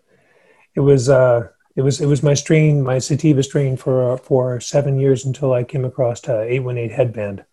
[0.75, 4.59] it was uh, it was it was my strain, my sativa strain for uh, for
[4.59, 7.45] seven years until I came across uh, eight one eight headband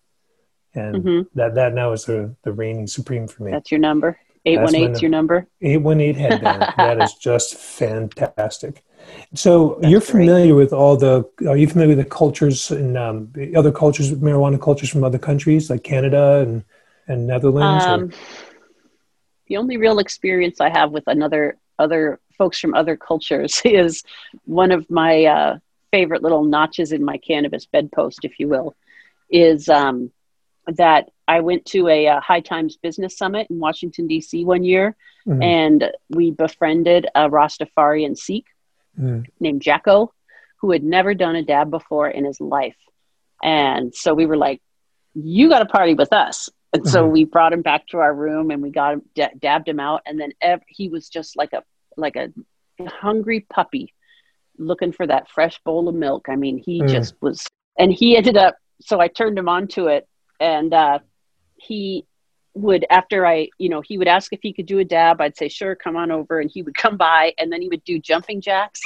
[0.75, 1.21] and mm-hmm.
[1.37, 3.51] that that now is the the reigning supreme for me.
[3.51, 4.19] That's your number.
[4.47, 5.47] Eight one eight is your number.
[5.61, 6.61] Eight one eight headband.
[6.77, 8.83] that is just fantastic.
[9.33, 10.65] So That's you're familiar great.
[10.65, 11.27] with all the?
[11.47, 15.69] Are you familiar with the cultures and um, other cultures, marijuana cultures from other countries
[15.69, 16.63] like Canada and
[17.07, 17.85] and Netherlands?
[17.85, 18.11] Um,
[19.47, 24.03] the only real experience I have with another other folks from other cultures is
[24.43, 25.57] one of my uh,
[25.91, 28.75] favorite little notches in my cannabis bedpost, if you will,
[29.29, 30.11] is um,
[30.67, 34.45] that I went to a, a, High Times Business Summit in Washington, D.C.
[34.45, 34.95] one year,
[35.27, 35.41] mm-hmm.
[35.41, 38.47] and we befriended a Rastafarian Sikh
[38.99, 39.21] mm-hmm.
[39.39, 40.13] named Jacko,
[40.61, 42.77] who had never done a dab before in his life.
[43.43, 44.61] And so we were like,
[45.13, 46.49] you got to party with us.
[46.73, 46.91] And mm-hmm.
[46.91, 49.79] so we brought him back to our room and we got him, d- dabbed him
[49.79, 50.01] out.
[50.05, 51.63] And then ev- he was just like a,
[51.97, 52.29] like a
[52.87, 53.93] hungry puppy
[54.57, 56.27] looking for that fresh bowl of milk.
[56.29, 56.89] I mean, he mm.
[56.89, 57.47] just was,
[57.77, 60.07] and he ended up, so I turned him on to it
[60.39, 60.99] and uh,
[61.55, 62.05] he
[62.55, 65.21] would after I, you know, he would ask if he could do a dab.
[65.21, 66.39] I'd say, sure, come on over.
[66.39, 68.81] And he would come by and then he would do jumping jacks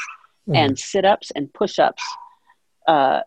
[0.48, 0.56] mm.
[0.58, 2.04] and sit ups and push ups
[2.88, 3.22] uh,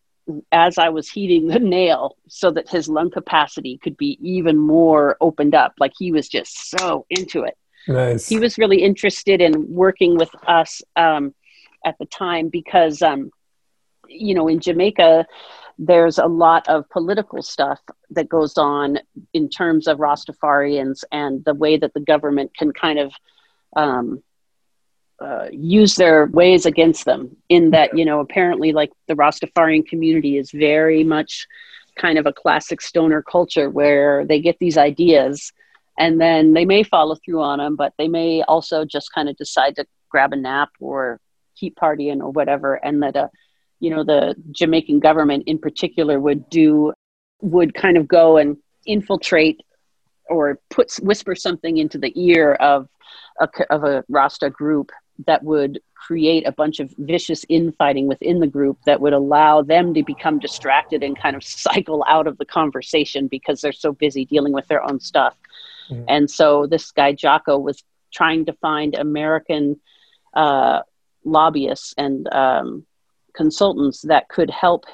[0.51, 5.17] as I was heating the nail so that his lung capacity could be even more
[5.21, 5.75] opened up.
[5.79, 7.57] Like he was just so into it.
[7.89, 8.29] Nice.
[8.29, 11.35] He was really interested in working with us um,
[11.85, 13.31] at the time because, um,
[14.09, 15.27] you know, in Jamaica,
[15.79, 17.81] there's a lot of political stuff
[18.11, 18.99] that goes on
[19.33, 23.13] in terms of Rastafarians and the way that the government can kind of
[23.77, 24.23] um,
[25.21, 27.37] uh, use their ways against them.
[27.49, 31.47] In that, you know, apparently, like the Rastafarian community is very much
[31.97, 35.53] kind of a classic stoner culture where they get these ideas
[35.99, 39.37] and then they may follow through on them, but they may also just kind of
[39.37, 41.21] decide to grab a nap or
[41.55, 43.29] keep partying or whatever, and that uh,
[43.83, 46.93] you know the Jamaican government in particular would do
[47.41, 48.57] would kind of go and
[48.87, 49.61] infiltrate
[50.29, 52.89] or put whisper something into the ear of
[53.41, 54.93] a, of a Rasta group
[55.27, 59.93] that would create a bunch of vicious infighting within the group that would allow them
[59.95, 64.25] to become distracted and kind of cycle out of the conversation because they're so busy
[64.25, 65.35] dealing with their own stuff.
[65.91, 66.05] Mm-hmm.
[66.09, 67.83] And so this guy Jocko was
[68.13, 69.81] trying to find American
[70.35, 70.83] uh,
[71.25, 72.87] lobbyists and um,
[73.35, 74.85] consultants that could help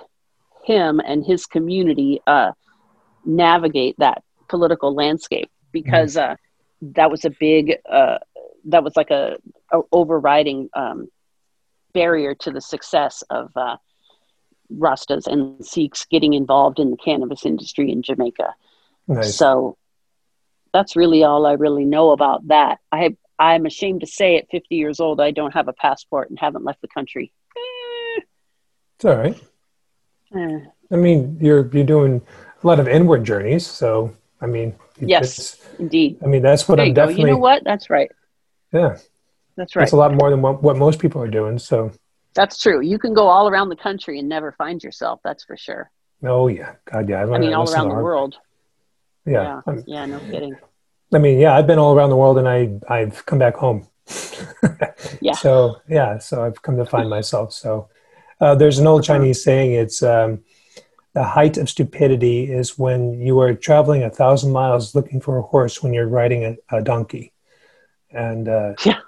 [0.65, 2.53] him and his community uh,
[3.25, 6.33] navigate that political landscape because mm-hmm.
[6.33, 6.37] uh,
[6.83, 8.19] that was a big uh,
[8.67, 9.37] that was like a,
[9.73, 11.09] a overriding um,
[11.93, 13.77] barrier to the success of uh,
[14.73, 18.55] Rastas and Sikhs getting involved in the cannabis industry in Jamaica.
[19.07, 19.35] Nice.
[19.37, 19.77] So
[20.73, 22.79] that's really all I really know about that.
[22.93, 26.39] I I'm ashamed to say at 50 years old I don't have a passport and
[26.39, 27.33] haven't left the country.
[28.99, 29.41] It's all right.
[30.35, 30.59] Uh,
[30.91, 32.21] I mean, you're you're doing
[32.65, 36.19] a lot of inward journeys, so I mean, yes, indeed.
[36.21, 37.23] I mean, that's what there I'm definitely.
[37.23, 37.29] Go.
[37.29, 37.63] You know what?
[37.63, 38.11] That's right.
[38.73, 38.97] Yeah,
[39.57, 39.83] that's right.
[39.83, 41.61] That's a lot more than what, what most people are doing.
[41.61, 41.93] So
[42.35, 42.81] that's true.
[42.81, 45.21] You can go all around the country and never find yourself.
[45.23, 45.93] That's for sure.
[46.25, 47.21] Oh yeah, God yeah.
[47.21, 48.35] I, I mean, all around the world.
[49.25, 49.61] Yeah.
[49.65, 49.75] Yeah.
[49.87, 50.07] yeah.
[50.07, 50.57] No kidding.
[51.15, 53.87] I mean, yeah, I've been all around the world, and I I've come back home.
[55.21, 55.35] yeah.
[55.35, 57.53] So yeah, so I've come to find myself.
[57.53, 57.91] So
[58.41, 59.05] uh, there's an old.
[59.05, 60.41] Chinese saying it's um,
[61.15, 65.43] the height of stupidity is when you are traveling a thousand miles looking for a
[65.43, 67.33] horse when you're riding a, a donkey.
[68.11, 69.01] And uh, yeah.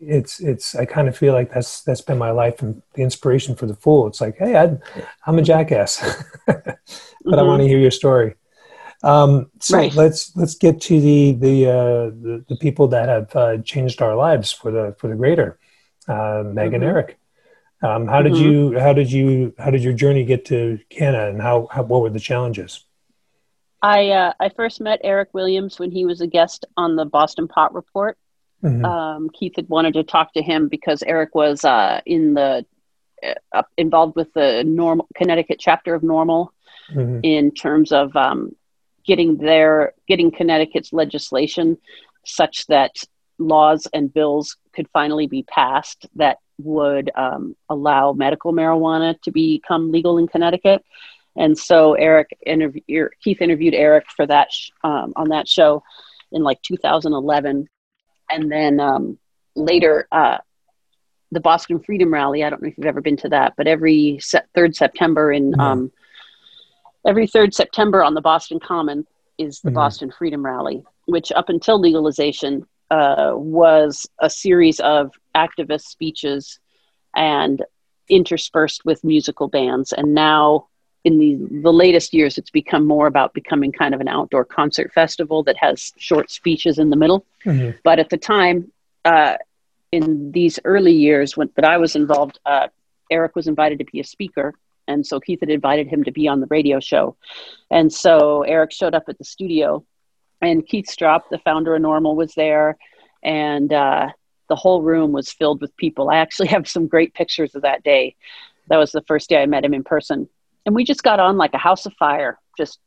[0.00, 3.54] it's it's I kind of feel like that's that's been my life and the inspiration
[3.54, 4.06] for the fool.
[4.06, 4.78] It's like, hey, i
[5.26, 6.00] am a jackass,
[6.46, 7.34] but mm-hmm.
[7.34, 8.34] I want to hear your story.
[9.02, 9.94] Um, so right.
[9.94, 14.16] let's let's get to the the, uh, the, the people that have uh, changed our
[14.16, 15.58] lives for the for the greater.
[16.08, 16.76] Uh, Meg mm-hmm.
[16.76, 17.18] and Eric.
[17.80, 18.42] Um, how did mm-hmm.
[18.42, 22.02] you how did you how did your journey get to Canna and how, how what
[22.02, 22.84] were the challenges?
[23.80, 27.46] I uh, I first met Eric Williams when he was a guest on the Boston
[27.46, 28.18] Pot Report.
[28.64, 28.84] Mm-hmm.
[28.84, 32.66] Um, Keith had wanted to talk to him because Eric was uh, in the
[33.52, 36.48] uh, involved with the NORML Connecticut chapter of NORML
[36.92, 37.20] mm-hmm.
[37.22, 38.56] in terms of um,
[39.06, 41.78] getting their getting Connecticut's legislation
[42.24, 42.96] such that
[43.38, 49.92] laws and bills could finally be passed that would um, allow medical marijuana to become
[49.92, 50.84] legal in Connecticut.
[51.36, 55.82] And so Eric interview, Keith interviewed Eric for that sh- um, on that show
[56.32, 57.68] in like 2011,
[58.30, 59.18] and then um,
[59.54, 60.38] later uh,
[61.30, 62.42] the Boston Freedom Rally.
[62.42, 65.52] I don't know if you've ever been to that, but every se- third September in
[65.52, 65.60] mm-hmm.
[65.60, 65.92] Um,
[67.06, 69.06] every third September on the Boston Common
[69.38, 69.76] is the mm-hmm.
[69.76, 76.58] Boston Freedom Rally, which up until legalization uh, was a series of activist speeches
[77.14, 77.64] and
[78.08, 79.92] interspersed with musical bands.
[79.92, 80.68] And now,
[81.04, 84.92] in the, the latest years, it's become more about becoming kind of an outdoor concert
[84.92, 87.24] festival that has short speeches in the middle.
[87.44, 87.76] Mm-hmm.
[87.84, 88.72] But at the time,
[89.04, 89.36] uh,
[89.92, 92.68] in these early years when that I was involved, uh,
[93.10, 94.54] Eric was invited to be a speaker.
[94.86, 97.16] And so Keith had invited him to be on the radio show.
[97.70, 99.84] And so Eric showed up at the studio
[100.40, 102.76] and Keith Stroup, the founder of NORML, was there,
[103.22, 104.08] and uh,
[104.48, 106.10] the whole room was filled with people.
[106.10, 108.16] I actually have some great pictures of that day.
[108.68, 110.28] That was the first day I met him in person,
[110.66, 112.78] and we just got on like a house of fire, just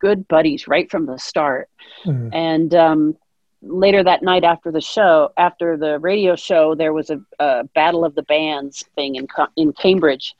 [0.00, 1.68] good buddies right from the start.
[2.04, 2.28] Mm-hmm.
[2.32, 3.16] And um,
[3.62, 8.04] later that night, after the show, after the radio show, there was a, a battle
[8.04, 9.26] of the bands thing in
[9.56, 10.34] in Cambridge,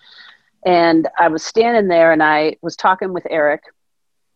[0.65, 3.63] and I was standing there, and I was talking with Eric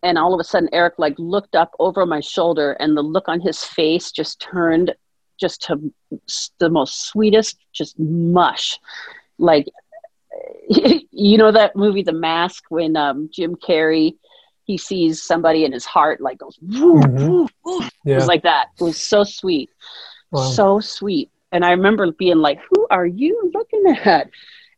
[0.05, 3.28] and all of a sudden eric like looked up over my shoulder and the look
[3.28, 4.94] on his face just turned
[5.40, 5.81] just to
[6.60, 8.78] the most sweetest just mush
[9.39, 9.66] like
[11.10, 14.14] you know that movie the mask when um, jim carrey
[14.64, 17.28] he sees somebody and his heart like goes woo, Mhm.
[17.28, 17.81] woo, woo.
[18.05, 18.14] Yeah.
[18.14, 19.70] it was like that it was so sweet
[20.31, 20.40] Wow.
[20.43, 24.28] so sweet and i remember being like who are you looking at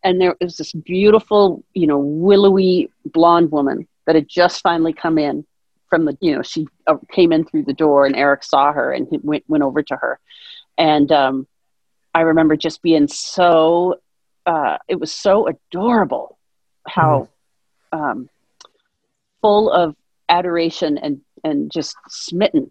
[0.02, 5.18] and there was this beautiful you know willowy blonde woman that had just finally come
[5.18, 5.44] in
[5.88, 8.92] from the you know she uh, came in through the door and eric saw her
[8.92, 10.18] and he went, went over to her.
[10.78, 11.46] And um,
[12.14, 14.00] i remember just being so
[14.46, 16.38] uh, it was so adorable
[16.86, 17.28] how
[17.92, 18.28] um,
[19.42, 19.96] full of
[20.28, 22.70] adoration and and just smitten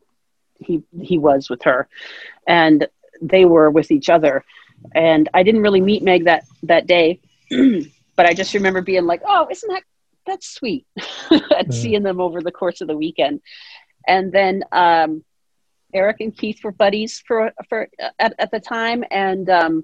[0.59, 1.87] he he was with her.
[2.47, 2.87] And
[3.21, 4.43] they were with each other.
[4.93, 7.19] And i didn't really meet meg that that day
[8.15, 9.83] but i just remember being like oh isn't that
[10.25, 10.85] that's sweet
[11.31, 11.73] and Mm.
[11.73, 13.41] seeing them over the course of the weekend
[14.07, 15.23] and then um
[15.93, 17.87] eric and keith were buddies for for
[18.19, 19.83] at, at the time and um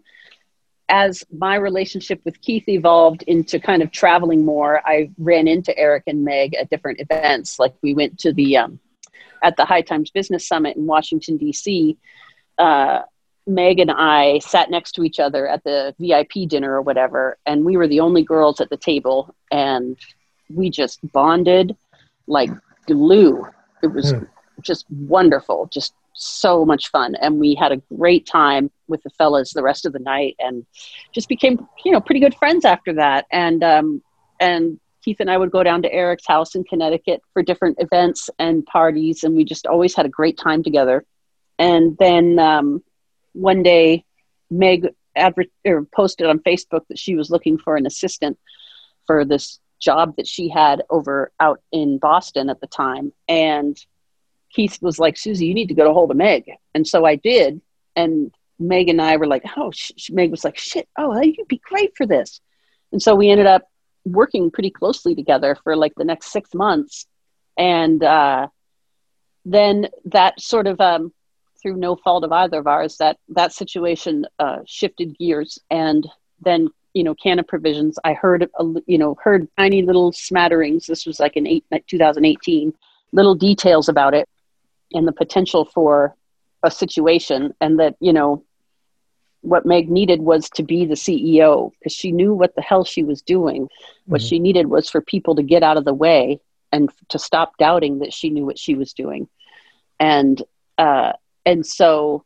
[0.89, 6.03] as my relationship with Keith evolved into kind of traveling more, I ran into Eric
[6.07, 7.59] and Meg at different events.
[7.59, 8.79] Like we went to the um,
[9.41, 11.97] at the High Times Business Summit in Washington D.C.
[12.57, 13.03] Uh,
[13.47, 17.63] Meg and I sat next to each other at the VIP dinner or whatever, and
[17.63, 19.97] we were the only girls at the table, and
[20.55, 21.75] we just bonded
[22.27, 22.51] like
[22.87, 23.45] glue.
[23.83, 24.25] It was Hmm.
[24.61, 29.53] just wonderful, just so much fun, and we had a great time with the fellas
[29.53, 30.65] the rest of the night, and
[31.13, 33.25] just became you know pretty good friends after that.
[33.31, 34.01] And um,
[34.39, 38.29] and Keith and I would go down to Eric's house in Connecticut for different events
[38.39, 41.05] and parties, and we just always had a great time together.
[41.57, 42.83] And then um,
[43.33, 44.03] one day,
[44.49, 48.37] Meg adver- or posted on Facebook that she was looking for an assistant
[49.07, 53.11] for this job that she had over out in Boston at the time.
[53.27, 53.77] And
[54.53, 56.49] Keith was like, Susie, you need to go to hold of Meg.
[56.73, 57.61] And so I did.
[57.95, 60.09] And Meg and I were like, oh, sh-.
[60.11, 62.39] Meg was like, shit, oh, you'd be great for this.
[62.91, 63.63] And so we ended up
[64.05, 67.07] working pretty closely together for like the next six months.
[67.57, 68.47] And uh,
[69.45, 71.13] then that sort of, um,
[71.61, 75.59] through no fault of either of ours, that that situation uh, shifted gears.
[75.69, 76.07] And
[76.43, 80.87] then, you know, Canna Provisions, I heard, a, you know, heard tiny little smatterings.
[80.87, 82.73] This was like in eight, 2018,
[83.13, 84.27] little details about it
[84.93, 86.15] and the potential for
[86.63, 87.53] a situation.
[87.61, 88.43] And that, you know,
[89.41, 93.03] what Meg needed was to be the CEO because she knew what the hell she
[93.03, 93.69] was doing.
[94.05, 94.29] What Mhm.
[94.29, 96.39] she needed was for people to get out of the way
[96.71, 99.27] and to stop doubting that she knew what she was doing.
[99.99, 100.41] And
[100.77, 101.13] uh,
[101.45, 102.23] and so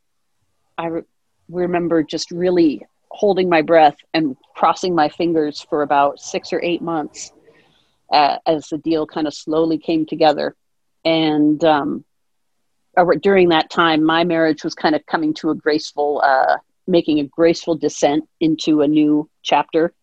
[0.78, 1.02] I re-
[1.50, 2.86] remember just really
[3.16, 7.32] holding my breath and crossing my fingers for about six or eight months
[8.12, 10.56] uh, as the deal kind of slowly came together.
[11.06, 12.04] And um,
[13.22, 17.24] during that time, my marriage was kind of coming to a graceful, uh, making a
[17.24, 19.94] graceful descent into a new chapter,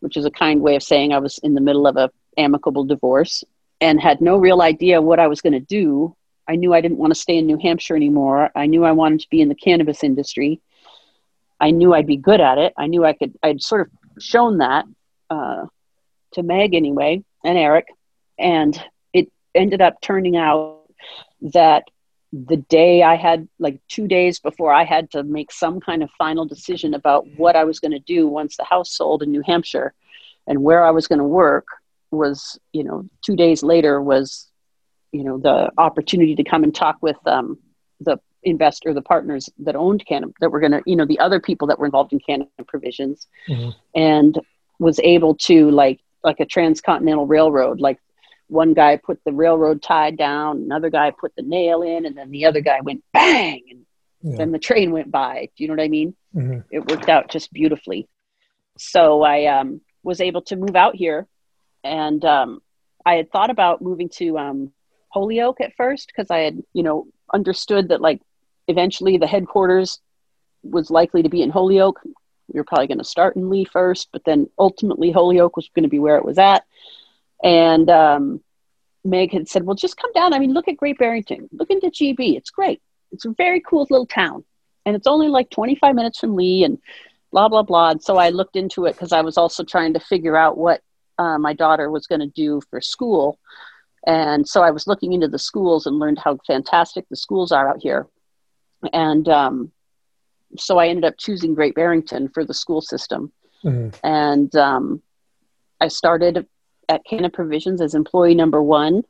[0.00, 2.84] which is a kind way of saying I was in the middle of a amicable
[2.84, 3.44] divorce
[3.82, 6.16] and had no real idea what I was going to do.
[6.48, 8.50] I knew I didn't want to stay in New Hampshire anymore.
[8.54, 10.60] I knew I wanted to be in the cannabis industry.
[11.62, 12.74] I knew I'd be good at it.
[12.76, 13.38] I knew I could.
[13.40, 14.84] I'd sort of shown that
[15.30, 15.66] uh,
[16.32, 17.86] to Meg anyway and Eric,
[18.36, 18.78] and
[19.12, 20.80] it ended up turning out
[21.40, 21.84] that
[22.32, 26.10] the day I had, like two days before I had to make some kind of
[26.18, 29.42] final decision about what I was going to do once the house sold in New
[29.46, 29.94] Hampshire
[30.48, 31.66] and where I was going to work,
[32.10, 34.50] was, you know, two days later was,
[35.12, 37.58] you know, the opportunity to come and talk with um,
[38.00, 41.40] the investor, the partners that owned Canna, that were going to, you know, the other
[41.40, 43.74] people that were involved in Canna Provisions Mhm.
[43.94, 44.38] and
[44.78, 47.98] was able to like, like a transcontinental railroad, like
[48.48, 52.30] one guy put the railroad tie down, another guy put the nail in, and then
[52.30, 53.86] the other guy went bang, and
[54.22, 54.36] Yeah.
[54.38, 55.48] then the train went by.
[55.56, 56.14] Do you know what I mean?
[56.34, 56.64] Mhm.
[56.70, 58.08] It worked out just beautifully.
[58.78, 61.26] So I um, was able to move out here,
[61.84, 62.60] and um,
[63.04, 64.72] I had thought about moving to um,
[65.08, 68.20] Holyoke at first because I had, you know, understood that like
[68.72, 70.00] eventually the headquarters
[70.62, 72.00] was likely to be in Holyoke.
[72.04, 75.84] We were probably going to start in Lee first, but then ultimately Holyoke was going
[75.84, 76.64] to be where it was at.
[77.42, 78.40] And um,
[79.04, 80.32] Meg had said, "Well, just come down.
[80.32, 81.48] I mean, look at Great Barrington.
[81.52, 82.36] Look into GB.
[82.36, 82.80] It's great.
[83.10, 84.44] It's a very cool little town,
[84.86, 86.78] and it's only like 25 minutes from Lee, and
[87.32, 90.00] blah blah blah." And so I looked into it because I was also trying to
[90.00, 90.82] figure out what
[91.18, 93.38] uh, my daughter was going to do for school,
[94.06, 97.68] and so I was looking into the schools and learned how fantastic the schools are
[97.68, 98.06] out here,
[98.92, 99.72] and um,
[100.58, 103.32] so I ended up choosing Great Barrington for the school system
[103.64, 103.94] Mhm.
[104.02, 105.02] and um,
[105.80, 106.46] I started
[106.88, 109.02] at Canna Provisions as employee number one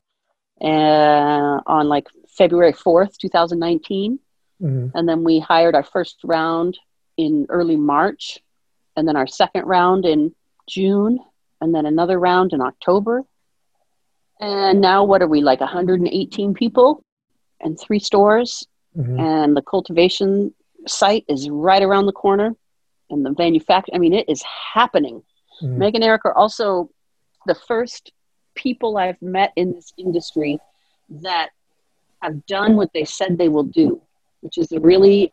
[0.60, 4.18] uh, on like February 4th, 2019.
[4.60, 4.92] Mhm.
[4.94, 6.78] And then we hired our first round
[7.16, 8.38] in early March,
[8.96, 10.34] and then our second round in
[10.68, 11.18] June,
[11.60, 13.24] and then another round in October.
[14.40, 17.02] And now, what are we like 118 people
[17.60, 18.66] and three stores?
[18.96, 19.20] Mm-hmm.
[19.20, 20.54] And the cultivation
[20.86, 22.54] site is right around the corner.
[23.10, 25.22] And the manufacturer, I mean, it is happening.
[25.62, 25.78] Mm-hmm.
[25.78, 26.90] Meg and Eric are also
[27.46, 28.12] the first
[28.54, 30.58] people I've met in this industry
[31.10, 31.50] that
[32.22, 34.00] have done what they said they will do,
[34.40, 35.32] which is a really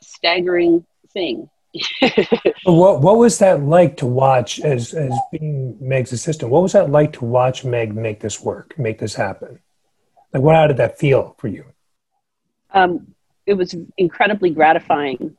[0.00, 1.50] staggering thing.
[2.64, 6.50] what what was that like to watch as as being Meg's assistant?
[6.52, 9.58] What was that like to watch Meg make this work, make this happen?
[10.32, 11.64] Like, what how did that feel for you?
[12.74, 13.14] Um,
[13.46, 15.36] it was incredibly gratifying.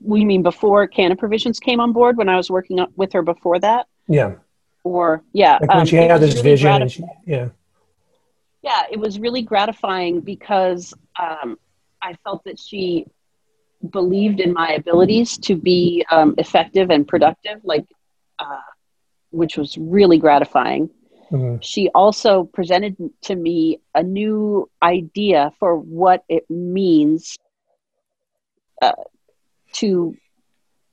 [0.00, 3.58] We mean before Canna Provisions came on board when I was working with her before
[3.60, 3.86] that?
[4.08, 4.34] Yeah.
[4.84, 6.88] Or yeah, like when um, she had this really vision.
[6.88, 7.48] She, yeah.
[8.62, 11.58] Yeah, it was really gratifying because um,
[12.00, 13.06] I felt that she
[13.90, 17.86] believed in my abilities to be um, effective and productive, like,
[18.38, 18.60] uh,
[19.30, 20.90] which was really gratifying.
[21.32, 21.60] Mm-hmm.
[21.60, 27.36] She also presented to me a new idea for what it means
[28.82, 28.92] uh,
[29.74, 30.14] to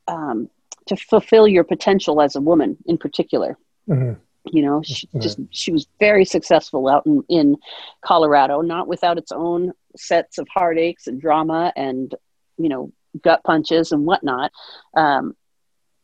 [0.08, 0.50] um,
[0.88, 3.58] to fulfill your potential as a woman, in particular.
[3.88, 4.20] Mm-hmm.
[4.52, 5.20] You know, she mm-hmm.
[5.20, 7.58] just she was very successful out in, in
[8.02, 12.16] Colorado, not without its own sets of heartaches and drama and
[12.58, 12.92] you know
[13.22, 14.52] gut punches and whatnot.
[14.96, 15.36] Um,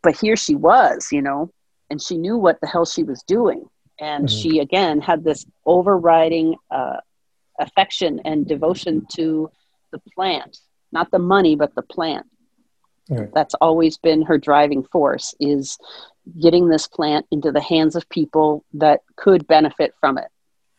[0.04, 1.52] but here she was, you know,
[1.90, 3.68] and she knew what the hell she was doing,
[4.00, 4.38] and mm-hmm.
[4.38, 6.98] she again had this overriding uh,
[7.60, 9.50] affection and devotion to
[9.92, 10.60] the plant,
[10.92, 12.26] not the money, but the plant.
[13.10, 13.30] Right.
[13.34, 15.78] That's always been her driving force is
[16.42, 20.28] getting this plant into the hands of people that could benefit from it.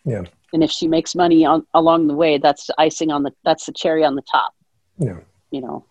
[0.05, 0.25] Yeah.
[0.53, 3.73] And if she makes money on, along the way, that's icing on the that's the
[3.73, 4.55] cherry on the top.
[4.99, 5.21] Yeah.
[5.51, 5.87] You know,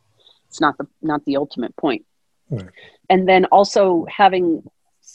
[0.47, 2.05] it's not the not the ultimate point.
[2.49, 2.69] Right.
[3.09, 4.63] And then also having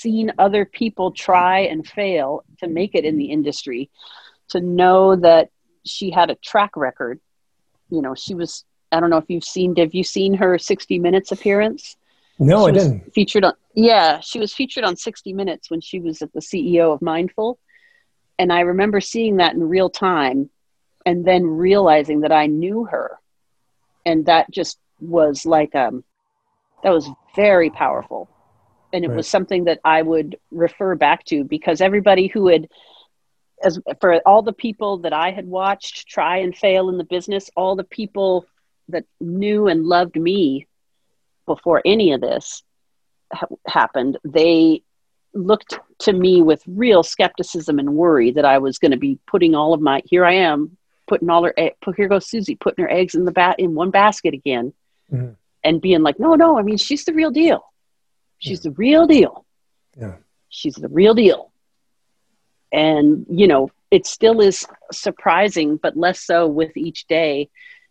[0.01, 3.91] seen other people try and fail to make it in the industry,
[4.49, 5.51] to know that
[5.85, 7.21] she had a track record.
[7.91, 10.99] You know, she was I don't know if you've seen have you seen her 60
[10.99, 11.97] minutes appearance?
[12.39, 13.15] No, she I didn't.
[13.15, 16.93] Featured on yeah, she was featured on 60 Minutes when she was at the CEO
[16.93, 17.59] of Mindful.
[18.39, 20.51] And I remember seeing that in real time
[21.07, 23.19] and then realizing that I knew her.
[24.05, 26.05] And that just was like um
[26.83, 28.29] that was very powerful.
[28.93, 29.17] And it right.
[29.17, 32.69] was something that I would refer back to because everybody who had
[33.63, 37.51] as for all the people that I had watched try and fail in the business,
[37.57, 38.47] all the people
[38.89, 40.67] that knew and loved me
[41.47, 42.63] before any of this
[43.33, 44.83] ha- happened, they
[45.35, 49.55] looked to me with real skepticism and worry that I was going to be putting
[49.55, 50.77] all of my here I am
[51.07, 51.55] putting all her
[51.97, 54.73] here goes Susie putting her eggs in the bat in one basket again
[55.13, 55.33] mm-hmm.
[55.63, 57.70] and being like no no I mean she's the real deal
[58.41, 58.71] she's yeah.
[58.71, 59.47] the real deal
[59.97, 60.17] yeah
[60.49, 61.53] she's the real deal
[62.73, 67.49] and you know it still is surprising but less so with each day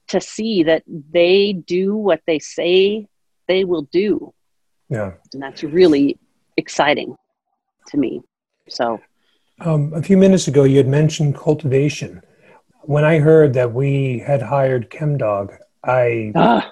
[0.09, 3.07] to see that they do what they say
[3.47, 4.33] they will do.
[4.89, 5.13] Yeah.
[5.33, 6.17] And that's really
[6.57, 7.15] exciting
[7.87, 8.21] to me.
[8.67, 8.99] So,
[9.61, 12.21] um, a few minutes ago, you had mentioned cultivation.
[12.83, 16.71] When I heard that we had hired ChemDog, I, ah.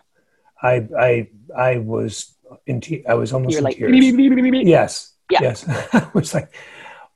[0.61, 2.33] I, I, I was
[2.65, 2.81] in.
[2.81, 4.67] Te- I was almost You're in like, tears.
[4.67, 5.13] yes.
[5.29, 5.39] Yeah.
[5.41, 5.65] Yes.
[5.93, 6.53] I was like,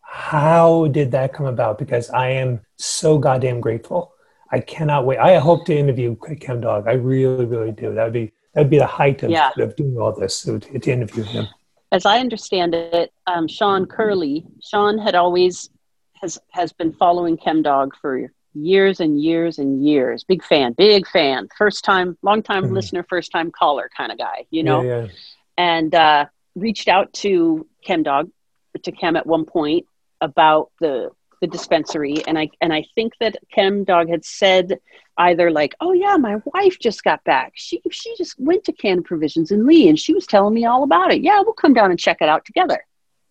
[0.02, 1.78] how did that come about?
[1.78, 4.14] Because I am so goddamn grateful.
[4.52, 5.18] I cannot wait.
[5.18, 6.88] I hope to interview ChemDog.
[6.88, 7.94] I really, really do.
[7.94, 9.52] That would be that'd be the height of, yeah.
[9.58, 11.48] of doing all this to, to interview him.
[11.94, 15.70] As I understand it, um, Sean Curley, Sean had always
[16.22, 20.24] has has been following ChemDog for years and years and years.
[20.24, 21.48] Big fan, big fan.
[21.58, 22.74] First time, long time mm-hmm.
[22.74, 24.82] listener, first time caller kind of guy, you know.
[24.82, 25.08] Yeah, yeah.
[25.58, 26.26] And uh,
[26.56, 28.32] reached out to ChemDog,
[28.84, 29.86] to Chem at one point
[30.22, 31.12] about the
[31.42, 34.80] the dispensary and i and i think that chem dog had said
[35.18, 39.02] either like oh yeah my wife just got back she she just went to Canna
[39.02, 41.90] Provisions in lee and she was telling me all about it yeah we'll come down
[41.90, 42.86] and check it out together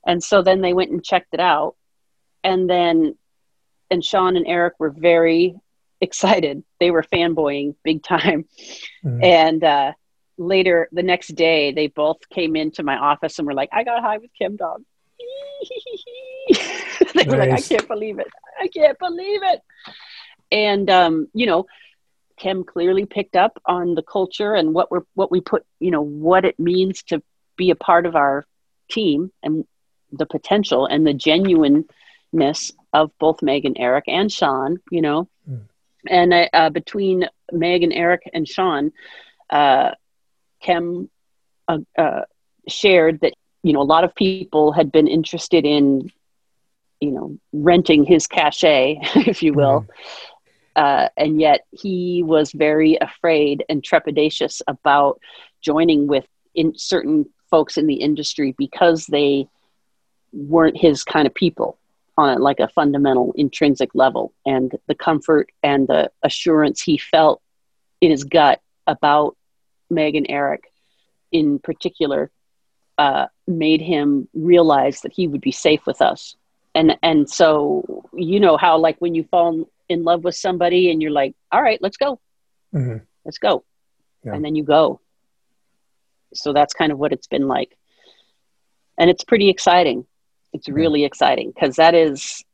[0.04, 1.76] and so then they went and checked it out
[2.42, 3.16] and then
[3.90, 5.54] and sean and eric were very
[6.00, 8.44] excited they were fanboying big time
[9.04, 9.22] mm-hmm.
[9.22, 9.92] and uh
[10.38, 14.02] later the next day they both came into my office and were like i got
[14.02, 14.82] high with ChemDog
[17.14, 18.28] they were like, I can't believe it.
[18.60, 19.60] I can't believe it.
[20.50, 21.66] And um, you know,
[22.36, 26.02] Kim clearly picked up on the culture and what we're what we put, you know,
[26.02, 27.22] what it means to
[27.56, 28.46] be a part of our
[28.90, 29.64] team and
[30.12, 35.28] the potential and the genuineness of both Meg and Eric and Sean, you know.
[35.48, 35.62] Mm.
[36.08, 38.92] And uh, uh, between Meg and Eric and Sean,
[39.50, 39.92] uh,
[40.60, 41.08] Chem
[41.68, 42.22] uh, uh,
[42.68, 46.10] shared that you know a lot of people had been interested in
[47.00, 49.86] you know, renting his cachet, if you will.
[50.76, 55.20] Uh, and yet he was very afraid and trepidatious about
[55.60, 59.46] joining with in certain folks in the industry because they
[60.32, 61.76] weren't his kind of people
[62.20, 64.32] on a, like a fundamental intrinsic level.
[64.46, 67.42] And the comfort and the assurance he felt
[68.00, 69.36] in his gut about
[69.90, 70.72] meg and eric
[71.32, 72.30] in particular
[72.98, 76.36] uh, made him realize that he would be safe with us.
[76.74, 81.02] And and so you know how like when you fall in love with somebody and
[81.02, 82.20] you're like all right let's go.
[82.74, 82.98] Mm-hmm.
[83.24, 83.64] let's go.
[84.24, 84.34] Yeah.
[84.34, 85.00] and then you go.
[86.34, 87.76] So that's kind of what it's been like.
[88.98, 90.06] And it's pretty exciting
[90.52, 92.44] it's really exciting because that is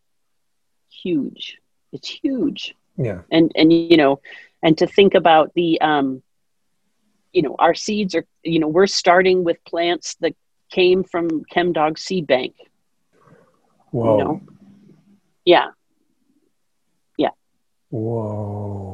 [0.90, 1.59] huge
[1.93, 4.20] it's huge yeah and and you know
[4.62, 6.23] and to think about the um
[7.32, 10.35] you know our seeds are you know we're starting with plants that
[10.70, 12.55] came from chemdog seed bank
[13.97, 14.18] Whoa.
[14.18, 14.40] You know?
[15.44, 15.66] Yeah.
[17.16, 17.31] Yeah.
[17.89, 18.86] Whoa.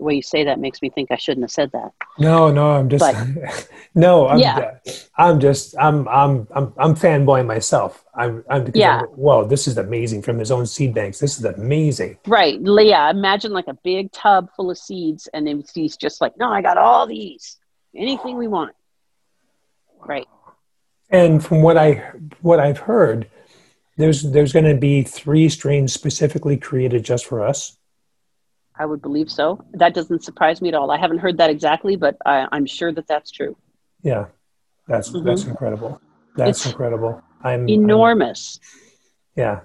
[0.00, 1.92] The way you say that makes me think I shouldn't have said that.
[2.18, 4.78] No, no, I'm just but, no, I'm yeah.
[5.18, 8.02] I'm just I'm I'm I'm I'm fanboy myself.
[8.14, 9.00] I'm I'm yeah.
[9.00, 11.18] I'm, whoa, this is amazing from his own seed banks.
[11.18, 12.16] This is amazing.
[12.26, 12.58] Right.
[12.62, 13.10] Yeah.
[13.10, 16.62] Imagine like a big tub full of seeds and then he's just like, No, I
[16.62, 17.58] got all these.
[17.94, 18.74] Anything we want.
[19.98, 20.26] Right.
[21.10, 23.28] And from what I what I've heard,
[23.98, 27.76] there's there's going to be three strains specifically created just for us.
[28.80, 29.62] I would believe so.
[29.74, 30.90] That doesn't surprise me at all.
[30.90, 33.54] I haven't heard that exactly, but I, am sure that that's true.
[34.02, 34.28] Yeah,
[34.88, 35.26] that's mm-hmm.
[35.26, 36.00] that's incredible.
[36.34, 37.22] That's it's incredible.
[37.44, 38.58] I'm enormous.
[38.62, 39.60] I'm, yeah,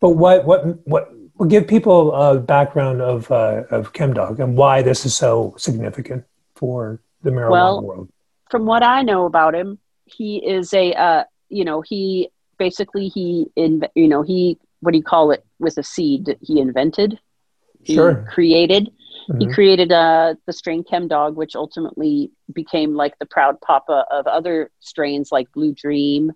[0.00, 1.08] but what what what?
[1.36, 6.24] We'll give people a background of uh, of ChemDog and why this is so significant
[6.56, 8.08] for the marijuana well, world.
[8.50, 13.46] From what I know about him, he is a uh, you know he basically he
[13.54, 17.20] in you know he what do you call it with a seed he invented
[17.94, 18.26] sure.
[18.30, 18.90] created
[19.28, 19.40] mm-hmm.
[19.40, 24.26] he created uh, the strain chem dog which ultimately became like the proud papa of
[24.26, 26.32] other strains like blue dream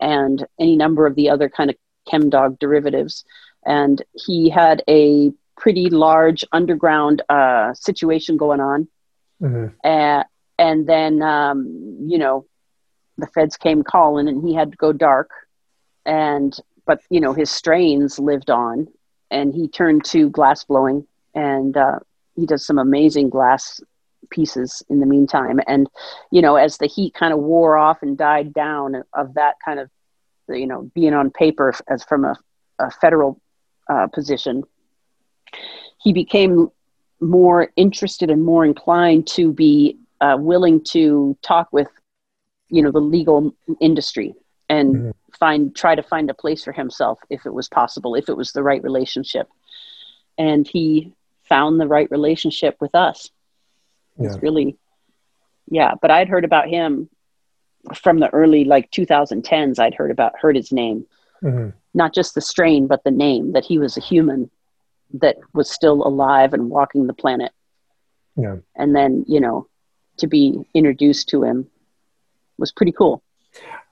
[0.00, 1.76] and any number of the other kind of
[2.08, 3.24] chem dog derivatives
[3.66, 8.88] and he had a pretty large underground uh, situation going on
[9.42, 9.66] mm-hmm.
[9.84, 10.24] uh,
[10.58, 12.46] and then um, you know
[13.18, 15.30] the feds came calling and he had to go dark
[16.06, 18.88] and but you know his strains lived on
[19.30, 21.98] and he turned to glass blowing and uh,
[22.36, 23.80] he does some amazing glass
[24.30, 25.88] pieces in the meantime and
[26.30, 29.80] you know as the heat kind of wore off and died down of that kind
[29.80, 29.90] of
[30.48, 32.36] you know being on paper as from a,
[32.78, 33.40] a federal
[33.88, 34.62] uh, position
[36.02, 36.70] he became
[37.20, 41.88] more interested and more inclined to be uh, willing to talk with
[42.68, 44.34] you know the legal industry
[44.68, 45.10] and mm-hmm.
[45.40, 48.52] Find try to find a place for himself if it was possible if it was
[48.52, 49.48] the right relationship.
[50.38, 51.12] And he
[51.48, 53.30] found the right relationship with us.
[54.18, 54.26] Yeah.
[54.28, 54.76] it's really
[55.70, 57.08] yeah but i'd heard about him
[57.94, 61.06] from the early like 2010s i'd heard about heard his name.
[61.42, 61.70] Mm-hmm.
[61.94, 64.50] not just the strain but the name that he was a human
[65.14, 67.52] that was still alive and walking the planet.
[68.36, 68.56] Yeah.
[68.76, 69.66] And then you know
[70.18, 71.68] to be introduced to him
[72.58, 73.22] was pretty cool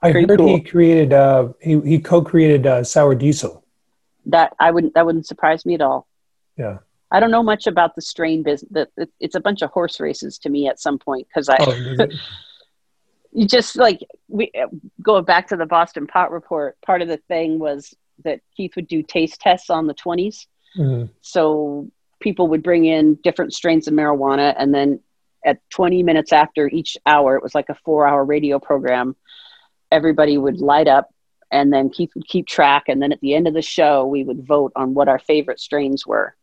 [0.02, 0.46] I heard cool.
[0.46, 3.64] he created uh, he he co-created uh, sour diesel.
[4.26, 6.06] That I wouldn't that wouldn't surprise me at all.
[6.56, 6.78] Yeah.
[7.10, 8.88] I don't know much about the strain business.
[9.18, 11.56] It's a bunch of horse races to me at some point because I.
[11.60, 12.06] Oh,
[13.32, 14.52] you just like we
[15.02, 16.76] going back to the Boston Pot Report.
[16.84, 17.94] Part of the thing was
[18.24, 20.46] that Keith would do taste tests on the 20s.
[20.76, 21.06] Mm-hmm.
[21.22, 21.90] So
[22.20, 25.00] people would bring in different strains of marijuana, and then
[25.44, 29.16] at 20 minutes after each hour, it was like a four-hour radio program
[29.90, 31.10] everybody would light up
[31.50, 32.84] and then keep keep track.
[32.88, 35.60] And then at the end of the show we would vote on what our favorite
[35.60, 36.34] strains were.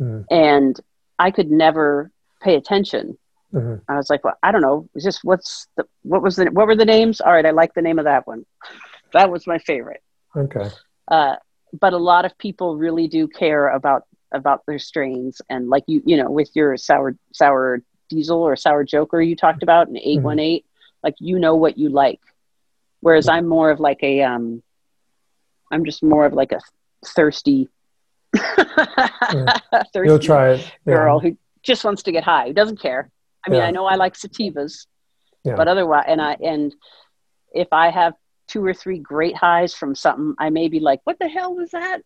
[0.00, 0.34] Mm-hmm.
[0.34, 0.80] and
[1.18, 2.10] i could never
[2.40, 3.18] pay attention.
[3.52, 3.82] Mm-hmm.
[3.86, 4.88] i was like well i don't know.
[4.94, 7.20] Is this what's the what was the what were the names?
[7.20, 8.46] All right i like the name of that one.
[9.12, 10.02] That was my favorite.
[10.36, 10.68] Okay.
[11.08, 11.34] Uh,
[11.78, 15.42] but a lot of people really do care about about their strains.
[15.50, 19.62] And like you you know with your sour sour diesel or sour joker you talked
[19.62, 20.66] about in 818 mm-hmm.
[21.02, 22.20] like you know what you like
[23.00, 24.62] Whereas I'm more of like a, um,
[25.70, 26.60] I'm just more of like a
[27.04, 27.68] thirsty,
[28.34, 29.58] yeah.
[29.92, 30.72] thirsty You'll try it.
[30.84, 30.94] Yeah.
[30.94, 33.10] girl who just wants to get high, who doesn't care.
[33.46, 33.66] I mean, yeah.
[33.66, 34.86] I know I like sativas,
[35.44, 36.74] but otherwise, and I, and
[37.54, 38.14] if I have
[38.48, 41.70] two or three great highs from something, I may be like, what the hell was
[41.70, 42.02] that?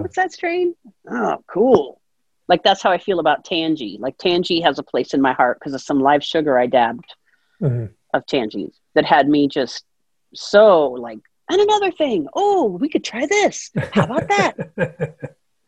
[0.00, 0.74] What's that strain?
[1.08, 2.00] Oh, cool.
[2.48, 4.00] Like that's how I feel about Tangie.
[4.00, 7.14] Like Tangie has a place in my heart because of some live sugar I dabbed
[7.62, 7.86] mm-hmm.
[8.14, 9.84] of Tangies that had me just
[10.34, 12.26] so like and another thing.
[12.34, 13.70] Oh, we could try this.
[13.92, 15.14] How about that?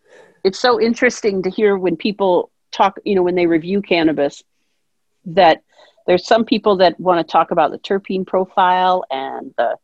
[0.45, 4.43] it's so interesting to hear when people talk, you know, when they review cannabis,
[5.25, 5.63] that
[6.07, 9.77] there's some people that want to talk about the terpene profile and the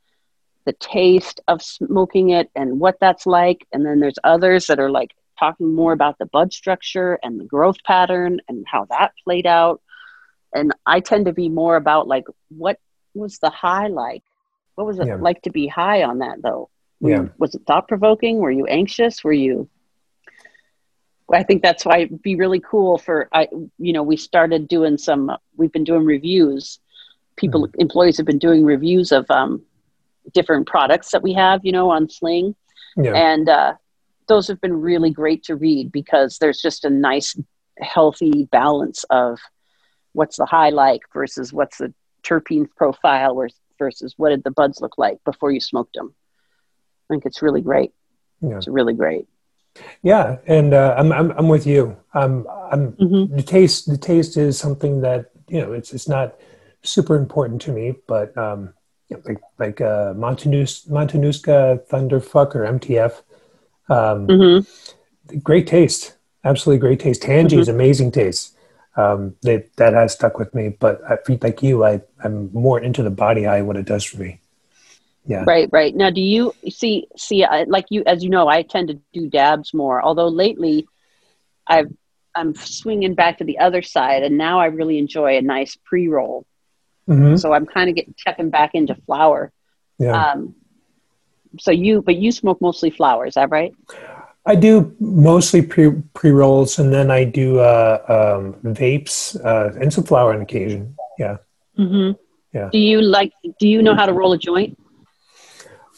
[0.64, 4.90] the taste of smoking it and what that's like and then there's others that are
[4.90, 9.46] like talking more about the bud structure and the growth pattern and how that played
[9.46, 9.80] out
[10.52, 12.80] and i tend to be more about like what
[13.14, 14.24] was the high like
[14.76, 15.16] what was it yeah.
[15.16, 16.70] like to be high on that though
[17.00, 17.20] were yeah.
[17.22, 19.68] You, was it thought provoking were you anxious were you
[21.34, 23.48] I think that's why it'd be really cool for I
[23.78, 26.78] you know we started doing some we've been doing reviews
[27.36, 27.80] people mm-hmm.
[27.80, 29.62] employees have been doing reviews of um,
[30.32, 32.54] different products that we have you know on sling
[32.96, 33.12] yeah.
[33.14, 33.74] and uh,
[34.28, 37.38] those have been really great to read because there's just a nice
[37.78, 39.38] healthy balance of
[40.12, 41.92] what's the high like versus what's the
[42.22, 43.58] terpene profile versus
[44.16, 46.14] what did the buds look like before you smoked them
[47.08, 47.92] i think it's really great
[48.40, 48.56] yeah.
[48.56, 49.26] it's really great
[50.02, 51.96] yeah, and uh, I'm, I'm I'm with you.
[52.14, 53.36] Um, I'm mm-hmm.
[53.36, 53.88] the taste.
[53.88, 56.38] The taste is something that you know it's it's not
[56.82, 58.74] super important to me, but um,
[59.10, 63.22] like like uh, Montanus, Matanuska Thunderfuck or MTF.
[63.88, 65.38] Um, mm-hmm.
[65.38, 67.22] Great taste, absolutely great taste.
[67.22, 67.74] Tangie's mm-hmm.
[67.74, 68.55] amazing taste.
[68.96, 72.80] Um, they, that has stuck with me, but I feel like you, I I'm more
[72.80, 74.40] into the body eye what it does for me.
[75.26, 75.44] Yeah.
[75.46, 75.94] Right right.
[75.94, 79.74] Now do you see see like you as you know i tend to do dabs
[79.74, 80.86] more although lately
[81.66, 81.92] i've
[82.34, 86.46] i'm swinging back to the other side and now i really enjoy a nice pre-roll.
[87.08, 87.36] Mm-hmm.
[87.36, 89.52] so i'm kind of getting checking back into flower.
[89.98, 90.30] Yeah.
[90.30, 90.54] Um,
[91.58, 93.74] so you but you smoke mostly flower is that right
[94.46, 99.92] I do mostly pre pre rolls, and then I do uh, um, vapes uh, and
[99.92, 100.96] some flower on occasion.
[101.18, 101.38] Yeah.
[101.78, 102.12] Mm-hmm.
[102.52, 102.70] Yeah.
[102.72, 103.32] Do you like?
[103.58, 104.78] Do you know how to roll a joint?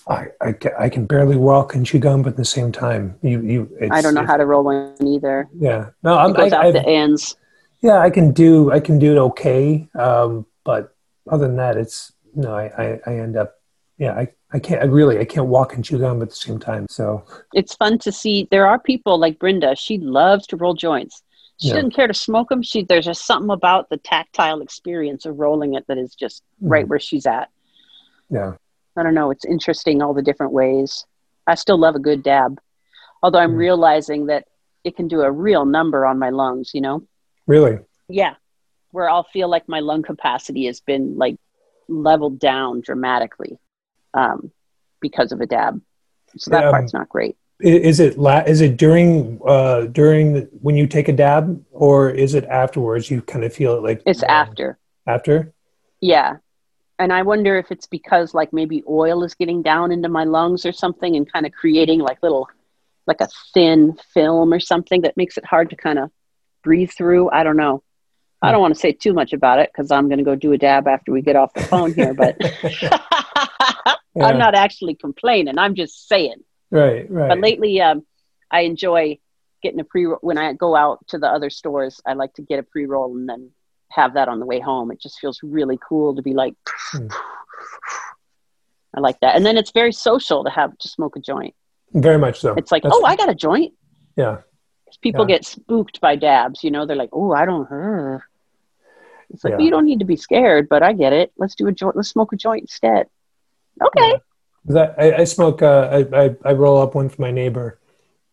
[0.08, 3.40] I, I, I can barely walk and chew gum, but at the same time, you
[3.42, 3.78] you.
[3.90, 5.48] I don't know how to roll one either.
[5.54, 6.30] Yeah, no, I'm.
[6.30, 7.36] It goes I, out I, the ends.
[7.80, 10.96] Yeah, I can do I can do it okay, um, but
[11.30, 12.54] other than that, it's no.
[12.54, 13.57] I, I, I end up,
[13.98, 14.80] yeah, I, I can't.
[14.80, 16.86] I really I can't walk and chew gum at the same time.
[16.88, 18.46] So it's fun to see.
[18.50, 19.74] There are people like Brenda.
[19.74, 21.22] She loves to roll joints.
[21.60, 21.74] She yeah.
[21.74, 22.62] doesn't care to smoke them.
[22.62, 26.70] She there's just something about the tactile experience of rolling it that is just mm.
[26.70, 27.50] right where she's at.
[28.30, 28.54] Yeah.
[28.96, 29.32] I don't know.
[29.32, 31.04] It's interesting all the different ways.
[31.46, 32.60] I still love a good dab,
[33.22, 33.58] although I'm mm.
[33.58, 34.46] realizing that
[34.84, 36.70] it can do a real number on my lungs.
[36.72, 37.06] You know.
[37.48, 37.78] Really.
[38.08, 38.34] Yeah,
[38.92, 41.36] where I'll feel like my lung capacity has been like
[41.88, 43.58] leveled down dramatically
[44.14, 44.50] um,
[45.00, 45.80] because of a dab.
[46.36, 47.36] So that um, part's not great.
[47.60, 52.10] Is it la- is it during uh, during the, when you take a dab, or
[52.10, 53.10] is it afterwards?
[53.10, 54.78] You kind of feel it like it's um, after.
[55.06, 55.52] After.
[56.00, 56.36] Yeah,
[57.00, 60.64] and I wonder if it's because like maybe oil is getting down into my lungs
[60.64, 62.48] or something and kind of creating like little
[63.06, 66.10] like a thin film or something that makes it hard to kind of
[66.62, 67.30] breathe through.
[67.30, 67.82] I don't know.
[68.40, 70.52] I don't want to say too much about it because I'm going to go do
[70.52, 72.36] a dab after we get off the phone here, but
[74.18, 74.26] yeah.
[74.26, 75.58] I'm not actually complaining.
[75.58, 76.44] I'm just saying.
[76.70, 77.28] Right, right.
[77.28, 78.04] But lately, um,
[78.50, 79.18] I enjoy
[79.62, 82.00] getting a pre when I go out to the other stores.
[82.06, 83.50] I like to get a pre roll and then
[83.90, 84.90] have that on the way home.
[84.90, 86.54] It just feels really cool to be like,
[86.94, 87.12] mm.
[88.94, 89.36] I like that.
[89.36, 91.54] And then it's very social to have to smoke a joint.
[91.92, 92.54] Very much so.
[92.54, 93.74] It's like, That's oh, I got a joint.
[94.16, 94.38] Yeah.
[95.02, 95.36] People yeah.
[95.36, 98.18] get spooked by dabs, you know, they're like, oh, I don't, uh.
[99.30, 99.56] it's like, yeah.
[99.56, 101.30] well, you don't need to be scared, but I get it.
[101.36, 101.94] Let's do a joint.
[101.94, 103.06] Let's smoke a joint instead.
[103.82, 104.20] Okay.
[104.68, 104.94] Yeah.
[104.98, 107.78] I, I, smoke, uh, I, I, I roll up one for my neighbor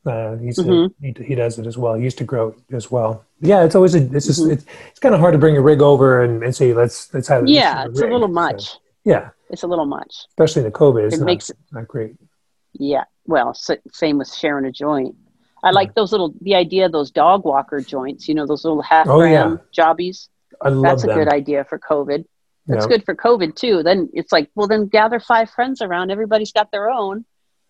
[0.06, 0.94] uh, he's mm-hmm.
[1.04, 1.96] he, he does it as well.
[1.96, 3.26] He used to grow as well.
[3.42, 4.52] Yeah, it's always a, it's just mm-hmm.
[4.52, 7.28] it's, it's kind of hard to bring a rig over and, and say let's let's
[7.28, 8.66] have yeah, it's a little much.
[8.66, 11.06] So, yeah, it's a little much, especially in the COVID.
[11.06, 12.16] It's it not, makes it not great.
[12.74, 13.56] Yeah, well,
[13.92, 15.16] same with sharing a joint.
[15.64, 18.28] I like those little the idea of those dog walker joints.
[18.28, 19.58] You know, those little half oh, gram yeah.
[19.72, 20.30] jobbies.
[20.62, 22.26] I love That's a good idea for COVID.
[22.68, 23.84] That's good for COVID too.
[23.84, 26.10] Then it's like, well, then gather five friends around.
[26.10, 27.26] Everybody's got their own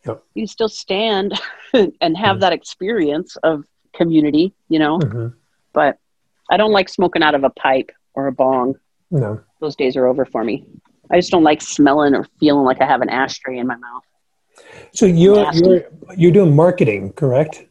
[0.06, 0.24] yep.
[0.34, 1.40] you still stand
[1.74, 2.40] and have mm-hmm.
[2.42, 5.00] that experience of community, you know.
[5.00, 5.28] Mm-hmm.
[5.74, 5.98] But
[6.50, 8.76] I don't like smoking out of a pipe or a bong.
[9.12, 9.42] No.
[9.60, 10.66] Those days are over for me.
[11.12, 14.04] I just don't like smelling or feeling like I have an ashtray in my mouth.
[14.94, 15.84] So you're you're
[16.16, 17.66] you're doing marketing, correct?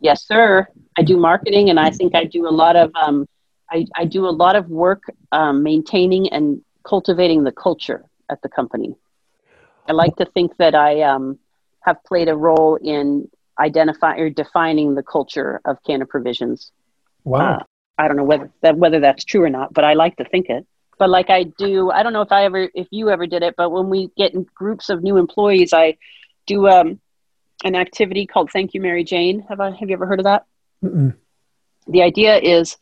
[0.00, 0.68] Yes, sir.
[0.96, 3.26] I do marketing, and I think I do a lot of um,
[3.72, 8.48] I, I do a lot of work um, maintaining and cultivating the culture at the
[8.48, 8.94] company.
[9.88, 11.38] I like to think that I um,
[11.80, 13.28] have played a role in
[13.58, 16.70] identifying or defining the culture of Canna Provisions.
[17.24, 17.58] Wow.
[17.58, 17.64] Uh,
[17.98, 20.48] I don't know whether that, whether that's true or not, but I like to think
[20.48, 20.66] it.
[20.98, 23.54] but like I do, I don't know if I ever, if you ever did it,
[23.56, 25.96] but when we get in groups of new employees, I
[26.46, 27.00] do um,
[27.64, 29.40] an activity called Thank You, Mary Jane.
[29.48, 30.44] Have I, have you ever heard of that?
[30.84, 31.16] Mm-mm.
[31.88, 32.76] The idea is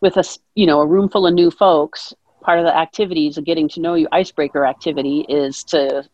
[0.00, 0.24] with a,
[0.54, 2.12] you know, a room full of new folks,
[2.42, 6.08] part of the activities, of getting to know you icebreaker activity is to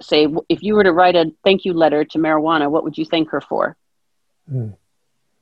[0.00, 3.04] say, if you were to write a thank you letter to marijuana, what would you
[3.04, 3.76] thank her for?
[4.50, 4.76] Mm.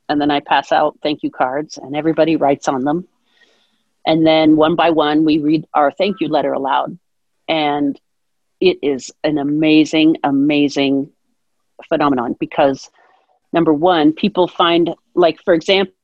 [0.09, 3.09] And then I pass out thank you cards and everybody writes on them.
[4.07, 6.99] And then one by one, we read our thank you letter aloud.
[7.49, 7.99] And
[8.61, 11.11] it is an amazing, amazing
[11.89, 12.91] phenomenon because
[13.53, 15.95] number one, people find, like, for example,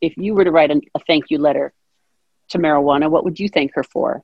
[0.00, 1.72] if you were to write a, a thank you letter
[2.50, 4.22] to marijuana, what would you thank her for?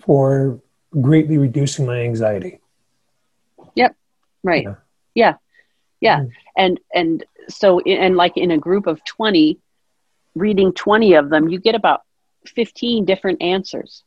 [0.00, 0.60] For
[1.00, 2.60] greatly reducing my anxiety.
[3.74, 3.96] Yep.
[4.42, 4.64] Right.
[4.64, 4.74] Yeah.
[5.14, 5.34] Yeah.
[6.00, 6.20] yeah.
[6.20, 6.30] Mm.
[6.56, 9.58] And, and so, and like in a group of 20,
[10.34, 12.02] reading 20 of them, you get about
[12.46, 14.02] 15 different answers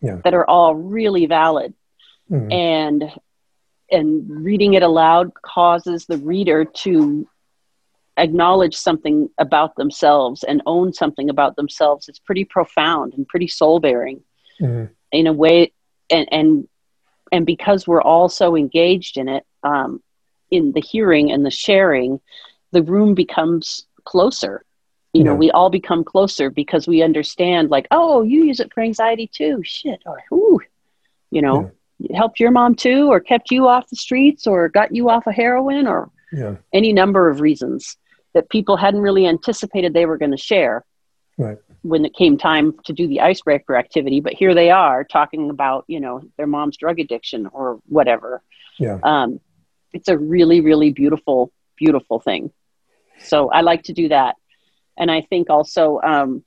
[0.00, 0.16] yeah.
[0.24, 1.74] that are all really valid.
[2.30, 2.52] Mm-hmm.
[2.52, 3.12] And
[3.92, 7.28] and reading it aloud causes the reader to
[8.20, 12.08] acknowledge something about themselves and own something about themselves.
[12.08, 14.22] It's pretty profound and pretty soul bearing
[14.60, 14.92] mm-hmm.
[15.12, 15.72] in a way.
[16.10, 16.68] And, and,
[17.32, 20.02] and because we're all so engaged in it, um,
[20.50, 22.20] in the hearing and the sharing,
[22.72, 24.64] the room becomes closer
[25.12, 28.80] you know we all become closer because we understand like oh you use it for
[28.82, 30.60] anxiety too shit or ooh
[31.30, 32.16] you know yeah.
[32.16, 35.34] helped your mom too or kept you off the streets or got you off of
[35.34, 36.56] heroin or yeah.
[36.72, 37.96] any number of reasons
[38.34, 40.84] that people hadn't really anticipated they were going to share
[41.38, 41.58] right.
[41.82, 45.84] when it came time to do the icebreaker activity but here they are talking about
[45.88, 48.42] you know their mom's drug addiction or whatever
[48.78, 49.40] yeah um,
[49.92, 52.50] it's a really really beautiful beautiful thing
[53.18, 54.36] so i like to do that
[55.00, 56.44] and I think also, um,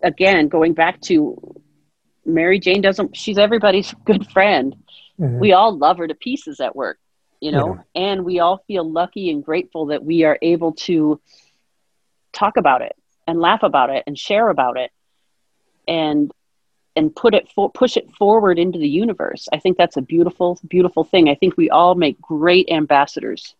[0.00, 1.60] again, going back to
[2.24, 4.76] Mary Jane doesn't, she's everybody's good friend.
[5.20, 5.40] Mm-hmm.
[5.40, 6.98] We all love her to pieces at work,
[7.40, 8.02] you know, yeah.
[8.02, 11.20] and we all feel lucky and grateful that we are able to
[12.32, 12.96] talk about it
[13.26, 14.90] and laugh about it and share about it
[15.86, 16.32] and
[16.96, 19.46] and put it for, push it forward into the universe.
[19.52, 21.28] I think that's a beautiful, beautiful thing.
[21.28, 23.54] I think we all make great ambassadors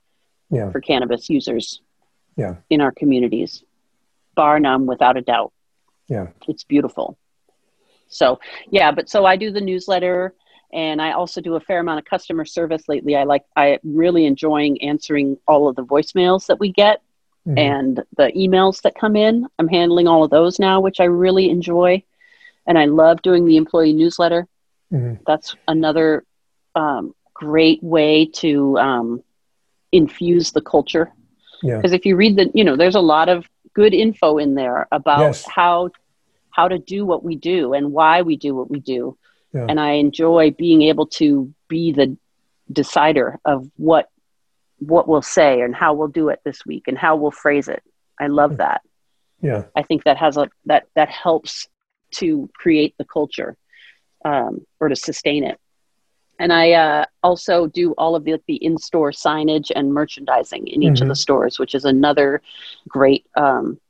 [0.50, 0.72] yeah.
[0.72, 1.80] for cannabis users
[2.36, 2.56] yeah.
[2.68, 3.62] in our communities
[4.34, 5.52] bar none without a doubt.
[6.08, 6.28] Yeah.
[6.46, 7.18] It's beautiful.
[8.08, 8.40] So,
[8.70, 10.34] yeah, but so I do the newsletter
[10.72, 13.16] and I also do a fair amount of customer service lately.
[13.16, 17.02] I like I'm really enjoying answering all of the voicemails that we get
[17.46, 17.58] mm-hmm.
[17.58, 19.46] and the emails that come in.
[19.58, 22.02] I'm handling all of those now, which I really enjoy.
[22.66, 24.46] And I love doing the employee newsletter.
[24.92, 25.22] Mm-hmm.
[25.26, 26.24] That's another
[26.74, 29.22] um, great way to um,
[29.92, 31.12] infuse the culture.
[31.62, 31.96] Because yeah.
[31.96, 35.20] if you read the, you know, there's a lot of good info in there about
[35.20, 35.46] yes.
[35.46, 35.90] how
[36.50, 39.16] how to do what we do and why we do what we do.
[39.54, 39.66] Yeah.
[39.68, 42.16] And I enjoy being able to be the
[42.70, 44.10] decider of what
[44.78, 47.82] what we'll say and how we'll do it this week and how we'll phrase it.
[48.20, 48.82] I love that.
[49.40, 49.64] Yeah.
[49.74, 51.66] I think that has a that that helps
[52.16, 53.56] to create the culture
[54.24, 55.58] um, or to sustain it.
[56.40, 60.94] And I uh, also do all of the, the in-store signage and merchandising in each
[60.94, 61.02] mm-hmm.
[61.02, 62.42] of the stores, which is another
[62.86, 63.80] great um,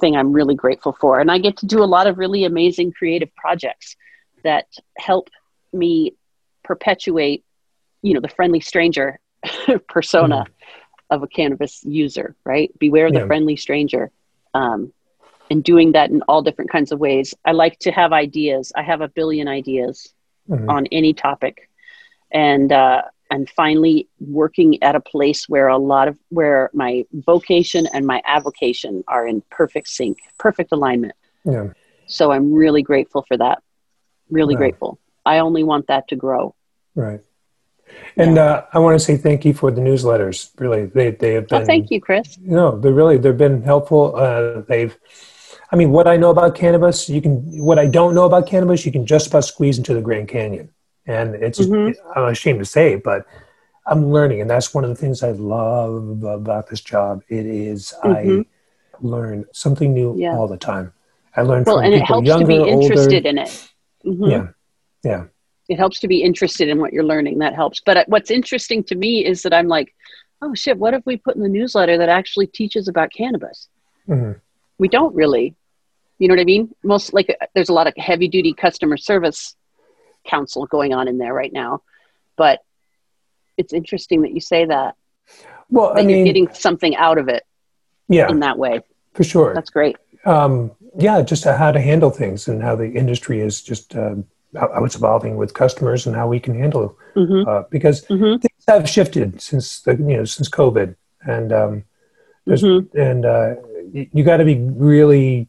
[0.00, 1.20] thing I'm really grateful for.
[1.20, 3.96] And I get to do a lot of really amazing creative projects
[4.44, 4.66] that
[4.96, 5.28] help
[5.72, 6.14] me
[6.64, 7.44] perpetuate,
[8.02, 9.18] you know, the friendly stranger
[9.88, 11.14] persona mm-hmm.
[11.14, 12.76] of a cannabis user, right?
[12.78, 13.26] Beware the yeah.
[13.26, 14.10] friendly stranger.
[14.54, 14.92] Um,
[15.50, 17.34] and doing that in all different kinds of ways.
[17.44, 18.72] I like to have ideas.
[18.76, 20.12] I have a billion ideas
[20.48, 20.68] mm-hmm.
[20.68, 21.70] on any topic,
[22.30, 27.86] and uh, I'm finally working at a place where a lot of where my vocation
[27.92, 31.14] and my avocation are in perfect sync, perfect alignment.
[31.44, 31.68] Yeah.
[32.06, 33.62] So I'm really grateful for that.
[34.30, 34.60] Really right.
[34.60, 34.98] grateful.
[35.24, 36.54] I only want that to grow.
[36.94, 37.20] Right.
[38.16, 38.42] And yeah.
[38.42, 40.50] uh, I want to say thank you for the newsletters.
[40.58, 41.62] Really, they they have been.
[41.62, 42.36] Oh, thank you, Chris.
[42.38, 44.14] You no, know, they're really they've been helpful.
[44.14, 44.96] Uh, they've
[45.70, 48.86] I mean, what I know about cannabis, you can, what I don't know about cannabis,
[48.86, 50.70] you can just about squeeze into the Grand Canyon.
[51.06, 52.18] And it's, mm-hmm.
[52.18, 53.26] I'm ashamed to say but
[53.86, 54.40] I'm learning.
[54.40, 57.22] And that's one of the things I love about this job.
[57.28, 58.40] It is, mm-hmm.
[58.40, 58.44] I
[59.00, 60.36] learn something new yeah.
[60.36, 60.92] all the time.
[61.36, 63.28] I learn well, from and people it helps younger, to be interested older.
[63.28, 63.68] in it.
[64.04, 64.24] Mm-hmm.
[64.24, 64.46] Yeah.
[65.04, 65.24] Yeah.
[65.68, 67.38] It helps to be interested in what you're learning.
[67.38, 67.80] That helps.
[67.84, 69.94] But uh, what's interesting to me is that I'm like,
[70.40, 73.68] oh shit, what if we put in the newsletter that actually teaches about cannabis?
[74.08, 74.38] Mm-hmm
[74.78, 75.54] we don't really
[76.18, 79.56] you know what i mean most like there's a lot of heavy duty customer service
[80.26, 81.82] counsel going on in there right now
[82.36, 82.60] but
[83.56, 84.94] it's interesting that you say that
[85.68, 87.44] well that I mean, you're getting something out of it
[88.08, 88.80] yeah in that way
[89.14, 93.40] for sure that's great Um, yeah, just how to handle things and how the industry
[93.40, 94.16] is just uh,
[94.56, 97.48] how it's evolving with customers and how we can handle mm-hmm.
[97.48, 98.38] uh, because mm-hmm.
[98.38, 101.84] things have shifted since the you know since COVID and um,
[102.46, 102.98] mm-hmm.
[102.98, 103.54] and uh,
[103.92, 105.48] you, got to be really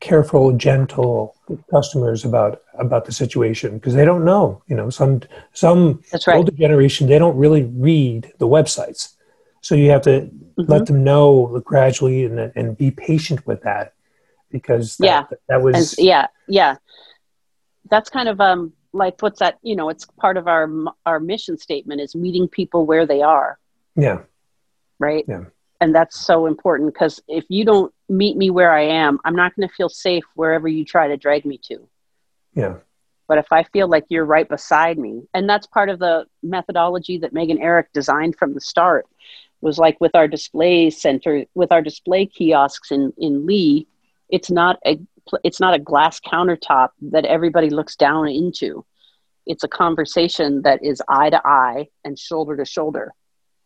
[0.00, 4.62] careful, gentle with customers about about the situation because they don't know.
[4.66, 5.22] You know, some
[5.52, 6.36] some right.
[6.36, 9.14] older generation they don't really read the websites,
[9.60, 10.70] so you have to mm-hmm.
[10.70, 13.94] let them know gradually and and be patient with that
[14.54, 16.76] because that, yeah, that was yeah yeah.
[17.90, 20.70] That's kind of um like what's that you know it's part of our
[21.04, 23.58] our mission statement is meeting people where they are.
[23.96, 24.20] Yeah.
[25.00, 25.24] Right?
[25.28, 25.46] Yeah.
[25.80, 29.56] And that's so important because if you don't meet me where i am i'm not
[29.56, 31.88] going to feel safe wherever you try to drag me to.
[32.54, 32.76] Yeah.
[33.26, 37.18] But if i feel like you're right beside me and that's part of the methodology
[37.18, 39.06] that Meg and Eric designed from the start
[39.60, 43.88] was like with our display center with our display kiosks in in lee
[44.28, 44.98] it's not a
[45.42, 48.84] it's not a glass countertop that everybody looks down into
[49.46, 53.12] it's a conversation that is eye to eye and shoulder to shoulder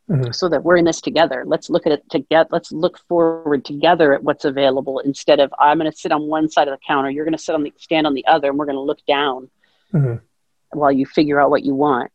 [0.09, 0.31] mm-hmm.
[0.31, 4.13] so that we're in this together let's look at it together let's look forward together
[4.13, 7.11] at what's available instead of i'm going to sit on one side of the counter
[7.11, 9.05] you're going to sit on the stand on the other and we're going to look
[9.07, 9.51] down
[9.93, 10.17] mm-hmm.
[10.79, 12.11] while you figure out what you want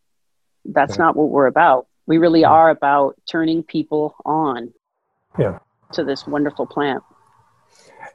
[0.65, 2.51] that's not what we're about we really mm-hmm.
[2.51, 4.73] are about turning people on
[5.37, 5.59] yeah.
[5.91, 7.03] to this wonderful plant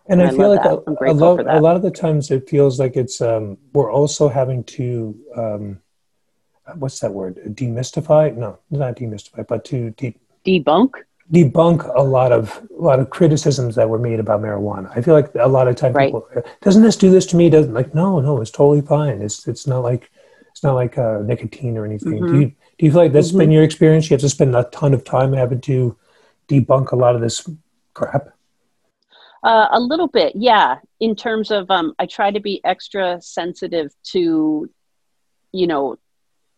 [0.08, 2.78] and, I, I feel like a, a, lot, a lot of the times it feels
[2.78, 5.80] like it's um, we're also having to um,
[6.76, 10.90] what's that word demystify no not demystify but to de- debunk
[11.32, 14.90] debunk a lot of a lot of criticisms that were made about marijuana.
[14.96, 16.08] I feel like a lot of times right.
[16.08, 16.26] people
[16.62, 17.50] doesn't this do this to me?
[17.50, 19.20] Doesn't like no no it's totally fine.
[19.22, 20.10] It's it's not like
[20.50, 22.14] it's not like uh, nicotine or anything.
[22.14, 22.32] Mm-hmm.
[22.32, 23.38] Do you do you feel like that's mm-hmm.
[23.38, 24.08] been your experience?
[24.08, 25.96] You have to spend a ton of time having to
[26.48, 27.48] debunk a lot of this
[27.94, 28.28] crap.
[29.42, 30.78] Uh, a little bit, yeah.
[31.00, 34.68] In terms of, um, I try to be extra sensitive to,
[35.52, 35.96] you know,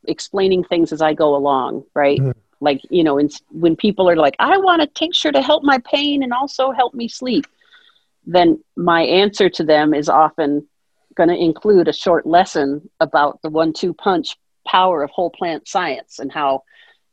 [0.08, 2.18] explaining things as I go along, right?
[2.18, 2.38] Mm-hmm.
[2.60, 5.78] Like, you know, in, when people are like, I want a tincture to help my
[5.78, 7.46] pain and also help me sleep,
[8.26, 10.66] then my answer to them is often
[11.14, 14.36] going to include a short lesson about the one two punch
[14.66, 16.62] power of whole plant science and how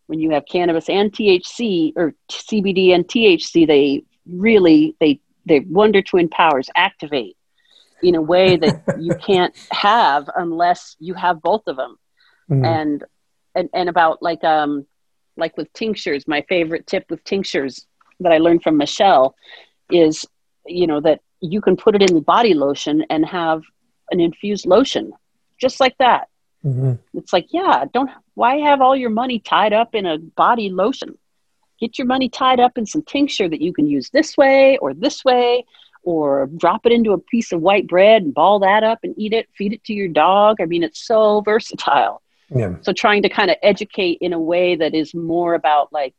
[0.07, 6.01] when you have cannabis and THC or CBD and THC, they really they the wonder
[6.01, 7.37] twin powers activate
[8.03, 11.97] in a way that you can't have unless you have both of them
[12.49, 12.65] mm-hmm.
[12.65, 13.03] and,
[13.55, 14.85] and and about like um
[15.35, 17.85] like with tinctures my favorite tip with tinctures
[18.19, 19.35] that i learned from michelle
[19.89, 20.25] is
[20.65, 23.61] you know that you can put it in the body lotion and have
[24.11, 25.11] an infused lotion
[25.59, 26.27] just like that
[26.63, 26.93] mm-hmm.
[27.13, 31.17] it's like yeah don't why have all your money tied up in a body lotion
[31.79, 34.93] get your money tied up in some tincture that you can use this way or
[34.93, 35.65] this way
[36.03, 39.33] or drop it into a piece of white bread and ball that up and eat
[39.33, 40.57] it feed it to your dog.
[40.61, 42.21] I mean it's so versatile.
[42.49, 42.75] Yeah.
[42.79, 46.15] so trying to kind of educate in a way that is more about like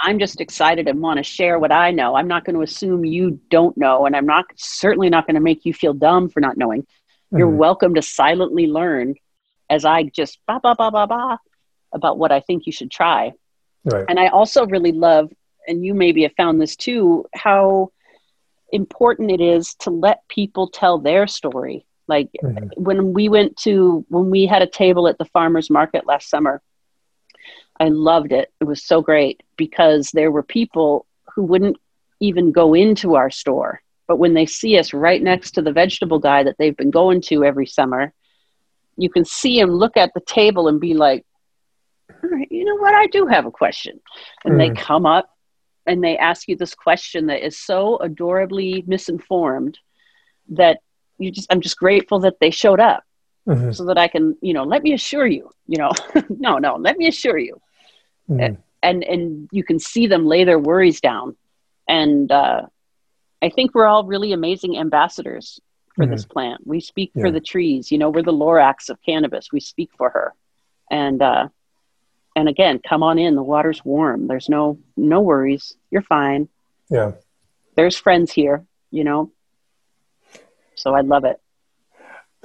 [0.00, 2.16] i'm just excited and want to share what i know.
[2.16, 5.40] I'm not going to assume you don't know and i'm not certainly not going to
[5.40, 6.82] make you feel dumb for not knowing.
[6.82, 7.38] Mm-hmm.
[7.38, 9.14] you're welcome to silently learn
[9.70, 11.38] as i just ba ba ba ba ba
[11.92, 13.32] about what i think you should try
[13.84, 14.04] Right.
[14.08, 15.32] And I also really love,
[15.66, 17.92] and you maybe have found this too, how
[18.72, 21.86] important it is to let people tell their story.
[22.06, 22.68] Like mm-hmm.
[22.76, 26.62] when we went to, when we had a table at the farmer's market last summer,
[27.80, 28.52] I loved it.
[28.60, 31.76] It was so great because there were people who wouldn't
[32.20, 33.82] even go into our store.
[34.06, 37.20] But when they see us right next to the vegetable guy that they've been going
[37.22, 38.12] to every summer,
[38.96, 41.24] you can see him look at the table and be like,
[42.50, 42.94] you know what?
[42.94, 44.00] I do have a question.
[44.44, 44.58] And mm.
[44.58, 44.74] they hmm.
[44.74, 45.30] come up
[45.86, 49.78] and they ask you this question that is so adorably misinformed
[50.50, 50.78] that
[51.18, 53.04] you just, I'm just grateful that they showed up
[53.46, 53.72] mm-hmm.
[53.72, 55.90] so that I can, you know, let me assure you, you know,
[56.28, 57.60] no, no, let me assure you.
[58.28, 58.58] Mm.
[58.82, 61.36] And, and you can see them lay their worries down.
[61.88, 62.66] And, uh,
[63.40, 65.60] I think we're all really amazing ambassadors
[65.94, 66.60] for mm this plant.
[66.64, 67.24] We speak yeah.
[67.24, 67.90] for the trees.
[67.90, 69.48] You know, we're the Lorax of cannabis.
[69.52, 70.32] We speak for her.
[70.90, 71.48] And uh,
[72.38, 73.34] and again come on in.
[73.34, 74.26] The water's warm.
[74.26, 75.76] There's no no worries.
[75.90, 76.48] You're fine.
[76.90, 77.12] Yeah.
[77.74, 79.30] There's friends here you know?
[80.74, 81.40] So i love it.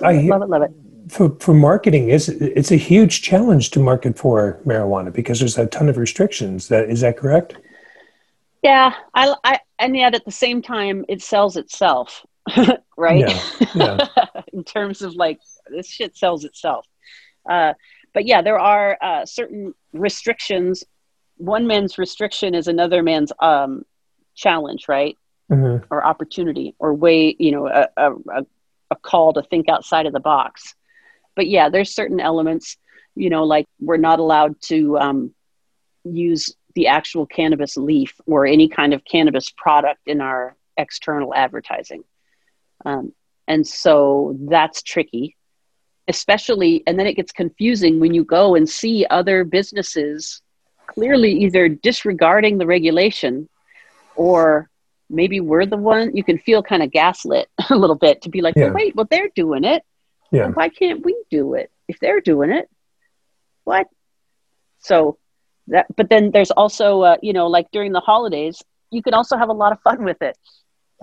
[0.02, 0.72] I love it love it
[1.10, 5.68] for, for marketing is it's a huge challenge to market for marijuana because there's a
[5.68, 6.68] ton of restrictions.
[6.70, 7.58] That is that correct?
[8.64, 8.94] Yeah.
[9.14, 12.26] I, I and yet at the same time it sells itself
[12.98, 13.20] right?
[13.20, 13.42] Yeah,
[13.76, 14.42] yeah.
[14.54, 15.40] in terms of like
[15.70, 16.88] this shit sells itself.
[17.50, 17.74] Uh,
[18.14, 20.84] but yeah, there are uh, certain restrictions.
[21.38, 23.84] One man's restriction is another man's um,
[24.36, 25.18] challenge, right?
[25.52, 25.86] mm-hmm.
[25.90, 28.46] or opportunity or way, you know, a, a,
[28.92, 30.76] a call to think outside of the box.
[31.36, 32.78] But yeah, there's certain elements,
[33.16, 35.34] you know, like we're not allowed to um,
[36.04, 42.04] use the actual cannabis leaf or any kind of cannabis product in our external advertising.
[42.86, 43.14] Um,
[43.48, 45.36] and so that's tricky,
[46.08, 50.42] especially, and then it gets confusing when you go and see other businesses
[50.88, 53.48] clearly either disregarding the regulation
[54.16, 54.70] or
[55.10, 58.42] maybe we're the one you can feel kind of gaslit a little bit to be
[58.42, 58.66] like yeah.
[58.66, 59.84] well, wait well they're doing it
[60.32, 60.50] yeah.
[60.50, 62.70] why can't we do it if they're doing it
[63.64, 63.88] what
[64.80, 65.18] so
[65.68, 68.62] that but then there's also uh, you know like during the holidays
[68.92, 70.38] you can also have a lot of fun with it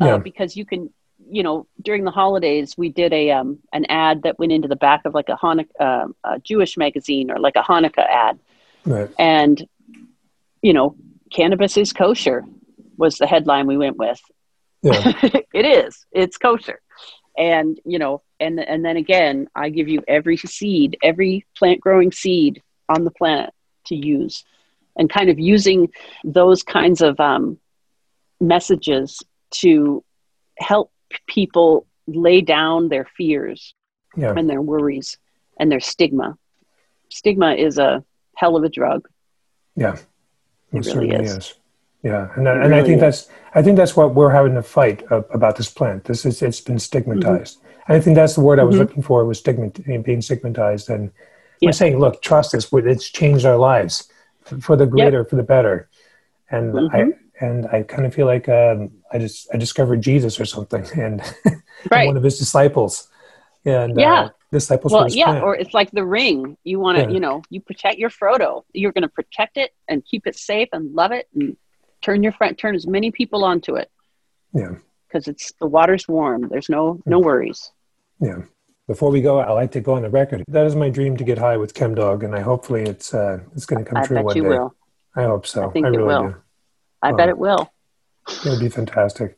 [0.00, 0.18] uh, yeah.
[0.18, 0.92] because you can
[1.30, 4.76] you know during the holidays we did a um, an ad that went into the
[4.76, 8.38] back of like a Hanukkah uh, a Jewish magazine or like a Hanukkah ad.
[8.86, 9.10] Right.
[9.18, 9.66] and
[10.62, 10.96] you know
[11.30, 12.44] cannabis is kosher
[12.96, 14.20] was the headline we went with.
[14.82, 15.12] Yeah.
[15.54, 16.06] it is.
[16.12, 16.80] It's kosher.
[17.36, 22.10] And you know and and then again i give you every seed every plant growing
[22.10, 23.54] seed on the planet
[23.86, 24.44] to use.
[24.96, 25.88] And kind of using
[26.24, 27.58] those kinds of um,
[28.40, 30.04] messages to
[30.58, 30.90] help
[31.26, 33.74] people lay down their fears
[34.16, 34.34] yeah.
[34.36, 35.18] and their worries
[35.58, 36.36] and their stigma
[37.08, 38.04] stigma is a
[38.36, 39.08] hell of a drug
[39.76, 39.96] yeah
[40.72, 41.36] it, it really is.
[41.36, 41.54] is.
[42.02, 43.00] Yeah, and, and really I think is.
[43.00, 46.04] that's I think that's what we're having to fight about this plant.
[46.04, 47.58] This is it's been stigmatized.
[47.58, 47.92] Mm-hmm.
[47.92, 48.84] I think that's the word I was mm-hmm.
[48.84, 50.88] looking for was stigma being stigmatized.
[50.88, 51.10] And
[51.60, 51.68] yeah.
[51.68, 52.68] I'm saying, look, trust us.
[52.72, 54.08] It's changed our lives
[54.60, 55.30] for the greater, yep.
[55.30, 55.88] for the better.
[56.50, 56.94] And mm-hmm.
[56.94, 60.86] I and I kind of feel like um, I just I discovered Jesus or something,
[61.00, 61.22] and
[61.90, 62.06] right.
[62.06, 63.08] one of his disciples.
[63.64, 64.20] And uh, yeah.
[64.22, 65.44] Uh, disciples well yeah plant.
[65.44, 67.10] or it's like the ring you want to yeah.
[67.10, 70.68] you know you protect your frodo you're going to protect it and keep it safe
[70.72, 71.56] and love it and
[72.02, 73.90] turn your friend turn as many people onto it
[74.52, 74.72] yeah
[75.06, 77.70] because it's the water's warm there's no no worries
[78.20, 78.38] yeah
[78.88, 81.22] before we go i like to go on the record that is my dream to
[81.22, 84.16] get high with chemdog and i hopefully it's uh it's going to come I true
[84.16, 84.74] bet one you day will.
[85.14, 86.34] i hope so i think I it will do.
[87.02, 87.72] I bet it will
[88.28, 89.36] it would be fantastic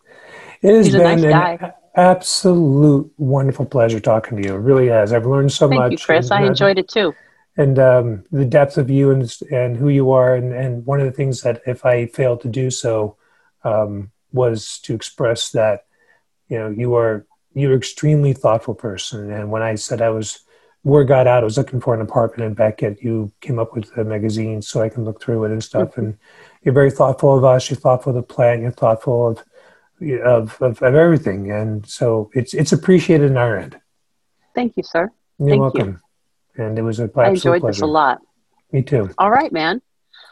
[0.63, 5.13] it has He's been nice an absolute wonderful pleasure talking to you it really has
[5.13, 7.15] i've learned so Thank much Thank you, chris i enjoyed it too
[7.57, 10.35] and um, the depth of you and and who you are.
[10.35, 13.17] And, and one of the things that if I failed to do so
[13.65, 15.85] um, was to express that
[16.49, 19.31] you know you are you're an extremely thoughtful person.
[19.31, 20.41] And when I said I was
[20.85, 23.03] word got out, I was looking for an apartment in Becket.
[23.03, 25.91] You came up with the magazine so I can look through it and stuff.
[25.91, 26.01] Mm-hmm.
[26.01, 26.19] And
[26.63, 27.71] you're very thoughtful of us.
[27.71, 28.63] You're thoughtful of the plan.
[28.63, 29.45] You're thoughtful of
[30.25, 31.51] of, of, of everything.
[31.51, 33.79] And so it's it's appreciated in our end.
[34.55, 35.11] Thank you, sir.
[35.39, 35.89] You're Thank welcome.
[35.89, 37.73] You and it was a I enjoyed pleasure.
[37.73, 38.21] this a lot.
[38.73, 39.11] Me too.
[39.19, 39.81] All right, man.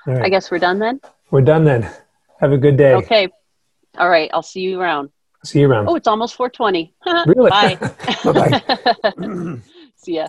[0.07, 0.24] All right.
[0.24, 1.01] I guess we're done then.
[1.31, 1.90] We're done then.
[2.40, 2.94] Have a good day.
[2.94, 3.28] Okay.
[3.98, 4.31] All right.
[4.32, 5.11] I'll see you around.
[5.44, 5.89] See you around.
[5.89, 6.94] Oh, it's almost 420.
[7.27, 7.51] really?
[7.51, 7.77] Bye.
[8.24, 9.61] Bye-bye.
[9.97, 10.28] see ya.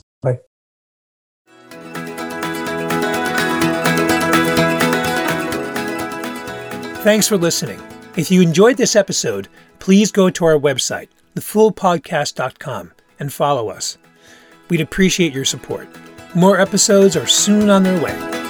[7.02, 7.82] Thanks for listening.
[8.16, 9.48] If you enjoyed this episode,
[9.80, 13.98] please go to our website, thefoolpodcast.com, and follow us.
[14.70, 15.88] We'd appreciate your support.
[16.36, 18.41] More episodes are soon on their way.